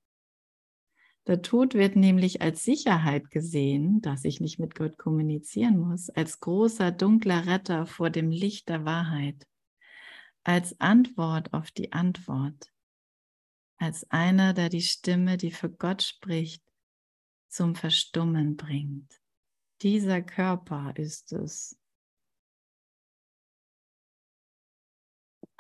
Der 1.29 1.41
Tod 1.41 1.75
wird 1.75 1.95
nämlich 1.95 2.43
als 2.43 2.65
Sicherheit 2.65 3.31
gesehen, 3.31 4.01
dass 4.01 4.25
ich 4.25 4.41
nicht 4.41 4.59
mit 4.59 4.75
Gott 4.75 4.99
kommunizieren 4.99 5.79
muss, 5.79 6.11
als 6.11 6.41
großer 6.41 6.91
dunkler 6.91 7.47
Retter 7.47 7.87
vor 7.87 8.11
dem 8.11 8.31
Licht 8.31 8.69
der 8.69 8.85
Wahrheit, 8.85 9.47
als 10.43 10.81
Antwort 10.81 11.53
auf 11.53 11.71
die 11.71 11.93
Antwort, 11.93 12.73
als 13.77 14.11
einer, 14.11 14.53
der 14.53 14.69
die 14.69 14.83
Stimme, 14.83 15.37
die 15.37 15.53
für 15.53 15.71
Gott 15.71 16.03
spricht, 16.03 16.65
zum 17.49 17.77
Verstummen 17.77 18.57
bringt. 18.57 19.21
Dieser 19.83 20.23
Körper 20.23 20.93
ist 20.97 21.33
es. 21.33 21.79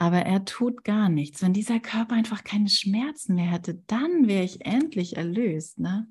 Aber 0.02 0.22
er 0.22 0.44
tut 0.44 0.82
gar 0.82 1.08
nichts. 1.08 1.42
Wenn 1.42 1.52
dieser 1.52 1.78
Körper 1.78 2.16
einfach 2.16 2.42
keine 2.42 2.68
Schmerzen 2.68 3.36
mehr 3.36 3.52
hätte, 3.52 3.76
dann 3.86 4.26
wäre 4.26 4.42
ich 4.42 4.66
endlich 4.66 5.16
erlöst. 5.16 5.78
Ne? 5.78 6.08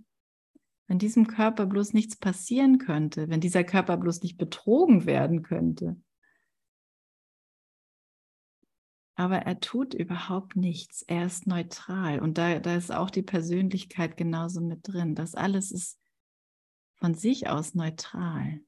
Wenn 0.88 0.98
diesem 0.98 1.28
Körper 1.28 1.66
bloß 1.66 1.92
nichts 1.92 2.16
passieren 2.16 2.78
könnte, 2.78 3.28
wenn 3.28 3.42
dieser 3.42 3.66
Körper 3.66 3.98
bloß 3.98 4.22
nicht 4.22 4.38
betrogen 4.38 5.06
werden 5.06 5.44
könnte. 5.44 6.02
Aber 9.16 9.40
er 9.40 9.60
tut 9.60 9.94
überhaupt 9.94 10.56
nichts. 10.56 11.02
Er 11.02 11.26
ist 11.26 11.46
neutral. 11.46 12.22
Und 12.22 12.38
da, 12.38 12.60
da 12.60 12.78
ist 12.78 12.94
auch 12.94 13.10
die 13.10 13.24
Persönlichkeit 13.24 14.16
genauso 14.16 14.62
mit 14.62 14.88
drin. 14.88 15.16
Das 15.16 15.36
alles 15.36 15.70
ist 15.70 16.00
von 16.96 17.14
sich 17.14 17.50
aus 17.50 17.76
neutral. 17.76 18.62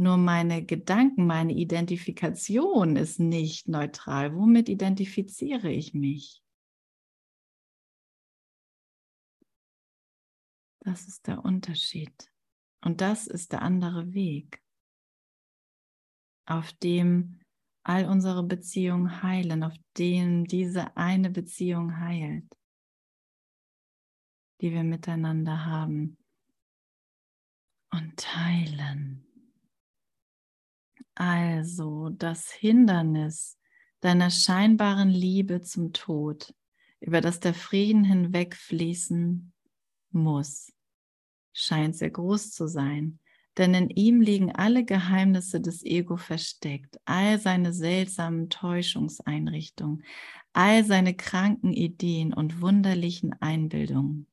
Nur 0.00 0.16
meine 0.16 0.64
Gedanken, 0.64 1.26
meine 1.26 1.52
Identifikation 1.52 2.96
ist 2.96 3.20
nicht 3.20 3.68
neutral. 3.68 4.34
Womit 4.34 4.70
identifiziere 4.70 5.70
ich 5.70 5.92
mich? 5.92 6.42
Das 10.78 11.06
ist 11.06 11.26
der 11.26 11.44
Unterschied. 11.44 12.32
Und 12.82 13.02
das 13.02 13.26
ist 13.26 13.52
der 13.52 13.60
andere 13.60 14.14
Weg, 14.14 14.62
auf 16.46 16.72
dem 16.72 17.38
all 17.82 18.06
unsere 18.06 18.42
Beziehungen 18.42 19.22
heilen, 19.22 19.62
auf 19.62 19.76
dem 19.98 20.46
diese 20.46 20.96
eine 20.96 21.28
Beziehung 21.28 22.00
heilt, 22.00 22.56
die 24.62 24.72
wir 24.72 24.82
miteinander 24.82 25.66
haben 25.66 26.16
und 27.90 28.16
teilen. 28.16 29.29
Also 31.14 32.10
das 32.10 32.50
Hindernis 32.50 33.58
deiner 34.00 34.30
scheinbaren 34.30 35.10
Liebe 35.10 35.60
zum 35.60 35.92
Tod, 35.92 36.54
über 37.00 37.20
das 37.20 37.40
der 37.40 37.54
Frieden 37.54 38.04
hinwegfließen 38.04 39.52
muss, 40.12 40.72
scheint 41.52 41.96
sehr 41.96 42.10
groß 42.10 42.52
zu 42.52 42.66
sein, 42.66 43.18
denn 43.56 43.74
in 43.74 43.90
ihm 43.90 44.20
liegen 44.20 44.52
alle 44.52 44.84
Geheimnisse 44.84 45.60
des 45.60 45.84
Ego 45.84 46.16
versteckt, 46.16 46.98
all 47.04 47.38
seine 47.38 47.72
seltsamen 47.72 48.48
Täuschungseinrichtungen, 48.48 50.04
all 50.52 50.84
seine 50.84 51.14
kranken 51.14 51.72
Ideen 51.72 52.32
und 52.32 52.60
wunderlichen 52.60 53.34
Einbildungen. 53.40 54.26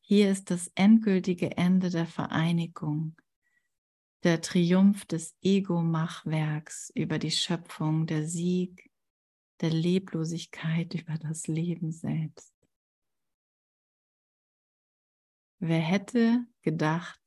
Hier 0.00 0.30
ist 0.30 0.50
das 0.50 0.70
endgültige 0.74 1.56
Ende 1.56 1.90
der 1.90 2.06
Vereinigung, 2.06 3.16
der 4.22 4.40
Triumph 4.40 5.06
des 5.06 5.34
Ego-Machwerks 5.42 6.90
über 6.94 7.18
die 7.18 7.30
Schöpfung, 7.30 8.06
der 8.06 8.26
Sieg 8.26 8.90
der 9.60 9.70
Leblosigkeit 9.70 10.94
über 10.94 11.18
das 11.18 11.46
Leben 11.46 11.92
selbst. 11.92 12.54
Wer 15.58 15.80
hätte 15.80 16.46
gedacht, 16.62 17.20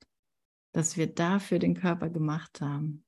dass 0.72 0.98
wir 0.98 1.08
dafür 1.08 1.60
den 1.60 1.76
Körper 1.76 2.10
gemacht 2.10 2.62
haben? 2.62 3.06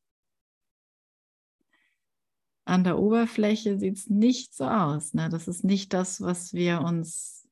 An 2.67 2.83
der 2.83 2.99
Oberfläche 2.99 3.79
sieht 3.79 3.97
es 3.97 4.09
nicht 4.09 4.53
so 4.53 4.65
aus. 4.65 5.13
Ne? 5.13 5.29
Das 5.29 5.47
ist 5.47 5.63
nicht 5.63 5.93
das, 5.93 6.21
was 6.21 6.53
wir 6.53 6.81
uns 6.81 7.47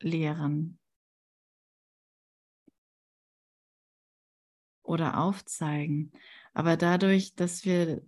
lehren. 0.00 0.77
Oder 4.88 5.18
aufzeigen. 5.18 6.12
Aber 6.54 6.76
dadurch, 6.76 7.34
dass 7.34 7.64
wir, 7.64 8.02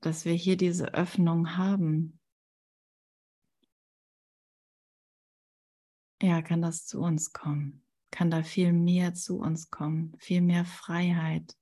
dass 0.00 0.24
wir 0.24 0.34
hier 0.34 0.56
diese 0.56 0.92
Öffnung 0.94 1.56
haben, 1.56 2.18
ja, 6.20 6.42
kann 6.42 6.62
das 6.62 6.86
zu 6.86 7.00
uns 7.00 7.32
kommen, 7.32 7.84
kann 8.10 8.30
da 8.30 8.42
viel 8.42 8.72
mehr 8.72 9.14
zu 9.14 9.38
uns 9.38 9.70
kommen, 9.70 10.14
viel 10.18 10.40
mehr 10.40 10.64
Freiheit. 10.64 11.56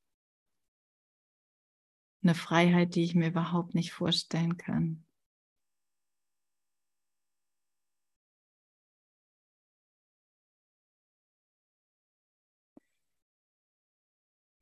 Eine 2.22 2.34
Freiheit, 2.34 2.94
die 2.94 3.02
ich 3.02 3.14
mir 3.14 3.28
überhaupt 3.28 3.74
nicht 3.74 3.92
vorstellen 3.92 4.56
kann. 4.56 5.04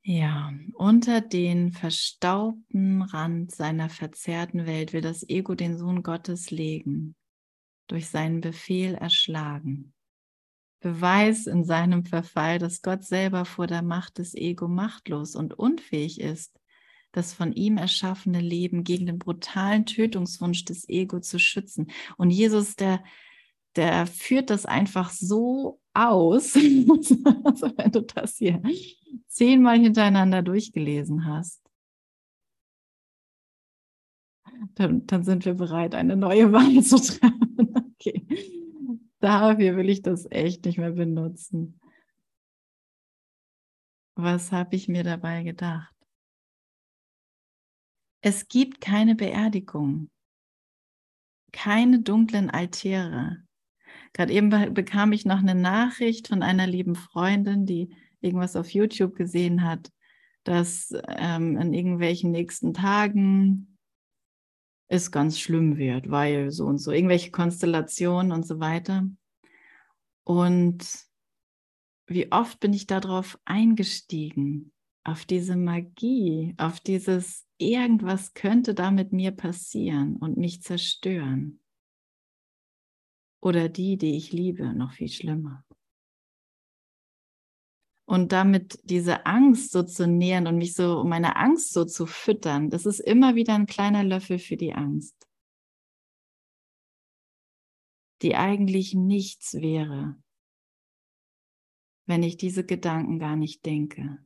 Ja, 0.05 0.51
unter 0.73 1.21
den 1.21 1.71
verstaubten 1.71 3.01
Rand 3.03 3.55
seiner 3.55 3.87
verzerrten 3.87 4.65
Welt 4.65 4.91
will 4.91 4.99
das 4.99 5.27
Ego 5.29 5.55
den 5.55 5.77
Sohn 5.77 6.03
Gottes 6.03 6.51
legen, 6.51 7.15
durch 7.87 8.09
seinen 8.09 8.41
Befehl 8.41 8.95
erschlagen. 8.95 9.93
Beweis 10.81 11.47
in 11.47 11.63
seinem 11.63 12.03
Verfall, 12.03 12.59
dass 12.59 12.81
Gott 12.81 13.05
selber 13.05 13.45
vor 13.45 13.65
der 13.65 13.81
Macht 13.81 14.17
des 14.17 14.35
Ego 14.35 14.67
machtlos 14.67 15.37
und 15.37 15.57
unfähig 15.57 16.19
ist, 16.19 16.59
das 17.13 17.33
von 17.33 17.53
ihm 17.53 17.77
erschaffene 17.77 18.41
Leben 18.41 18.83
gegen 18.83 19.05
den 19.05 19.19
brutalen 19.19 19.85
Tötungswunsch 19.85 20.65
des 20.65 20.89
Ego 20.89 21.21
zu 21.21 21.39
schützen. 21.39 21.89
Und 22.17 22.29
Jesus, 22.29 22.75
der, 22.75 23.01
der 23.77 24.05
führt 24.05 24.49
das 24.49 24.65
einfach 24.65 25.11
so 25.11 25.79
aus, 25.93 26.55
also 26.55 27.71
wenn 27.77 27.91
du 27.93 28.01
das 28.01 28.35
hier 28.35 28.61
zehnmal 29.27 29.79
hintereinander 29.79 30.41
durchgelesen 30.41 31.25
hast. 31.25 31.61
Dann, 34.75 35.05
dann 35.07 35.23
sind 35.23 35.45
wir 35.45 35.55
bereit, 35.55 35.95
eine 35.95 36.15
neue 36.15 36.51
Wahl 36.53 36.81
zu 36.83 36.97
treffen. 36.97 37.73
Okay. 37.95 38.25
Dafür 39.19 39.77
will 39.77 39.89
ich 39.89 40.01
das 40.01 40.29
echt 40.29 40.65
nicht 40.65 40.77
mehr 40.77 40.91
benutzen. 40.91 41.79
Was 44.15 44.51
habe 44.51 44.75
ich 44.75 44.87
mir 44.87 45.03
dabei 45.03 45.43
gedacht? 45.43 45.93
Es 48.21 48.47
gibt 48.47 48.79
keine 48.79 49.15
Beerdigung, 49.15 50.09
keine 51.51 52.01
dunklen 52.01 52.49
Altäre. 52.49 53.43
Gerade 54.13 54.31
eben 54.33 54.73
bekam 54.73 55.11
ich 55.11 55.25
noch 55.25 55.39
eine 55.39 55.55
Nachricht 55.55 56.27
von 56.27 56.43
einer 56.43 56.67
lieben 56.67 56.95
Freundin, 56.95 57.65
die 57.65 57.95
irgendwas 58.23 58.55
auf 58.55 58.69
YouTube 58.69 59.15
gesehen 59.15 59.63
hat, 59.63 59.91
dass 60.43 60.93
ähm, 61.07 61.57
in 61.57 61.73
irgendwelchen 61.73 62.31
nächsten 62.31 62.73
Tagen 62.73 63.77
es 64.87 65.11
ganz 65.11 65.39
schlimm 65.39 65.77
wird, 65.77 66.09
weil 66.09 66.51
so 66.51 66.65
und 66.65 66.77
so, 66.77 66.91
irgendwelche 66.91 67.31
Konstellationen 67.31 68.31
und 68.31 68.45
so 68.45 68.59
weiter. 68.59 69.07
Und 70.23 70.85
wie 72.07 72.31
oft 72.31 72.59
bin 72.59 72.73
ich 72.73 72.85
darauf 72.85 73.39
eingestiegen, 73.45 74.71
auf 75.03 75.25
diese 75.25 75.55
Magie, 75.55 76.53
auf 76.57 76.79
dieses 76.79 77.45
irgendwas 77.57 78.33
könnte 78.33 78.73
da 78.73 78.91
mit 78.91 79.11
mir 79.11 79.31
passieren 79.31 80.15
und 80.17 80.37
mich 80.37 80.61
zerstören. 80.61 81.59
Oder 83.41 83.67
die, 83.67 83.97
die 83.97 84.15
ich 84.15 84.31
liebe, 84.31 84.73
noch 84.73 84.93
viel 84.93 85.09
schlimmer. 85.09 85.65
Und 88.05 88.33
damit 88.33 88.79
diese 88.83 89.25
Angst 89.25 89.71
so 89.71 89.83
zu 89.83 90.07
nähern 90.07 90.47
und 90.47 90.57
mich 90.57 90.73
so, 90.73 90.99
um 90.99 91.09
meine 91.09 91.37
Angst 91.37 91.71
so 91.71 91.85
zu 91.85 92.05
füttern, 92.05 92.69
das 92.69 92.85
ist 92.85 92.99
immer 92.99 93.35
wieder 93.35 93.55
ein 93.55 93.65
kleiner 93.65 94.03
Löffel 94.03 94.39
für 94.39 94.57
die 94.57 94.73
Angst, 94.73 95.15
die 98.21 98.35
eigentlich 98.35 98.93
nichts 98.93 99.53
wäre, 99.53 100.17
wenn 102.05 102.23
ich 102.23 102.35
diese 102.35 102.65
Gedanken 102.65 103.19
gar 103.19 103.37
nicht 103.37 103.65
denke, 103.65 104.19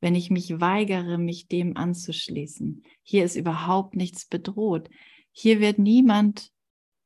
wenn 0.00 0.14
ich 0.14 0.30
mich 0.30 0.60
weigere, 0.60 1.18
mich 1.18 1.46
dem 1.46 1.76
anzuschließen. 1.76 2.84
Hier 3.02 3.24
ist 3.24 3.36
überhaupt 3.36 3.96
nichts 3.96 4.26
bedroht. 4.26 4.88
Hier 5.30 5.60
wird 5.60 5.78
niemand 5.78 6.53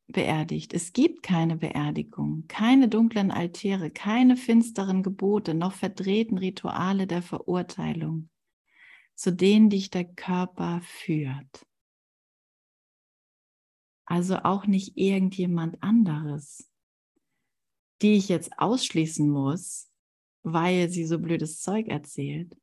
beerdigt. 0.08 0.72
Es 0.72 0.92
gibt 0.92 1.22
keine 1.22 1.56
Beerdigung, 1.56 2.44
keine 2.48 2.88
dunklen 2.88 3.30
Altäre, 3.30 3.90
keine 3.90 4.36
finsteren 4.36 5.02
Gebote, 5.02 5.54
noch 5.54 5.74
verdrehten 5.74 6.38
Rituale 6.38 7.06
der 7.06 7.22
Verurteilung, 7.22 8.30
zu 9.14 9.32
denen 9.32 9.70
dich 9.70 9.90
der 9.90 10.04
Körper 10.04 10.80
führt. 10.82 11.66
Also 14.06 14.38
auch 14.38 14.66
nicht 14.66 14.96
irgendjemand 14.96 15.82
anderes, 15.82 16.70
die 18.00 18.14
ich 18.14 18.30
jetzt 18.30 18.58
ausschließen 18.58 19.28
muss, 19.28 19.90
weil 20.42 20.88
sie 20.88 21.04
so 21.04 21.18
blödes 21.18 21.60
Zeug 21.60 21.88
erzählt. 21.88 22.56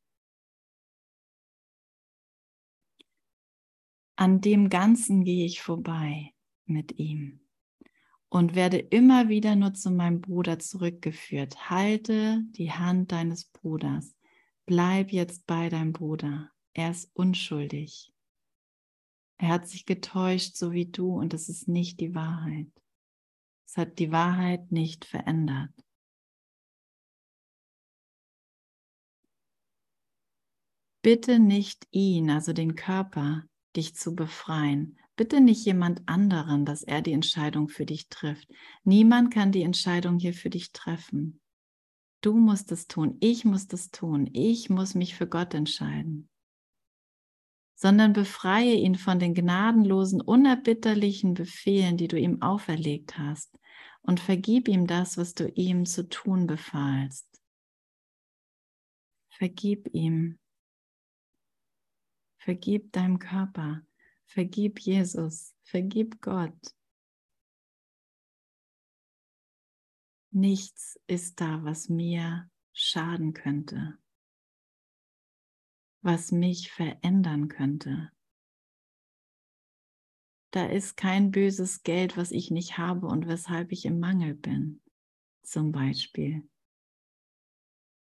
An 4.16 4.40
dem 4.40 4.70
Ganzen 4.70 5.24
gehe 5.24 5.44
ich 5.44 5.60
vorbei 5.62 6.32
mit 6.66 6.98
ihm 6.98 7.40
und 8.28 8.54
werde 8.54 8.78
immer 8.78 9.28
wieder 9.28 9.56
nur 9.56 9.74
zu 9.74 9.90
meinem 9.90 10.20
Bruder 10.20 10.58
zurückgeführt. 10.58 11.70
Halte 11.70 12.42
die 12.50 12.72
Hand 12.72 13.12
deines 13.12 13.46
Bruders. 13.46 14.16
Bleib 14.66 15.12
jetzt 15.12 15.46
bei 15.46 15.68
deinem 15.68 15.92
Bruder. 15.92 16.50
Er 16.74 16.90
ist 16.90 17.10
unschuldig. 17.14 18.12
Er 19.38 19.48
hat 19.48 19.68
sich 19.68 19.86
getäuscht, 19.86 20.56
so 20.56 20.72
wie 20.72 20.86
du, 20.86 21.14
und 21.18 21.34
es 21.34 21.48
ist 21.48 21.68
nicht 21.68 22.00
die 22.00 22.14
Wahrheit. 22.14 22.70
Es 23.66 23.76
hat 23.76 23.98
die 23.98 24.10
Wahrheit 24.10 24.72
nicht 24.72 25.04
verändert. 25.04 25.72
Bitte 31.02 31.38
nicht 31.38 31.86
ihn, 31.90 32.30
also 32.30 32.52
den 32.52 32.74
Körper, 32.74 33.44
dich 33.76 33.94
zu 33.94 34.16
befreien, 34.16 34.98
Bitte 35.16 35.40
nicht 35.40 35.64
jemand 35.64 36.06
anderen, 36.06 36.66
dass 36.66 36.82
er 36.82 37.00
die 37.00 37.12
Entscheidung 37.12 37.68
für 37.68 37.86
dich 37.86 38.08
trifft. 38.08 38.48
Niemand 38.84 39.32
kann 39.32 39.50
die 39.50 39.62
Entscheidung 39.62 40.18
hier 40.18 40.34
für 40.34 40.50
dich 40.50 40.72
treffen. 40.72 41.40
Du 42.20 42.34
musst 42.34 42.70
es 42.70 42.86
tun, 42.86 43.16
ich 43.20 43.44
muss 43.44 43.72
es 43.72 43.90
tun, 43.90 44.28
ich 44.34 44.68
muss 44.68 44.94
mich 44.94 45.14
für 45.14 45.26
Gott 45.26 45.54
entscheiden. 45.54 46.28
Sondern 47.74 48.12
befreie 48.12 48.74
ihn 48.74 48.94
von 48.94 49.18
den 49.18 49.34
gnadenlosen, 49.34 50.20
unerbitterlichen 50.20 51.34
Befehlen, 51.34 51.96
die 51.96 52.08
du 52.08 52.18
ihm 52.18 52.42
auferlegt 52.42 53.18
hast, 53.18 53.58
und 54.02 54.20
vergib 54.20 54.68
ihm 54.68 54.86
das, 54.86 55.16
was 55.16 55.34
du 55.34 55.48
ihm 55.48 55.86
zu 55.86 56.08
tun 56.08 56.46
befahlst. 56.46 57.26
Vergib 59.30 59.88
ihm. 59.92 60.38
Vergib 62.38 62.92
deinem 62.92 63.18
Körper. 63.18 63.82
Vergib 64.26 64.80
Jesus, 64.80 65.54
vergib 65.62 66.20
Gott. 66.20 66.74
Nichts 70.30 71.00
ist 71.06 71.40
da, 71.40 71.64
was 71.64 71.88
mir 71.88 72.50
schaden 72.72 73.32
könnte, 73.32 73.96
was 76.02 76.32
mich 76.32 76.70
verändern 76.70 77.48
könnte. 77.48 78.10
Da 80.50 80.66
ist 80.66 80.96
kein 80.96 81.30
böses 81.30 81.82
Geld, 81.82 82.16
was 82.16 82.32
ich 82.32 82.50
nicht 82.50 82.76
habe 82.76 83.06
und 83.06 83.28
weshalb 83.28 83.72
ich 83.72 83.84
im 83.84 84.00
Mangel 84.00 84.34
bin, 84.34 84.82
zum 85.42 85.72
Beispiel. 85.72 86.46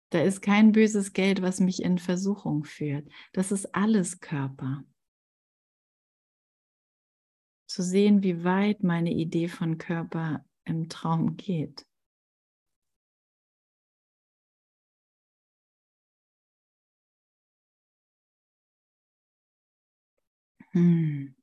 Da 0.09 0.21
ist 0.21 0.41
kein 0.41 0.71
böses 0.71 1.13
Geld, 1.13 1.41
was 1.41 1.59
mich 1.59 1.83
in 1.83 1.97
Versuchung 1.97 2.63
führt. 2.63 3.07
Das 3.33 3.51
ist 3.51 3.75
alles 3.75 4.19
Körper 4.19 4.85
zu 7.73 7.81
sehen, 7.81 8.21
wie 8.21 8.43
weit 8.43 8.83
meine 8.83 9.11
Idee 9.11 9.47
von 9.47 9.79
Körper 9.79 10.45
im 10.63 10.89
Traum 10.89 11.37
geht. 11.37 11.87
Hm. 20.73 21.33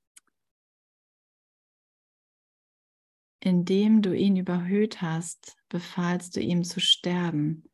Indem 3.41 4.03
du 4.03 4.17
ihn 4.17 4.37
überhöht 4.37 5.03
hast, 5.03 5.57
befahlst 5.69 6.37
du 6.37 6.41
ihm 6.41 6.63
zu 6.63 6.79
sterben, 6.79 7.65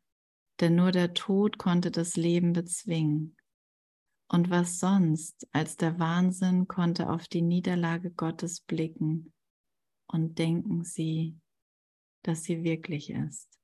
denn 0.59 0.73
nur 0.75 0.91
der 0.91 1.13
Tod 1.13 1.59
konnte 1.59 1.91
das 1.91 2.15
Leben 2.15 2.53
bezwingen. 2.53 3.36
Und 4.29 4.49
was 4.49 4.79
sonst 4.79 5.47
als 5.53 5.77
der 5.77 5.99
Wahnsinn 5.99 6.67
konnte 6.67 7.09
auf 7.09 7.27
die 7.27 7.41
Niederlage 7.41 8.11
Gottes 8.11 8.61
blicken 8.61 9.33
und 10.07 10.37
denken 10.37 10.83
sie, 10.83 11.39
dass 12.23 12.43
sie 12.43 12.63
wirklich 12.63 13.09
ist. 13.09 13.57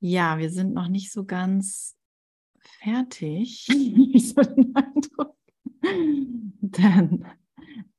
Ja, 0.00 0.36
wir 0.36 0.50
sind 0.50 0.74
noch 0.74 0.88
nicht 0.88 1.10
so 1.10 1.24
ganz 1.24 1.96
fertig. 2.58 3.64
so 3.66 4.42
den 4.42 4.76
Eindruck. 4.76 5.36
Denn 6.60 7.26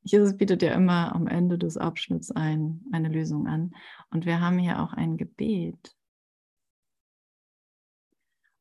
Jesus 0.03 0.37
bietet 0.37 0.61
ja 0.61 0.75
immer 0.75 1.15
am 1.15 1.25
Ende 1.25 1.57
des 1.57 1.77
Abschnitts 1.77 2.29
ein, 2.29 2.85
eine 2.91 3.09
Lösung 3.09 3.47
an. 3.47 3.73
Und 4.11 4.27
wir 4.27 4.39
haben 4.39 4.59
hier 4.59 4.83
auch 4.83 4.93
ein 4.93 5.17
Gebet. 5.17 5.95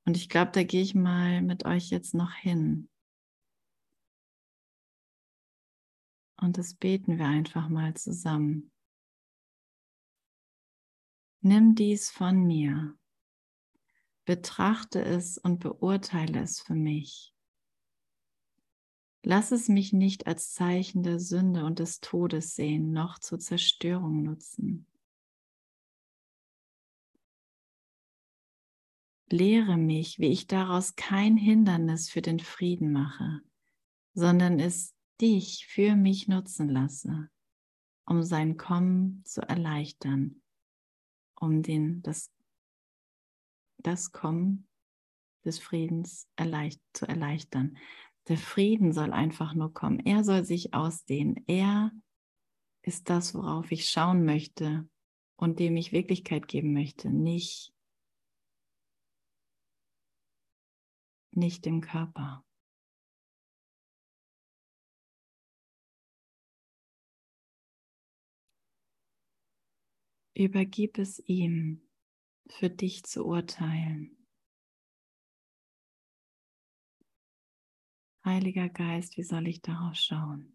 Und 0.05 0.17
ich 0.17 0.29
glaube, 0.29 0.53
da 0.53 0.63
gehe 0.63 0.83
ich 0.83 0.95
mal 0.95 1.41
mit 1.43 1.65
euch 1.65 1.91
jetzt 1.91 2.15
noch 2.15 2.33
hin. 2.33 2.89
Und 6.37 6.59
das 6.59 6.75
beten 6.75 7.19
wir 7.19 7.27
einfach 7.27 7.69
mal 7.69 7.95
zusammen. 7.95 8.71
Nimm 11.41 11.75
dies 11.75 12.11
von 12.11 12.47
mir, 12.47 12.99
betrachte 14.25 15.03
es 15.03 15.39
und 15.39 15.61
beurteile 15.61 16.41
es 16.41 16.61
für 16.61 16.75
mich. 16.75 17.35
Lass 19.23 19.53
es 19.53 19.69
mich 19.69 19.95
nicht 19.95 20.27
als 20.27 20.53
Zeichen 20.53 21.03
der 21.03 21.19
Sünde 21.19 21.65
und 21.65 21.79
des 21.79 22.01
Todes 22.01 22.55
sehen, 22.55 22.93
noch 22.93 23.19
zur 23.19 23.39
Zerstörung 23.39 24.23
nutzen. 24.23 24.87
Lehre 29.35 29.77
mich, 29.77 30.21
wie 30.21 30.29
ich 30.29 30.47
daraus 30.47 30.95
kein 30.95 31.37
Hindernis 31.37 32.09
für 32.09 32.23
den 32.23 32.39
Frieden 32.39 32.93
mache, 32.93 33.41
sondern 34.13 34.61
es 34.61 34.95
dich 35.21 35.67
für 35.67 35.97
mich 35.97 36.29
nutzen 36.29 36.69
lasse, 36.69 37.29
um 38.07 38.23
sein 38.23 38.57
Kommen 38.57 39.25
zu 39.25 39.41
erleichtern, 39.41 40.41
um 41.35 41.65
den, 41.65 42.01
das, 42.03 42.31
das 43.79 44.13
Kommen 44.13 44.69
des 45.45 45.59
Friedens 45.59 46.29
erleicht, 46.37 46.81
zu 46.93 47.09
erleichtern. 47.09 47.77
Der 48.29 48.39
Frieden 48.39 48.93
soll 48.93 49.13
einfach 49.13 49.55
nur 49.55 49.75
kommen. 49.75 49.99
Er 49.99 50.23
soll 50.23 50.45
sich 50.45 50.75
ausdehnen. 50.75 51.43
Er 51.49 51.91
ist 52.83 53.11
das, 53.11 53.35
worauf 53.35 53.73
ich 53.73 53.89
schauen 53.89 54.25
möchte 54.25 54.89
und 55.35 55.59
dem 55.59 55.77
ich 55.77 55.91
Wirklichkeit 55.91 56.47
geben 56.47 56.73
möchte, 56.73 57.11
nicht, 57.11 57.74
nicht 61.37 61.65
dem 61.65 61.81
Körper. 61.81 62.45
Übergib 70.37 70.99
es 70.99 71.21
ihm, 71.21 71.89
für 72.51 72.69
dich 72.69 73.05
zu 73.05 73.25
urteilen. 73.25 74.17
Heiliger 78.25 78.69
Geist, 78.69 79.17
wie 79.17 79.23
soll 79.23 79.47
ich 79.47 79.63
darauf 79.63 79.95
schauen? 79.95 80.54